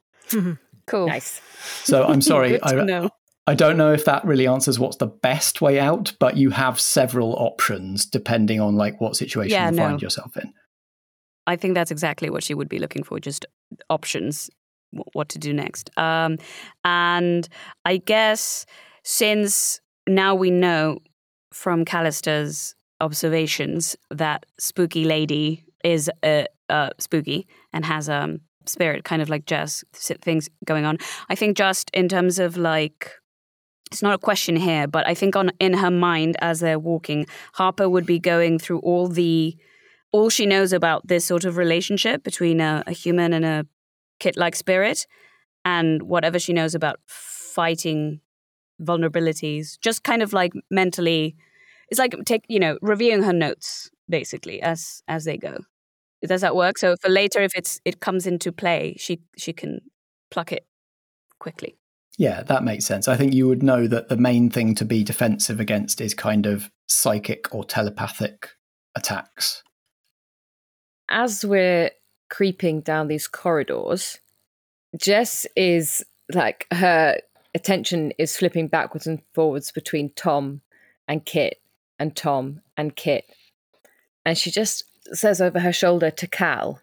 Cool. 0.86 1.08
Nice. 1.08 1.42
So 1.84 2.04
I'm 2.06 2.22
sorry, 2.34 2.62
I. 2.62 3.10
I 3.46 3.56
don't 3.56 3.76
know 3.76 3.92
if 3.92 4.06
that 4.06 4.24
really 4.24 4.48
answers 4.48 4.80
what's 4.80 4.96
the 4.98 5.08
best 5.08 5.60
way 5.60 5.78
out, 5.78 6.14
but 6.18 6.38
you 6.38 6.50
have 6.52 6.80
several 6.80 7.34
options 7.34 8.06
depending 8.06 8.62
on 8.62 8.78
like 8.78 9.02
what 9.02 9.18
situation 9.18 9.52
Yeah, 9.52 9.70
you 9.70 9.76
no. 9.76 9.84
find 9.84 10.02
yourself 10.02 10.38
in. 10.38 10.54
I 11.46 11.58
think 11.58 11.74
that's 11.74 11.92
exactly 11.92 12.30
what 12.30 12.42
she 12.42 12.54
would 12.54 12.70
be 12.70 12.80
looking 12.80 13.04
for, 13.04 13.20
just 13.20 13.46
options, 13.90 14.50
wh- 14.50 14.63
what 15.14 15.30
to 15.30 15.40
do 15.40 15.54
next. 15.54 15.90
Um, 15.98 16.38
and 16.84 17.48
I 17.86 17.98
guess 17.98 18.66
since 19.04 19.80
now 20.08 20.36
we 20.36 20.52
know 20.52 21.00
from 21.52 21.86
Callister's 21.86 22.76
observations 23.02 23.96
that 24.10 24.46
Spooky 24.60 25.06
Lady 25.06 25.66
is 25.84 26.10
uh, 26.24 26.46
uh, 26.70 26.90
spooky 26.98 27.48
and 27.74 27.86
has 27.86 28.10
a 28.10 28.16
um, 28.16 28.40
spirit, 28.66 29.04
kind 29.04 29.22
of 29.22 29.30
like 29.30 29.46
Jess, 29.46 29.84
things 29.94 30.50
going 30.66 30.86
on. 30.86 30.98
I 31.30 31.36
think 31.36 31.58
just 31.58 31.90
in 31.94 32.08
terms 32.08 32.40
of 32.40 32.58
like, 32.58 33.12
it's 33.92 34.02
not 34.02 34.14
a 34.14 34.18
question 34.18 34.56
here, 34.56 34.88
but 34.88 35.06
I 35.08 35.14
think 35.14 35.36
on 35.36 35.52
in 35.60 35.74
her 35.74 35.92
mind 35.92 36.38
as 36.40 36.62
they're 36.62 36.80
walking, 36.80 37.28
Harper 37.54 37.88
would 37.90 38.06
be 38.06 38.20
going 38.20 38.58
through 38.58 38.80
all 38.80 39.08
the 39.08 39.56
all 40.12 40.30
she 40.30 40.46
knows 40.46 40.74
about 40.74 41.08
this 41.08 41.26
sort 41.26 41.44
of 41.44 41.58
relationship 41.58 42.24
between 42.24 42.62
a, 42.62 42.84
a 42.88 42.92
human 42.92 43.34
and 43.34 43.46
a 43.46 43.66
kit-like 44.20 44.56
spirit, 44.56 45.08
and 45.66 46.04
whatever 46.04 46.40
she 46.40 46.54
knows 46.54 46.76
about 46.76 47.00
fighting 47.06 48.20
vulnerabilities, 48.82 49.80
just 49.80 50.04
kind 50.04 50.22
of 50.22 50.34
like 50.34 50.54
mentally, 50.70 51.36
it's 51.90 52.00
like 52.00 52.16
take 52.26 52.44
you 52.48 52.60
know 52.60 52.78
reviewing 52.82 53.24
her 53.24 53.34
notes 53.34 53.90
basically 54.10 54.62
as 54.62 55.02
as 55.08 55.26
they 55.26 55.38
go. 55.38 55.60
Does 56.26 56.42
that 56.42 56.56
work? 56.56 56.78
So 56.78 56.96
for 57.02 57.10
later, 57.10 57.42
if 57.42 57.52
it's 57.56 57.82
it 57.86 58.00
comes 58.00 58.26
into 58.26 58.52
play, 58.52 58.96
she 58.98 59.22
she 59.38 59.54
can 59.54 59.82
pluck 60.32 60.52
it 60.52 60.66
quickly. 61.40 61.76
Yeah, 62.18 62.44
that 62.44 62.64
makes 62.64 62.86
sense. 62.86 63.08
I 63.08 63.18
think 63.18 63.34
you 63.34 63.48
would 63.48 63.64
know 63.64 63.88
that 63.88 64.08
the 64.10 64.18
main 64.18 64.50
thing 64.50 64.76
to 64.76 64.86
be 64.86 65.04
defensive 65.04 65.60
against 65.60 66.00
is 66.00 66.14
kind 66.14 66.46
of 66.46 66.70
psychic 66.88 67.54
or 67.54 67.64
telepathic 67.66 68.50
attacks. 68.96 69.64
As 71.10 71.44
we're 71.44 71.90
creeping 72.34 72.82
down 72.82 73.08
these 73.08 73.28
corridors, 73.28 74.20
Jess 74.98 75.46
is 75.56 76.04
like 76.34 76.66
her 76.72 77.20
attention 77.54 78.12
is 78.18 78.36
flipping 78.36 78.68
backwards 78.68 79.06
and 79.06 79.22
forwards 79.36 79.72
between 79.72 80.10
Tom 80.16 80.62
and 81.08 81.24
Kit 81.24 81.62
and 82.00 82.16
Tom 82.16 82.62
and 82.76 82.96
Kit. 82.96 83.26
And 84.26 84.36
she 84.36 84.50
just 84.50 84.84
says 85.14 85.42
over 85.42 85.60
her 85.60 85.72
shoulder 85.72 86.10
to 86.10 86.26
Cal, 86.26 86.82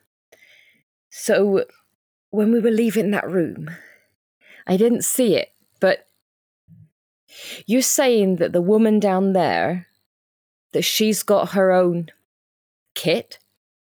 So 1.11 1.65
when 2.31 2.53
we 2.53 2.61
were 2.61 2.71
leaving 2.71 3.11
that 3.11 3.29
room, 3.29 3.71
I 4.69 4.77
didn't 4.77 5.03
see 5.03 5.35
it, 5.35 5.49
but 5.81 6.07
you're 7.67 7.83
saying 7.83 8.37
that 8.37 8.53
the 8.53 8.63
woman 8.63 9.01
down 9.01 9.33
there, 9.33 9.89
that 10.75 10.83
she's 10.83 11.25
got 11.25 11.51
her 11.51 11.73
own 11.73 12.11
kit? 12.95 13.41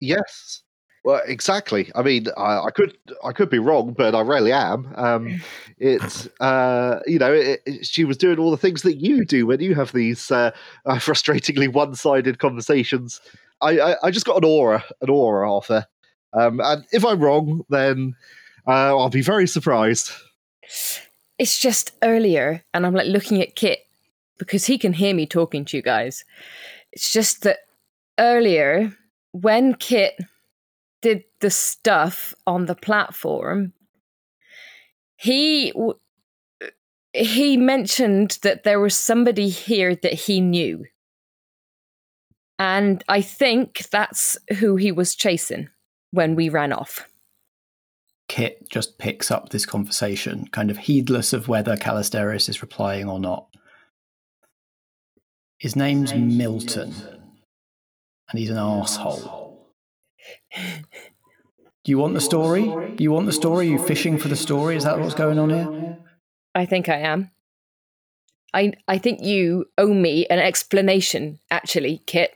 Yes. 0.00 0.62
Well, 1.02 1.22
exactly. 1.26 1.90
I 1.94 2.02
mean, 2.02 2.26
I, 2.36 2.60
I 2.66 2.70
could 2.70 2.96
I 3.24 3.32
could 3.32 3.48
be 3.48 3.58
wrong, 3.58 3.94
but 3.96 4.14
I 4.14 4.20
rarely 4.20 4.52
am. 4.52 4.92
Um, 4.96 5.40
it's 5.78 6.28
uh, 6.40 7.00
you 7.06 7.18
know, 7.18 7.32
it, 7.32 7.60
it- 7.64 7.86
she 7.86 8.04
was 8.04 8.16
doing 8.18 8.38
all 8.38 8.50
the 8.50 8.56
things 8.58 8.82
that 8.82 8.96
you 8.98 9.24
do 9.24 9.46
when 9.46 9.60
you 9.60 9.74
have 9.74 9.92
these 9.92 10.30
uh, 10.30 10.50
uh, 10.84 10.94
frustratingly 10.96 11.72
one-sided 11.72 12.38
conversations. 12.38 13.20
I, 13.62 13.78
I 13.80 13.96
I 14.04 14.10
just 14.10 14.26
got 14.26 14.36
an 14.36 14.44
aura, 14.44 14.84
an 15.00 15.08
aura 15.10 15.50
off 15.50 15.68
her. 15.68 15.86
Um, 16.32 16.60
and 16.62 16.84
if 16.92 17.04
I'm 17.04 17.20
wrong, 17.20 17.62
then 17.70 18.14
uh, 18.66 18.96
I'll 18.96 19.08
be 19.10 19.22
very 19.22 19.46
surprised. 19.48 20.12
It's 21.38 21.58
just 21.58 21.92
earlier, 22.02 22.62
and 22.74 22.84
I'm 22.86 22.94
like 22.94 23.06
looking 23.06 23.40
at 23.40 23.56
Kit 23.56 23.80
because 24.38 24.66
he 24.66 24.76
can 24.78 24.92
hear 24.92 25.14
me 25.14 25.26
talking 25.26 25.64
to 25.64 25.76
you 25.76 25.82
guys. 25.82 26.24
It's 26.92 27.10
just 27.12 27.42
that 27.42 27.58
earlier 28.18 28.92
when 29.32 29.74
Kit 29.74 30.18
did 31.02 31.24
the 31.40 31.50
stuff 31.50 32.34
on 32.46 32.66
the 32.66 32.74
platform, 32.74 33.72
he 35.16 35.72
he 37.12 37.56
mentioned 37.56 38.38
that 38.42 38.62
there 38.62 38.80
was 38.80 38.94
somebody 38.94 39.48
here 39.48 39.94
that 39.96 40.12
he 40.12 40.40
knew. 40.40 40.84
And 42.58 43.02
I 43.08 43.20
think 43.20 43.88
that's 43.90 44.38
who 44.58 44.76
he 44.76 44.92
was 44.92 45.14
chasing 45.14 45.68
when 46.10 46.34
we 46.34 46.48
ran 46.48 46.72
off. 46.72 47.08
Kit 48.28 48.68
just 48.70 48.98
picks 48.98 49.30
up 49.30 49.48
this 49.48 49.66
conversation, 49.66 50.46
kind 50.52 50.70
of 50.70 50.78
heedless 50.78 51.32
of 51.32 51.48
whether 51.48 51.76
Callisterius 51.76 52.48
is 52.48 52.62
replying 52.62 53.08
or 53.08 53.18
not. 53.18 53.46
His 55.58 55.74
name's 55.74 56.14
Milton, 56.14 56.94
and 58.30 58.38
he's 58.38 58.50
an 58.50 58.56
asshole. 58.56 59.49
Do 60.54 61.92
you 61.92 61.98
want 61.98 62.14
the 62.14 62.20
story? 62.20 62.64
Do 62.64 63.02
you 63.02 63.12
want 63.12 63.26
the 63.26 63.32
story? 63.32 63.68
Are 63.68 63.70
you 63.70 63.78
fishing 63.78 64.18
for 64.18 64.28
the 64.28 64.36
story? 64.36 64.76
Is 64.76 64.84
that 64.84 64.98
what's 64.98 65.14
going 65.14 65.38
on 65.38 65.50
here? 65.50 65.98
I 66.54 66.66
think 66.66 66.88
I 66.88 66.98
am. 66.98 67.30
I 68.52 68.72
I 68.88 68.98
think 68.98 69.22
you 69.22 69.66
owe 69.78 69.94
me 69.94 70.26
an 70.26 70.38
explanation, 70.38 71.38
actually, 71.50 72.02
Kit. 72.06 72.32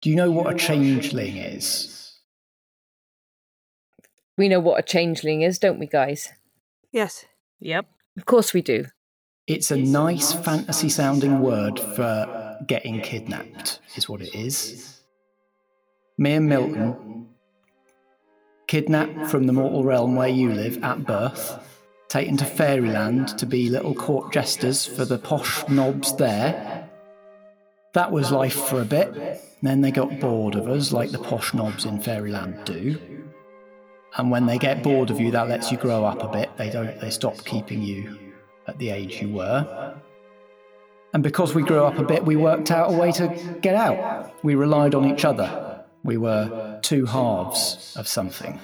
Do 0.00 0.10
you 0.10 0.16
know 0.16 0.30
what 0.30 0.52
a 0.52 0.56
changeling 0.56 1.36
is? 1.36 2.14
We 4.38 4.48
know 4.48 4.60
what 4.60 4.78
a 4.78 4.82
changeling 4.82 5.42
is, 5.42 5.58
don't 5.58 5.78
we, 5.78 5.86
guys? 5.86 6.28
Yes. 6.92 7.24
Yep. 7.60 7.86
Of 8.16 8.26
course 8.26 8.52
we 8.52 8.62
do. 8.62 8.86
It's 9.46 9.70
a 9.70 9.76
nice 9.76 10.32
fantasy 10.32 10.88
sounding 10.88 11.40
word 11.40 11.78
for 11.78 12.58
getting 12.66 13.00
kidnapped, 13.00 13.80
is 13.94 14.08
what 14.08 14.20
it 14.20 14.34
is. 14.34 15.00
Me 16.18 16.32
and 16.32 16.48
Milton, 16.48 17.15
kidnapped 18.66 19.30
from 19.30 19.46
the 19.46 19.52
mortal 19.52 19.84
realm 19.84 20.16
where 20.16 20.28
you 20.28 20.52
live 20.52 20.82
at 20.82 21.04
birth, 21.04 21.58
taken 22.08 22.36
to 22.36 22.44
fairyland 22.44 23.28
to 23.38 23.46
be 23.46 23.70
little 23.70 23.94
court 23.94 24.32
jesters 24.32 24.86
for 24.86 25.04
the 25.04 25.18
posh 25.18 25.68
knobs 25.68 26.14
there. 26.16 26.88
That 27.92 28.12
was 28.12 28.30
life 28.30 28.54
for 28.68 28.80
a 28.80 28.84
bit. 28.84 29.40
Then 29.62 29.80
they 29.80 29.90
got 29.90 30.20
bored 30.20 30.54
of 30.54 30.68
us, 30.68 30.92
like 30.92 31.10
the 31.10 31.18
posh 31.18 31.54
knobs 31.54 31.84
in 31.84 32.00
fairyland 32.00 32.64
do. 32.64 32.98
And 34.16 34.30
when 34.30 34.46
they 34.46 34.58
get 34.58 34.82
bored 34.82 35.10
of 35.10 35.20
you, 35.20 35.30
that 35.30 35.48
lets 35.48 35.70
you 35.70 35.78
grow 35.78 36.04
up 36.04 36.22
a 36.22 36.28
bit. 36.28 36.50
They 36.56 36.70
don't. 36.70 37.00
They 37.00 37.10
stop 37.10 37.44
keeping 37.44 37.82
you 37.82 38.18
at 38.66 38.78
the 38.78 38.90
age 38.90 39.20
you 39.20 39.28
were. 39.28 39.94
And 41.12 41.22
because 41.22 41.54
we 41.54 41.62
grew 41.62 41.84
up 41.84 41.98
a 41.98 42.04
bit, 42.04 42.24
we 42.24 42.36
worked 42.36 42.70
out 42.70 42.92
a 42.92 42.96
way 42.96 43.12
to 43.12 43.58
get 43.62 43.74
out. 43.74 44.44
We 44.44 44.54
relied 44.54 44.94
on 44.94 45.10
each 45.10 45.24
other. 45.24 45.65
We 46.06 46.16
were 46.18 46.78
two 46.82 47.04
halves 47.04 47.94
of 47.96 48.06
something. 48.06 48.60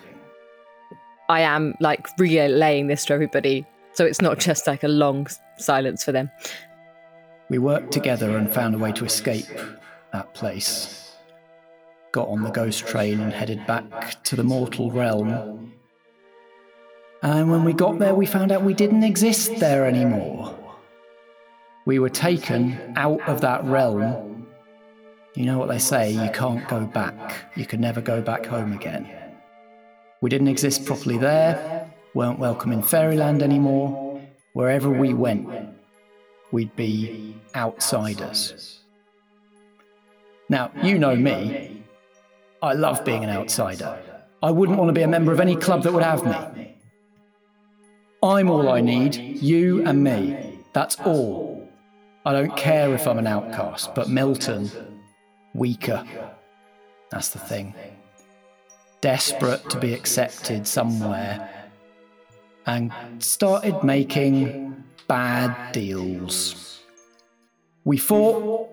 I 1.28 1.40
am 1.40 1.74
like 1.80 2.06
relaying 2.16 2.86
this 2.86 3.04
to 3.06 3.14
everybody, 3.14 3.66
so 3.94 4.06
it's 4.06 4.22
not 4.22 4.38
just 4.38 4.68
like 4.68 4.84
a 4.84 4.88
long 4.88 5.26
silence 5.58 6.04
for 6.04 6.12
them. 6.12 6.30
We 7.50 7.58
worked 7.58 7.92
together 7.92 8.36
and 8.36 8.52
found 8.52 8.76
a 8.76 8.78
way 8.78 8.92
to 8.92 9.04
escape 9.04 9.48
that 10.12 10.32
place. 10.34 11.16
Got 12.12 12.28
on 12.28 12.42
the 12.42 12.50
ghost 12.50 12.86
train 12.86 13.20
and 13.20 13.32
headed 13.32 13.66
back 13.66 14.22
to 14.24 14.36
the 14.36 14.44
mortal 14.44 14.92
realm. 14.92 15.72
And 17.22 17.50
when 17.50 17.64
we 17.64 17.72
got 17.72 17.98
there, 17.98 18.14
we 18.14 18.26
found 18.26 18.52
out 18.52 18.62
we 18.62 18.74
didn't 18.74 19.02
exist 19.02 19.56
there 19.58 19.84
anymore. 19.84 20.56
We 21.86 21.98
were 21.98 22.08
taken 22.08 22.94
out 22.94 23.20
of 23.28 23.40
that 23.40 23.64
realm. 23.64 24.31
You 25.34 25.46
know 25.46 25.58
what 25.58 25.68
they 25.68 25.78
say, 25.78 26.10
you 26.10 26.30
can't 26.30 26.66
go 26.68 26.84
back. 26.84 27.50
You 27.56 27.64
can 27.64 27.80
never 27.80 28.02
go 28.02 28.20
back 28.20 28.44
home 28.44 28.72
again. 28.72 29.08
We 30.20 30.28
didn't 30.28 30.48
exist 30.48 30.84
properly 30.84 31.16
there, 31.16 31.90
weren't 32.14 32.38
welcome 32.38 32.70
in 32.70 32.82
Fairyland 32.82 33.42
anymore. 33.42 34.20
Wherever 34.52 34.90
we 34.90 35.14
went, 35.14 35.48
we'd 36.50 36.76
be 36.76 37.34
outsiders. 37.54 38.80
Now, 40.50 40.70
you 40.82 40.98
know 40.98 41.16
me. 41.16 41.82
I 42.60 42.74
love 42.74 43.02
being 43.04 43.24
an 43.24 43.30
outsider. 43.30 43.98
I 44.42 44.50
wouldn't 44.50 44.76
want 44.76 44.90
to 44.90 44.92
be 44.92 45.02
a 45.02 45.08
member 45.08 45.32
of 45.32 45.40
any 45.40 45.56
club 45.56 45.82
that 45.84 45.92
would 45.94 46.02
have 46.02 46.24
me. 46.26 46.76
I'm 48.22 48.50
all 48.50 48.68
I 48.68 48.82
need, 48.82 49.16
you 49.16 49.84
and 49.86 50.04
me. 50.04 50.58
That's 50.74 50.96
all. 51.00 51.68
I 52.26 52.32
don't 52.32 52.54
care 52.56 52.94
if 52.94 53.08
I'm 53.08 53.18
an 53.18 53.26
outcast, 53.26 53.94
but 53.94 54.10
Milton, 54.10 54.70
weaker. 55.54 56.04
That's 57.10 57.28
the 57.28 57.38
thing. 57.38 57.74
Desperate 59.00 59.68
to 59.70 59.78
be 59.78 59.94
accepted 59.94 60.66
somewhere. 60.66 61.48
And 62.66 62.92
started 63.18 63.82
making 63.82 64.84
bad 65.08 65.72
deals. 65.72 66.80
We 67.84 67.96
fought, 67.96 68.70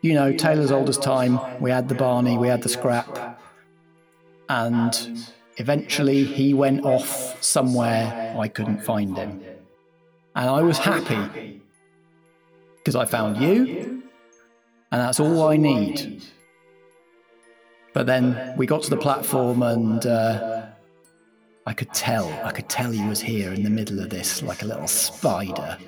you 0.00 0.14
know, 0.14 0.32
Taylor's 0.32 0.70
oldest 0.70 1.02
time. 1.02 1.40
We 1.60 1.70
had 1.70 1.88
the 1.88 1.94
Barney, 1.94 2.38
we 2.38 2.48
had 2.48 2.62
the 2.62 2.68
scrap. 2.68 3.40
And 4.48 5.26
eventually 5.56 6.24
he 6.24 6.54
went 6.54 6.84
off 6.84 7.42
somewhere 7.42 8.34
I 8.38 8.48
couldn't 8.48 8.84
find 8.84 9.16
him. 9.16 9.42
And 10.34 10.48
I 10.48 10.62
was 10.62 10.78
happy 10.78 11.60
because 12.78 12.96
I 12.96 13.04
found 13.04 13.38
you, 13.38 14.01
and 14.92 15.00
that's 15.00 15.18
all 15.18 15.48
I 15.48 15.56
need. 15.56 16.22
But 17.94 18.06
then 18.06 18.54
we 18.56 18.66
got 18.66 18.82
to 18.82 18.90
the 18.90 18.96
platform, 18.96 19.62
and 19.62 20.06
uh, 20.06 20.66
I 21.66 21.72
could 21.72 21.92
tell, 21.92 22.28
I 22.44 22.52
could 22.52 22.68
tell 22.68 22.90
he 22.90 23.06
was 23.08 23.20
here 23.20 23.52
in 23.52 23.62
the 23.62 23.70
middle 23.70 24.00
of 24.00 24.10
this 24.10 24.42
like 24.42 24.62
a 24.62 24.66
little 24.66 24.86
spider. 24.86 25.78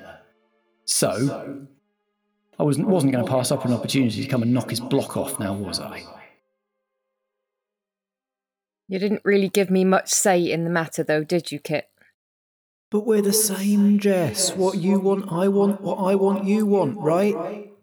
So 0.86 1.66
I 2.58 2.62
wasn't, 2.62 2.88
wasn't 2.88 3.12
going 3.12 3.24
to 3.24 3.30
pass 3.30 3.50
up 3.50 3.64
an 3.66 3.72
opportunity 3.72 4.22
to 4.22 4.28
come 4.28 4.42
and 4.42 4.52
knock 4.52 4.70
his 4.70 4.80
block 4.80 5.16
off 5.16 5.38
now, 5.38 5.52
was 5.52 5.80
I? 5.80 6.04
You 8.88 8.98
didn't 8.98 9.22
really 9.24 9.48
give 9.48 9.70
me 9.70 9.84
much 9.84 10.10
say 10.10 10.50
in 10.50 10.64
the 10.64 10.70
matter, 10.70 11.02
though, 11.02 11.24
did 11.24 11.52
you, 11.52 11.58
Kit? 11.58 11.88
But 12.90 13.06
we're 13.06 13.22
the 13.22 13.32
same, 13.32 13.98
Jess. 13.98 14.54
What 14.54 14.76
you 14.78 14.98
want, 14.98 15.32
I 15.32 15.48
want. 15.48 15.80
What 15.80 15.96
I 15.96 16.14
want, 16.14 16.44
you 16.44 16.64
want, 16.64 16.96
right? 16.98 17.73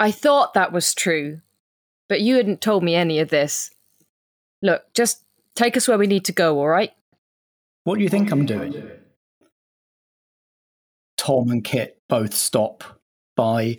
I 0.00 0.10
thought 0.10 0.54
that 0.54 0.72
was 0.72 0.94
true, 0.94 1.40
but 2.08 2.20
you 2.20 2.36
hadn't 2.36 2.60
told 2.60 2.84
me 2.84 2.94
any 2.94 3.18
of 3.18 3.30
this. 3.30 3.70
Look, 4.62 4.82
just 4.94 5.24
take 5.54 5.76
us 5.76 5.88
where 5.88 5.98
we 5.98 6.06
need 6.06 6.24
to 6.26 6.32
go, 6.32 6.58
all 6.58 6.68
right? 6.68 6.92
What 7.84 7.96
do 7.96 8.02
you 8.02 8.08
think 8.08 8.30
I'm 8.30 8.46
doing? 8.46 8.74
Tom 11.16 11.50
and 11.50 11.64
Kit 11.64 12.00
both 12.08 12.34
stop 12.34 12.84
by 13.36 13.78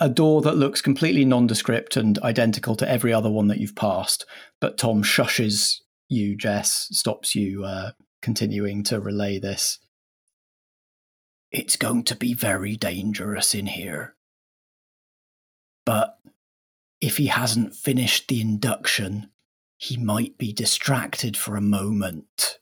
a 0.00 0.08
door 0.08 0.42
that 0.42 0.56
looks 0.56 0.82
completely 0.82 1.24
nondescript 1.24 1.96
and 1.96 2.18
identical 2.18 2.74
to 2.76 2.88
every 2.88 3.12
other 3.12 3.30
one 3.30 3.46
that 3.48 3.58
you've 3.58 3.76
passed. 3.76 4.26
But 4.60 4.76
Tom 4.76 5.02
shushes 5.02 5.76
you, 6.08 6.36
Jess, 6.36 6.88
stops 6.90 7.34
you 7.34 7.64
uh, 7.64 7.92
continuing 8.22 8.82
to 8.84 9.00
relay 9.00 9.38
this. 9.38 9.78
It's 11.52 11.76
going 11.76 12.02
to 12.04 12.16
be 12.16 12.34
very 12.34 12.76
dangerous 12.76 13.54
in 13.54 13.66
here. 13.66 14.13
But 15.84 16.18
if 17.00 17.16
he 17.16 17.26
hasn't 17.26 17.74
finished 17.74 18.28
the 18.28 18.40
induction, 18.40 19.30
he 19.76 19.96
might 19.96 20.38
be 20.38 20.52
distracted 20.52 21.36
for 21.36 21.56
a 21.56 21.60
moment. 21.60 22.58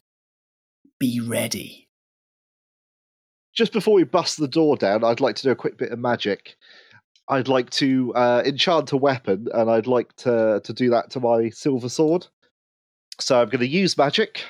Be 0.99 1.21
ready. 1.21 1.89
Just 3.55 3.73
before 3.73 3.95
we 3.95 4.05
bust 4.05 4.39
the 4.39 4.49
door 4.49 4.77
down, 4.77 5.05
I'd 5.05 5.21
like 5.21 5.37
to 5.37 5.43
do 5.43 5.51
a 5.51 5.57
quick 5.57 5.77
bit 5.77 5.93
of 5.93 5.99
magic. 5.99 6.57
I'd 7.29 7.49
like 7.49 7.71
to 7.71 8.13
uh, 8.15 8.43
enchant 8.45 8.93
a 8.93 8.97
weapon, 8.97 9.47
and 9.55 9.71
I'd 9.71 9.87
like 9.87 10.15
to 10.17 10.61
to 10.65 10.73
do 10.73 10.91
that 10.91 11.11
to 11.11 11.21
my 11.21 11.51
silver 11.51 11.89
sword. 11.89 12.27
So 13.21 13.41
I'm 13.41 13.49
going 13.49 13.61
to 13.61 13.69
use 13.69 13.97
magic. 13.97 14.43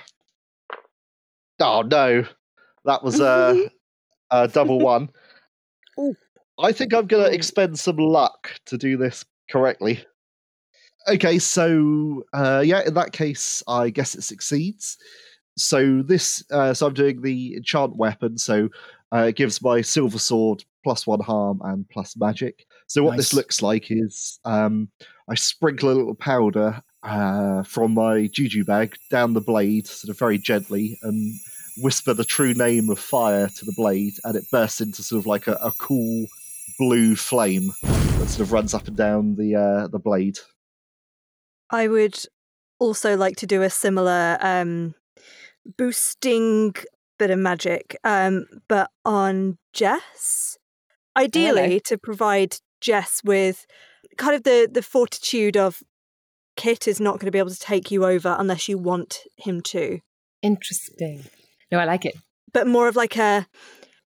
Oh 1.60 1.82
no, 1.82 2.24
that 2.84 3.04
was 3.04 3.20
a, 3.20 3.70
a 4.30 4.48
double 4.48 4.78
one. 4.78 5.10
I 6.62 6.72
think 6.72 6.94
I'm 6.94 7.06
going 7.06 7.24
to 7.24 7.34
expend 7.34 7.78
some 7.78 7.96
luck 7.96 8.52
to 8.66 8.78
do 8.78 8.96
this 8.96 9.24
correctly. 9.50 10.04
Okay, 11.08 11.38
so 11.40 12.22
uh, 12.32 12.62
yeah, 12.64 12.82
in 12.86 12.94
that 12.94 13.12
case, 13.12 13.62
I 13.66 13.90
guess 13.90 14.14
it 14.14 14.22
succeeds. 14.22 14.96
So 15.58 16.02
this, 16.02 16.44
uh, 16.52 16.72
so 16.72 16.86
I'm 16.86 16.94
doing 16.94 17.20
the 17.20 17.56
enchant 17.56 17.96
weapon. 17.96 18.38
So 18.38 18.68
uh, 19.12 19.26
it 19.28 19.36
gives 19.36 19.60
my 19.60 19.80
silver 19.80 20.20
sword 20.20 20.64
plus 20.84 21.06
one 21.06 21.20
harm 21.20 21.60
and 21.64 21.88
plus 21.90 22.16
magic. 22.16 22.64
So 22.86 23.02
what 23.02 23.16
this 23.16 23.34
looks 23.34 23.60
like 23.60 23.90
is 23.90 24.38
um, 24.44 24.88
I 25.28 25.34
sprinkle 25.34 25.90
a 25.90 25.94
little 25.94 26.14
powder 26.14 26.80
uh, 27.02 27.64
from 27.64 27.94
my 27.94 28.28
juju 28.32 28.64
bag 28.64 28.94
down 29.10 29.34
the 29.34 29.40
blade, 29.40 29.86
sort 29.88 30.10
of 30.10 30.18
very 30.18 30.38
gently, 30.38 30.98
and 31.02 31.34
whisper 31.78 32.14
the 32.14 32.24
true 32.24 32.54
name 32.54 32.90
of 32.90 32.98
fire 32.98 33.48
to 33.48 33.64
the 33.64 33.74
blade, 33.76 34.14
and 34.24 34.36
it 34.36 34.44
bursts 34.52 34.80
into 34.80 35.02
sort 35.02 35.18
of 35.20 35.26
like 35.26 35.48
a, 35.48 35.54
a 35.54 35.72
cool 35.78 36.26
blue 36.82 37.14
flame 37.14 37.70
that 37.82 38.26
sort 38.28 38.40
of 38.40 38.50
runs 38.50 38.74
up 38.74 38.88
and 38.88 38.96
down 38.96 39.36
the 39.36 39.54
uh, 39.54 39.86
the 39.86 40.00
blade. 40.00 40.36
I 41.70 41.86
would 41.86 42.18
also 42.80 43.16
like 43.16 43.36
to 43.36 43.46
do 43.46 43.62
a 43.62 43.70
similar 43.70 44.36
um, 44.40 44.96
boosting 45.78 46.74
bit 47.20 47.30
of 47.30 47.38
magic, 47.38 47.96
um, 48.02 48.46
but 48.68 48.90
on 49.04 49.58
Jess. 49.72 50.58
Ideally, 51.16 51.78
to 51.80 51.98
provide 51.98 52.56
Jess 52.80 53.20
with 53.22 53.64
kind 54.16 54.34
of 54.34 54.42
the, 54.42 54.68
the 54.70 54.82
fortitude 54.82 55.56
of 55.56 55.82
Kit 56.56 56.88
is 56.88 57.00
not 57.00 57.20
going 57.20 57.26
to 57.26 57.30
be 57.30 57.38
able 57.38 57.50
to 57.50 57.58
take 57.58 57.92
you 57.92 58.04
over 58.04 58.34
unless 58.38 58.66
you 58.66 58.76
want 58.76 59.20
him 59.36 59.60
to. 59.60 60.00
Interesting. 60.42 61.26
No, 61.70 61.78
I 61.78 61.84
like 61.84 62.06
it. 62.06 62.16
But 62.52 62.66
more 62.66 62.88
of 62.88 62.96
like 62.96 63.16
a 63.16 63.46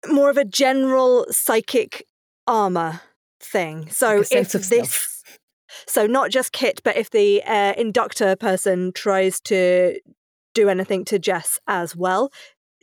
more 0.08 0.30
of 0.30 0.38
a 0.38 0.46
general 0.46 1.26
psychic 1.32 2.06
armor 2.52 3.02
thing. 3.40 3.90
So 3.90 4.18
Like 4.18 4.28
if 4.32 4.54
of 4.54 4.70
this 4.70 4.90
self. 4.90 5.24
so 5.88 6.06
not 6.06 6.30
just 6.30 6.52
Kit, 6.52 6.82
but 6.84 6.98
if 6.98 7.10
the 7.10 7.42
uh, 7.44 7.74
inductor 7.78 8.36
person 8.36 8.92
tries 8.94 9.40
to 9.42 10.00
do 10.54 10.68
anything 10.70 11.06
to 11.06 11.18
Jess 11.18 11.60
as 11.68 11.96
well, 11.96 12.30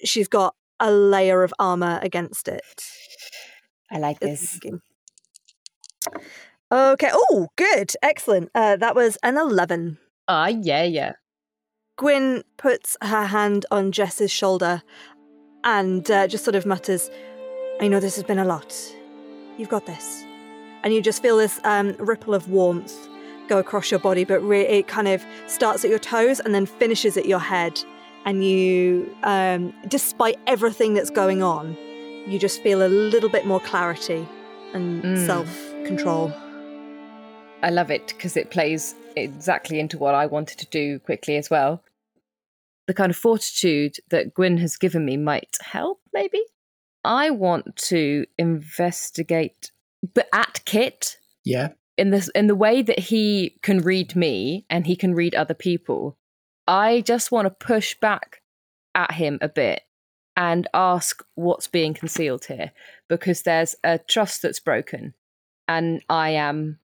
she's 0.03 0.27
got 0.27 0.55
a 0.81 0.91
layer 0.91 1.43
of 1.43 1.53
armor 1.59 2.01
against 2.03 2.49
it. 2.49 2.63
I 3.93 3.99
like 3.99 4.21
this. 4.21 4.59
Okay. 6.71 7.11
Oh, 7.13 7.49
good. 7.57 7.93
Excellent. 8.03 8.51
Uh, 8.55 8.77
that 8.77 8.95
was 8.95 9.19
an 9.23 9.37
11. 9.37 9.99
Ah, 10.29 10.49
yeah, 10.49 10.85
yeah. 10.85 11.13
Gwyn 11.97 12.45
puts 12.57 12.97
her 13.03 13.25
hand 13.27 13.67
on 13.71 13.93
Jess's 13.93 14.31
shoulder 14.31 14.83
and 15.65 16.09
uh, 16.11 16.27
just 16.29 16.45
sort 16.45 16.55
of 16.55 16.65
mutters, 16.65 17.11
I 17.81 17.89
know 17.89 18.01
this 18.01 18.15
has 18.17 18.25
been 18.25 18.39
a 18.39 18.45
lot. 18.45 18.75
You've 19.59 19.69
got 19.69 19.85
this. 19.87 20.25
And 20.83 20.95
you 20.95 21.03
just 21.03 21.21
feel 21.21 21.37
this 21.37 21.61
um, 21.65 21.95
ripple 21.99 22.33
of 22.35 22.49
warmth 22.49 22.95
go 23.49 23.59
across 23.59 23.91
your 23.91 24.01
body, 24.01 24.25
but 24.25 24.41
re- 24.41 24.61
it 24.67 24.89
kind 24.89 25.09
of 25.09 25.25
starts 25.47 25.85
at 25.85 25.91
your 25.91 25.99
toes 25.99 26.39
and 26.41 26.55
then 26.55 26.65
finishes 26.67 27.17
at 27.17 27.27
your 27.27 27.39
head. 27.41 27.79
And 28.25 28.45
you, 28.45 29.15
um, 29.23 29.73
despite 29.89 30.39
everything 30.47 30.95
that's 30.95 31.11
going 31.11 31.43
on, 31.43 31.77
you 32.27 32.39
just 32.39 32.63
feel 32.63 32.87
a 32.87 32.89
little 32.89 33.31
bit 33.31 33.47
more 33.47 33.61
clarity 33.61 34.27
and 34.75 35.03
Mm. 35.03 35.27
self 35.27 35.49
control. 35.87 36.33
I 37.63 37.71
love 37.71 37.91
it 37.91 38.09
because 38.09 38.37
it 38.37 38.51
plays 38.51 38.95
exactly 39.17 39.81
into 39.81 39.99
what 39.99 40.15
I 40.15 40.27
wanted 40.27 40.59
to 40.59 40.67
do 40.67 40.99
quickly 41.01 41.37
as 41.37 41.51
well. 41.51 41.83
The 42.87 42.95
kind 42.95 43.11
of 43.11 43.17
fortitude 43.17 43.97
that 44.11 44.33
Gwyn 44.35 44.59
has 44.59 44.77
given 44.77 45.05
me 45.05 45.17
might 45.17 45.57
help, 45.63 46.01
maybe. 46.13 46.43
I 47.09 47.31
want 47.31 47.75
to 47.89 48.27
investigate, 48.39 49.73
but 50.15 50.29
at 50.33 50.61
Kit 50.67 51.17
Yeah. 51.45 51.69
in 51.97 52.11
this 52.11 52.29
in 52.35 52.47
the 52.47 52.55
way 52.55 52.83
that 52.83 52.99
he 52.99 53.59
can 53.63 53.79
read 53.79 54.15
me 54.15 54.67
and 54.69 54.87
he 54.87 54.95
can 54.95 55.15
read 55.15 55.35
other 55.35 55.55
people. 55.55 56.19
I 56.67 57.01
just 57.01 57.33
want 57.33 57.47
to 57.47 57.67
push 57.67 57.95
back 57.99 58.43
at 58.95 59.13
him 59.13 59.39
a 59.41 59.49
bit 59.49 59.83
and 60.37 60.69
ask 60.75 61.25
what's 61.35 61.67
being 61.67 61.95
concealed 61.95 62.45
here 62.45 62.73
because 63.09 63.43
there's 63.43 63.75
a 63.83 63.99
trust 63.99 64.43
that's 64.43 64.61
broken 64.61 65.15
and 65.67 66.03
I 66.11 66.31
am 66.31 66.79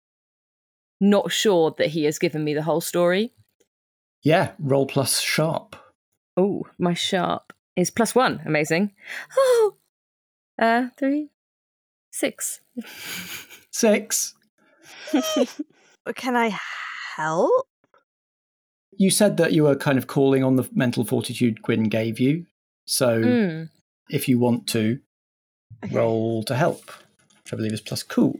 not 1.00 1.30
sure 1.32 1.74
that 1.76 1.88
he 1.88 2.04
has 2.04 2.18
given 2.18 2.42
me 2.44 2.54
the 2.54 2.62
whole 2.62 2.80
story. 2.80 3.34
Yeah. 4.22 4.52
Roll 4.58 4.86
plus 4.86 5.20
sharp. 5.20 5.76
Oh, 6.36 6.66
my 6.78 6.94
sharp 6.94 7.52
is 7.76 7.90
plus 7.90 8.14
one. 8.14 8.40
Amazing. 8.46 8.92
Oh, 9.36 9.74
uh, 10.58 10.88
three, 10.98 11.30
six. 12.10 12.60
Six. 13.70 14.34
Can 16.14 16.36
I 16.36 16.56
help? 17.16 17.66
You 18.96 19.10
said 19.10 19.36
that 19.38 19.52
you 19.52 19.64
were 19.64 19.74
kind 19.76 19.98
of 19.98 20.06
calling 20.06 20.44
on 20.44 20.56
the 20.56 20.68
mental 20.72 21.04
fortitude 21.04 21.62
Gwyn 21.62 21.84
gave 21.84 22.20
you. 22.20 22.46
So 22.86 23.20
Mm. 23.20 23.70
if 24.10 24.28
you 24.28 24.38
want 24.38 24.66
to, 24.68 25.00
Okay. 25.84 25.94
roll 25.94 26.42
to 26.44 26.54
help, 26.54 26.86
which 27.42 27.52
I 27.52 27.56
believe 27.56 27.72
is 27.72 27.80
plus 27.80 28.02
cool. 28.02 28.38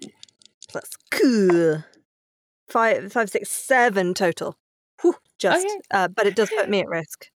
Plus 0.68 0.90
cool. 1.10 1.84
Five, 2.68 3.12
five, 3.12 3.28
six, 3.30 3.50
seven 3.50 4.14
total. 4.14 4.56
Whew, 5.02 5.16
just, 5.38 5.64
Okay. 5.66 5.80
uh, 5.90 6.08
but 6.08 6.26
it 6.26 6.34
does 6.36 6.50
put 6.50 6.68
me 6.70 6.80
at 6.80 6.88
risk. 6.88 7.28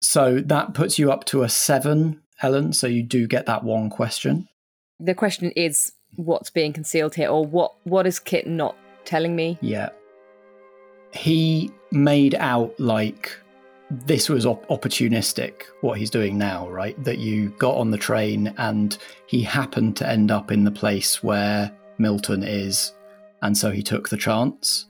So 0.00 0.40
that 0.40 0.74
puts 0.74 0.98
you 0.98 1.12
up 1.12 1.24
to 1.26 1.42
a 1.42 1.48
seven, 1.48 2.22
Ellen. 2.42 2.72
So 2.72 2.86
you 2.86 3.02
do 3.02 3.26
get 3.26 3.46
that 3.46 3.64
one 3.64 3.90
question. 3.90 4.48
The 5.00 5.14
question 5.14 5.50
is 5.52 5.92
what's 6.16 6.50
being 6.50 6.72
concealed 6.72 7.14
here, 7.14 7.28
or 7.28 7.44
what 7.44 7.72
what 7.84 8.06
is 8.06 8.18
Kit 8.18 8.46
not 8.46 8.76
telling 9.04 9.34
me? 9.34 9.58
Yeah. 9.60 9.90
He 11.12 11.70
made 11.90 12.34
out 12.36 12.78
like 12.78 13.36
this 13.90 14.28
was 14.28 14.46
op- 14.46 14.66
opportunistic, 14.68 15.64
what 15.82 15.98
he's 15.98 16.10
doing 16.10 16.38
now, 16.38 16.68
right? 16.68 17.02
That 17.04 17.18
you 17.18 17.50
got 17.58 17.76
on 17.76 17.90
the 17.90 17.98
train 17.98 18.54
and 18.56 18.96
he 19.26 19.42
happened 19.42 19.96
to 19.96 20.08
end 20.08 20.30
up 20.30 20.50
in 20.50 20.64
the 20.64 20.70
place 20.70 21.22
where 21.22 21.70
Milton 21.98 22.42
is, 22.42 22.92
and 23.42 23.56
so 23.56 23.70
he 23.70 23.82
took 23.82 24.08
the 24.08 24.16
chance. 24.16 24.86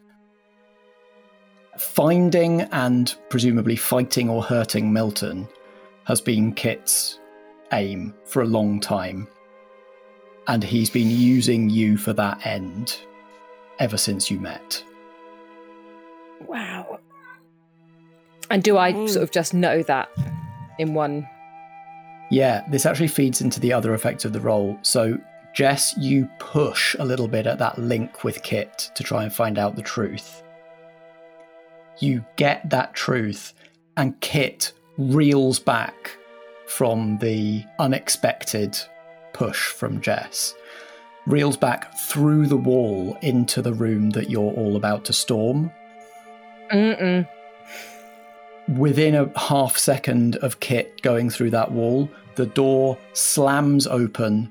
Finding 1.78 2.62
and 2.72 3.14
presumably 3.28 3.76
fighting 3.76 4.28
or 4.28 4.42
hurting 4.42 4.92
Milton 4.92 5.48
has 6.04 6.20
been 6.20 6.52
Kit's 6.52 7.18
aim 7.72 8.14
for 8.24 8.42
a 8.42 8.46
long 8.46 8.80
time. 8.80 9.26
And 10.48 10.62
he's 10.64 10.90
been 10.90 11.10
using 11.10 11.70
you 11.70 11.96
for 11.96 12.12
that 12.14 12.44
end 12.46 12.98
ever 13.78 13.96
since 13.96 14.30
you 14.30 14.40
met. 14.40 14.82
Wow. 16.46 16.98
And 18.50 18.62
do 18.62 18.76
I 18.76 18.92
Mm. 18.92 19.08
sort 19.08 19.22
of 19.22 19.30
just 19.30 19.54
know 19.54 19.82
that 19.84 20.08
in 20.78 20.94
one? 20.94 21.28
Yeah, 22.30 22.64
this 22.68 22.86
actually 22.86 23.08
feeds 23.08 23.40
into 23.40 23.60
the 23.60 23.72
other 23.72 23.94
effect 23.94 24.24
of 24.24 24.32
the 24.32 24.40
roll. 24.40 24.78
So, 24.82 25.18
Jess, 25.54 25.94
you 25.98 26.28
push 26.38 26.96
a 26.98 27.04
little 27.04 27.28
bit 27.28 27.46
at 27.46 27.58
that 27.58 27.78
link 27.78 28.24
with 28.24 28.42
Kit 28.42 28.90
to 28.94 29.02
try 29.04 29.22
and 29.22 29.32
find 29.32 29.58
out 29.58 29.76
the 29.76 29.82
truth. 29.82 30.42
You 31.98 32.24
get 32.36 32.70
that 32.70 32.94
truth, 32.94 33.52
and 33.96 34.18
Kit 34.20 34.72
reels 34.96 35.58
back 35.58 36.16
from 36.76 37.18
the 37.18 37.64
unexpected 37.78 38.78
push 39.34 39.66
from 39.68 40.00
Jess. 40.00 40.54
Reels 41.26 41.56
back 41.56 41.94
through 41.98 42.46
the 42.46 42.56
wall 42.56 43.16
into 43.20 43.60
the 43.60 43.74
room 43.74 44.10
that 44.10 44.30
you're 44.30 44.52
all 44.52 44.76
about 44.76 45.04
to 45.04 45.12
storm. 45.12 45.70
Mm-mm. 46.72 47.28
within 48.78 49.14
a 49.14 49.38
half 49.38 49.76
second 49.76 50.36
of 50.36 50.60
Kit 50.60 51.02
going 51.02 51.28
through 51.28 51.50
that 51.50 51.72
wall, 51.72 52.08
the 52.36 52.46
door 52.46 52.96
slams 53.12 53.86
open. 53.86 54.50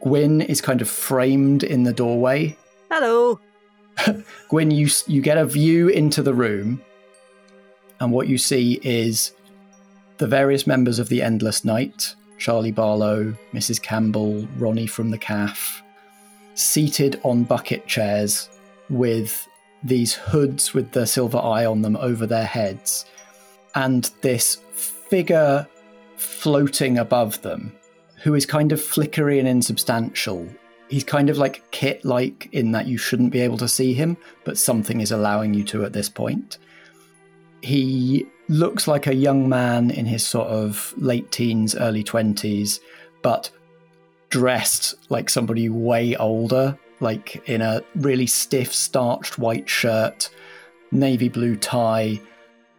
Gwyn 0.00 0.40
is 0.40 0.62
kind 0.62 0.80
of 0.80 0.88
framed 0.88 1.62
in 1.64 1.82
the 1.82 1.92
doorway. 1.92 2.56
Hello. 2.90 3.38
Gwyn, 4.48 4.70
you 4.70 4.88
you 5.06 5.20
get 5.20 5.36
a 5.36 5.44
view 5.44 5.88
into 5.88 6.22
the 6.22 6.32
room, 6.32 6.80
and 8.00 8.10
what 8.10 8.28
you 8.28 8.38
see 8.38 8.80
is 8.82 9.32
the 10.18 10.26
various 10.26 10.66
members 10.66 10.98
of 10.98 11.08
the 11.08 11.22
Endless 11.22 11.64
Night: 11.64 12.14
Charlie 12.38 12.72
Barlow, 12.72 13.34
Mrs. 13.52 13.80
Campbell, 13.80 14.46
Ronnie 14.58 14.86
from 14.86 15.10
the 15.10 15.18
CAF, 15.18 15.82
seated 16.54 17.20
on 17.24 17.44
bucket 17.44 17.86
chairs 17.86 18.48
with 18.90 19.48
these 19.82 20.14
hoods 20.14 20.74
with 20.74 20.90
the 20.90 21.06
silver 21.06 21.38
eye 21.38 21.64
on 21.64 21.82
them 21.82 21.96
over 21.96 22.26
their 22.26 22.44
heads, 22.44 23.06
and 23.74 24.10
this 24.22 24.56
figure 24.72 25.66
floating 26.16 26.98
above 26.98 27.40
them, 27.42 27.72
who 28.22 28.34
is 28.34 28.44
kind 28.44 28.72
of 28.72 28.82
flickery 28.82 29.38
and 29.38 29.46
insubstantial. 29.46 30.48
He's 30.88 31.04
kind 31.04 31.30
of 31.30 31.38
like 31.38 31.70
Kit 31.70 32.04
like 32.04 32.48
in 32.52 32.72
that 32.72 32.86
you 32.86 32.98
shouldn't 32.98 33.30
be 33.30 33.40
able 33.40 33.58
to 33.58 33.68
see 33.68 33.94
him, 33.94 34.16
but 34.44 34.58
something 34.58 35.00
is 35.00 35.12
allowing 35.12 35.54
you 35.54 35.62
to 35.64 35.84
at 35.84 35.92
this 35.92 36.08
point. 36.08 36.58
He 37.60 38.26
looks 38.48 38.88
like 38.88 39.06
a 39.06 39.14
young 39.14 39.48
man 39.48 39.90
in 39.90 40.06
his 40.06 40.26
sort 40.26 40.48
of 40.48 40.94
late 40.96 41.30
teens, 41.30 41.74
early 41.74 42.02
20s, 42.02 42.80
but 43.22 43.50
dressed 44.30 44.94
like 45.10 45.30
somebody 45.30 45.68
way 45.68 46.16
older, 46.16 46.78
like 47.00 47.48
in 47.48 47.62
a 47.62 47.82
really 47.96 48.26
stiff, 48.26 48.74
starched 48.74 49.38
white 49.38 49.68
shirt, 49.68 50.30
navy 50.90 51.28
blue 51.28 51.56
tie, 51.56 52.20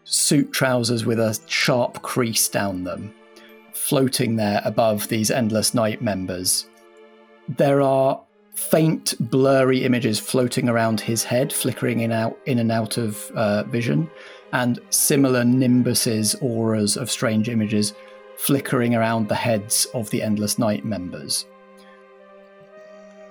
suit 0.04 0.52
trousers 0.52 1.06
with 1.06 1.20
a 1.20 1.40
sharp 1.48 2.02
crease 2.02 2.50
down 2.50 2.84
them, 2.84 3.14
floating 3.74 4.36
there 4.36 4.62
above 4.66 5.08
these 5.08 5.30
Endless 5.30 5.74
Night 5.74 6.02
members. 6.02 6.68
There 7.48 7.82
are 7.82 8.22
faint, 8.56 9.16
blurry 9.20 9.84
images 9.84 10.20
floating 10.20 10.68
around 10.68 11.00
his 11.00 11.24
head, 11.24 11.54
flickering 11.54 12.02
in 12.02 12.12
out 12.12 12.38
in 12.46 12.60
and 12.60 12.72
out 12.72 12.98
of 12.98 13.32
uh, 13.32 13.64
vision, 13.64 14.10
and 14.54 14.80
similar 14.90 15.44
nimbuses, 15.44 16.36
auras 16.42 16.98
of 16.98 17.12
strange 17.12 17.50
images 17.50 17.94
flickering 18.38 18.96
around 18.96 19.28
the 19.28 19.36
heads 19.36 19.86
of 19.94 20.10
the 20.10 20.22
Endless 20.22 20.58
Night 20.58 20.86
members. 20.86 21.46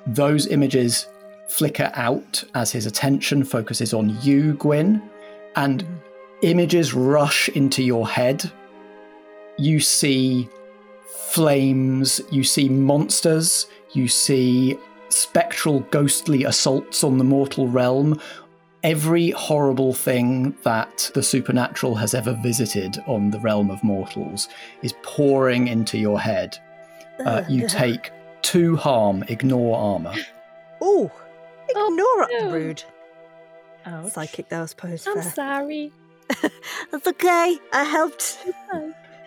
Those 0.06 0.46
images 0.46 1.06
flicker 1.48 1.90
out 1.94 2.44
as 2.54 2.70
his 2.70 2.86
attention 2.86 3.42
focuses 3.42 3.94
on 3.94 4.16
you, 4.22 4.54
Gwyn, 4.54 5.02
and 5.56 5.84
images 6.42 6.94
rush 6.94 7.48
into 7.50 7.82
your 7.82 8.06
head. 8.06 8.50
You 9.58 9.80
see 9.80 10.48
flames, 11.30 12.20
you 12.30 12.44
see 12.44 12.68
monsters, 12.68 13.66
you 13.92 14.08
see 14.08 14.78
spectral, 15.08 15.80
ghostly 15.90 16.44
assaults 16.44 17.02
on 17.02 17.18
the 17.18 17.24
mortal 17.24 17.66
realm. 17.66 18.20
Every 18.84 19.30
horrible 19.30 19.92
thing 19.92 20.56
that 20.62 21.10
the 21.14 21.22
supernatural 21.22 21.96
has 21.96 22.14
ever 22.14 22.32
visited 22.42 23.02
on 23.06 23.30
the 23.30 23.40
realm 23.40 23.70
of 23.70 23.82
mortals 23.82 24.48
is 24.82 24.94
pouring 25.02 25.66
into 25.66 25.98
your 25.98 26.20
head. 26.20 26.56
Uh, 27.18 27.42
you 27.48 27.66
take 27.66 28.12
two 28.42 28.76
harm, 28.76 29.24
ignore 29.28 29.76
armor. 29.76 30.14
Ooh, 30.82 31.10
ignore 31.68 32.22
it, 32.30 32.44
no. 32.44 32.52
rude. 32.52 32.84
Ouch. 33.84 34.12
Psychic, 34.12 34.48
that 34.50 34.60
was 34.60 34.70
supposed 34.70 35.08
I'm 35.08 35.22
fair. 35.22 35.32
sorry. 35.32 35.92
That's 36.92 37.06
okay. 37.06 37.58
I 37.72 37.84
helped. 37.84 38.38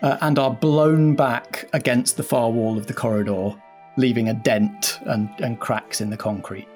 uh, 0.02 0.16
and 0.22 0.38
are 0.38 0.54
blown 0.54 1.14
back 1.14 1.68
against 1.74 2.16
the 2.16 2.22
far 2.22 2.50
wall 2.50 2.78
of 2.78 2.86
the 2.86 2.94
corridor, 2.94 3.54
leaving 3.98 4.28
a 4.28 4.34
dent 4.34 4.98
and, 5.02 5.28
and 5.40 5.60
cracks 5.60 6.00
in 6.00 6.08
the 6.08 6.16
concrete. 6.16 6.68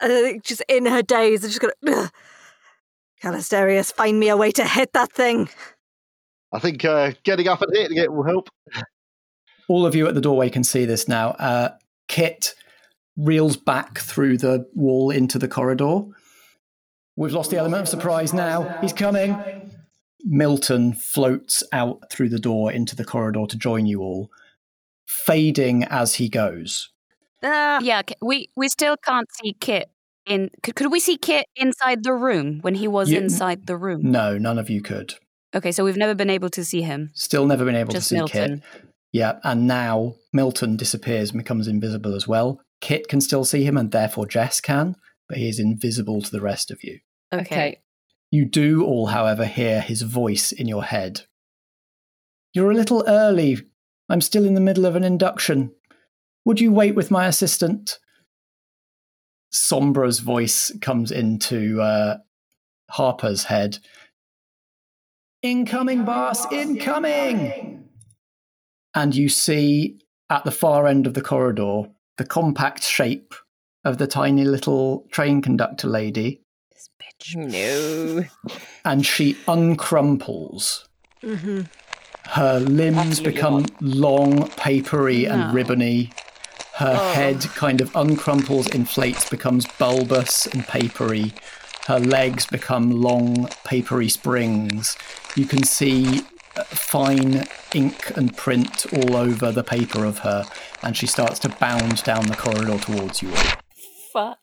Uh, 0.00 0.38
just 0.42 0.62
in 0.68 0.86
her 0.86 1.02
daze, 1.02 1.44
I 1.44 1.48
just 1.48 1.60
got. 1.60 1.72
Ugh. 1.86 2.10
Callisterius, 3.22 3.92
find 3.92 4.18
me 4.20 4.28
a 4.28 4.36
way 4.36 4.52
to 4.52 4.64
hit 4.64 4.92
that 4.92 5.12
thing. 5.12 5.48
I 6.52 6.60
think 6.60 6.84
uh, 6.84 7.12
getting 7.24 7.48
up 7.48 7.62
and 7.62 7.76
hitting 7.76 7.98
it 7.98 8.12
will 8.12 8.24
help. 8.24 8.48
All 9.68 9.84
of 9.84 9.94
you 9.94 10.06
at 10.06 10.14
the 10.14 10.20
doorway 10.20 10.50
can 10.50 10.64
see 10.64 10.84
this 10.84 11.08
now. 11.08 11.30
Uh, 11.30 11.70
Kit 12.06 12.54
reels 13.16 13.56
back 13.56 13.98
through 13.98 14.38
the 14.38 14.66
wall 14.74 15.10
into 15.10 15.38
the 15.38 15.48
corridor. 15.48 16.02
We've 17.16 17.32
lost 17.32 17.50
the 17.50 17.58
element 17.58 17.82
of 17.82 17.88
surprise 17.88 18.32
now. 18.32 18.78
He's 18.80 18.92
coming. 18.92 19.36
Milton 20.24 20.94
floats 20.94 21.62
out 21.72 22.10
through 22.10 22.28
the 22.28 22.38
door 22.38 22.72
into 22.72 22.96
the 22.96 23.04
corridor 23.04 23.44
to 23.48 23.56
join 23.58 23.86
you 23.86 24.00
all, 24.00 24.30
fading 25.06 25.84
as 25.84 26.14
he 26.14 26.28
goes. 26.28 26.90
Ah, 27.42 27.78
Yeah, 27.82 28.02
we 28.20 28.48
we 28.56 28.68
still 28.68 28.96
can't 28.96 29.28
see 29.42 29.54
Kit 29.60 29.90
in. 30.26 30.50
Could, 30.62 30.74
could 30.74 30.92
we 30.92 31.00
see 31.00 31.16
Kit 31.16 31.46
inside 31.56 32.02
the 32.04 32.12
room 32.14 32.58
when 32.62 32.74
he 32.74 32.88
was 32.88 33.10
You- 33.10 33.18
inside 33.18 33.66
the 33.66 33.76
room? 33.76 34.00
No, 34.10 34.38
none 34.38 34.58
of 34.58 34.68
you 34.70 34.82
could. 34.82 35.14
Okay, 35.54 35.72
so 35.72 35.84
we've 35.84 35.96
never 35.96 36.14
been 36.14 36.30
able 36.30 36.50
to 36.50 36.64
see 36.64 36.82
him. 36.82 37.10
Still 37.14 37.46
never 37.46 37.64
been 37.64 37.74
able 37.76 37.92
Just 37.92 38.08
to 38.08 38.14
see 38.14 38.16
Milton. 38.16 38.62
Kit. 38.72 38.82
Yeah, 39.12 39.38
and 39.42 39.66
now 39.66 40.16
Milton 40.32 40.76
disappears 40.76 41.30
and 41.30 41.38
becomes 41.38 41.66
invisible 41.66 42.14
as 42.14 42.28
well. 42.28 42.60
Kit 42.82 43.08
can 43.08 43.20
still 43.22 43.44
see 43.44 43.64
him, 43.64 43.76
and 43.78 43.90
therefore 43.90 44.26
Jess 44.26 44.60
can, 44.60 44.94
but 45.28 45.38
he 45.38 45.48
is 45.48 45.58
invisible 45.58 46.20
to 46.20 46.30
the 46.30 46.40
rest 46.42 46.70
of 46.70 46.84
you. 46.84 46.98
Okay. 47.32 47.40
Okay. 47.42 47.80
You 48.30 48.44
do 48.44 48.84
all, 48.84 49.06
however, 49.06 49.46
hear 49.46 49.80
his 49.80 50.02
voice 50.02 50.52
in 50.52 50.68
your 50.68 50.84
head. 50.84 51.22
You're 52.52 52.70
a 52.70 52.74
little 52.74 53.02
early. 53.08 53.56
I'm 54.10 54.20
still 54.20 54.44
in 54.44 54.52
the 54.54 54.60
middle 54.60 54.84
of 54.84 54.96
an 54.96 55.04
induction. 55.04 55.72
Would 56.48 56.60
you 56.60 56.72
wait 56.72 56.94
with 56.94 57.10
my 57.10 57.26
assistant? 57.26 57.98
Sombra's 59.52 60.20
voice 60.20 60.72
comes 60.80 61.10
into 61.10 61.82
uh, 61.82 62.16
Harper's 62.88 63.44
head. 63.44 63.80
Incoming, 65.42 66.06
boss, 66.06 66.50
incoming! 66.50 67.90
And 68.94 69.14
you 69.14 69.28
see 69.28 69.98
at 70.30 70.44
the 70.44 70.50
far 70.50 70.86
end 70.86 71.06
of 71.06 71.12
the 71.12 71.20
corridor 71.20 71.82
the 72.16 72.24
compact 72.24 72.82
shape 72.82 73.34
of 73.84 73.98
the 73.98 74.06
tiny 74.06 74.44
little 74.44 75.06
train 75.12 75.42
conductor 75.42 75.86
lady, 75.86 76.40
This 76.72 76.88
bitch. 76.98 77.36
No. 77.36 78.24
and 78.86 79.04
she 79.04 79.34
uncrumples. 79.46 80.88
Mm-hmm. 81.22 81.60
Her 82.24 82.58
limbs 82.60 83.20
become 83.20 83.66
long, 83.82 84.48
papery, 84.52 85.24
No. 85.24 85.32
and 85.32 85.54
ribbony. 85.54 86.10
Her 86.78 86.94
head 87.12 87.40
kind 87.56 87.80
of 87.80 87.90
uncrumples, 87.92 88.72
inflates, 88.72 89.28
becomes 89.28 89.66
bulbous 89.66 90.46
and 90.46 90.64
papery. 90.64 91.32
Her 91.88 91.98
legs 91.98 92.46
become 92.46 92.90
long, 92.92 93.48
papery 93.64 94.08
springs. 94.08 94.96
You 95.34 95.44
can 95.46 95.64
see 95.64 96.20
uh, 96.56 96.62
fine 96.64 97.46
ink 97.74 98.16
and 98.16 98.36
print 98.36 98.86
all 98.92 99.16
over 99.16 99.50
the 99.50 99.64
paper 99.64 100.04
of 100.04 100.18
her, 100.18 100.44
and 100.84 100.96
she 100.96 101.08
starts 101.08 101.40
to 101.40 101.48
bound 101.48 102.04
down 102.04 102.26
the 102.26 102.36
corridor 102.36 102.78
towards 102.78 103.22
you 103.22 103.30
all. 103.30 103.52
Fuck. 104.12 104.38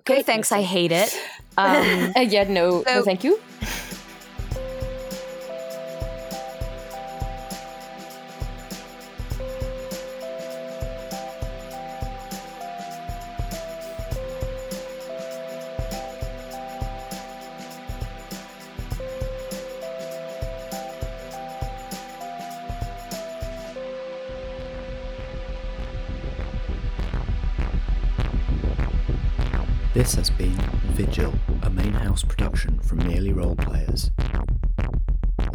Okay, 0.00 0.22
thanks. 0.22 0.50
I 0.52 0.62
hate 0.62 0.92
it. 0.92 1.14
Um, 1.58 2.12
Uh, 2.16 2.20
yeah, 2.20 2.44
no, 2.44 2.84
no, 2.86 3.02
thank 3.02 3.24
you. 3.24 3.40
This 29.98 30.14
has 30.14 30.30
been 30.30 30.54
Vigil, 30.92 31.34
a 31.64 31.70
main 31.70 31.92
house 31.92 32.22
production 32.22 32.78
from 32.78 32.98
Merely 32.98 33.32
Role 33.32 33.56
Players. 33.56 34.12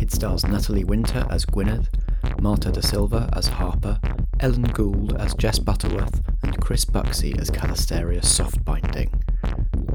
It 0.02 0.12
stars 0.12 0.46
Natalie 0.46 0.84
Winter 0.84 1.26
as 1.30 1.46
Gwyneth, 1.46 1.88
Marta 2.42 2.70
da 2.70 2.82
Silva 2.82 3.30
as 3.32 3.48
Harper, 3.48 4.02
Ellen 4.42 4.64
Gould 4.64 5.16
as 5.16 5.34
Jess 5.36 5.60
Butterworth, 5.60 6.22
and 6.44 6.60
Chris 6.60 6.84
Buxey 6.84 7.34
as 7.40 7.50
Callisterius 7.50 8.26
Softbinding. 8.26 9.14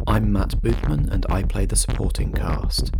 I'm 0.06 0.32
Matt 0.32 0.62
Boothman 0.62 1.12
and 1.12 1.26
I 1.28 1.42
play 1.42 1.66
the 1.66 1.76
supporting 1.76 2.32
cast. 2.32 2.94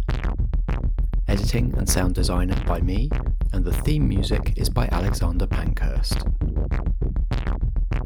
Editing 1.29 1.73
and 1.79 1.89
sound 1.89 2.15
design 2.15 2.55
by 2.67 2.83
me, 2.83 3.09
and 3.55 3.65
the 3.65 3.73
theme 3.73 4.07
music 4.07 4.53
is 4.57 4.69
by 4.69 4.87
Alexander 4.93 5.47
Pankhurst. 5.47 6.27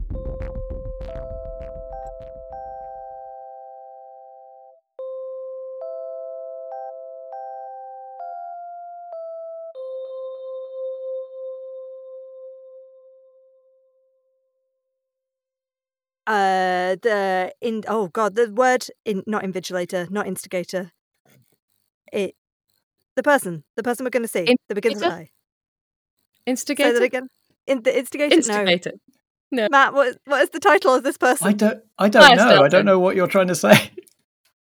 Uh, 16.91 16.95
the 17.01 17.53
in 17.61 17.83
oh 17.87 18.07
god, 18.07 18.35
the 18.35 18.49
word 18.51 18.85
in 19.05 19.23
not 19.27 19.43
invigilator, 19.43 20.09
not 20.09 20.27
instigator. 20.27 20.91
It, 22.13 22.35
the 23.15 23.23
person, 23.23 23.63
the 23.75 23.83
person 23.83 24.05
we're 24.05 24.09
going 24.11 24.23
to 24.23 24.27
see, 24.29 24.55
the 24.69 24.75
begins 24.75 25.01
to 25.01 25.05
Instigator? 25.05 25.09
die. 25.09 25.23
Say 25.25 26.51
Instigator. 26.51 26.93
that 26.93 27.03
again. 27.03 27.27
In 27.65 27.83
the 27.83 27.97
instigator. 27.97 28.35
Instigator. 28.35 28.91
No, 29.51 29.67
Matt. 29.69 29.93
What 29.93 30.17
what 30.25 30.41
is 30.41 30.49
the 30.51 30.59
title 30.59 30.93
of 30.93 31.03
this 31.03 31.17
person? 31.17 31.47
I 31.47 31.53
don't, 31.53 31.79
I 31.97 32.09
don't 32.09 32.21
Fire 32.23 32.35
know. 32.35 32.63
I 32.63 32.67
don't 32.69 32.85
know 32.85 32.99
what 32.99 33.15
you're 33.15 33.27
trying 33.27 33.47
to 33.47 33.55
say. 33.55 33.91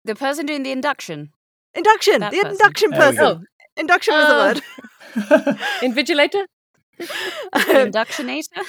the 0.05 0.15
person 0.15 0.47
doing 0.47 0.63
the 0.65 0.73
induction. 0.73 1.31
Induction. 1.75 2.21
That 2.21 2.33
the 2.33 2.39
person. 2.39 2.53
induction 2.53 2.91
person. 2.93 3.17
go. 3.17 3.41
Induction 3.77 4.15
was 4.15 4.25
Oh. 4.27 4.55
the 4.55 5.45
word. 5.45 5.59
Invigilator. 5.83 6.47
The 6.99 7.07
inductionator. 7.93 8.65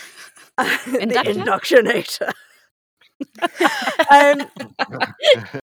the 0.91 1.01
Inductor? 1.01 1.33
inductionator. 1.33 2.31
Um, 4.11 4.47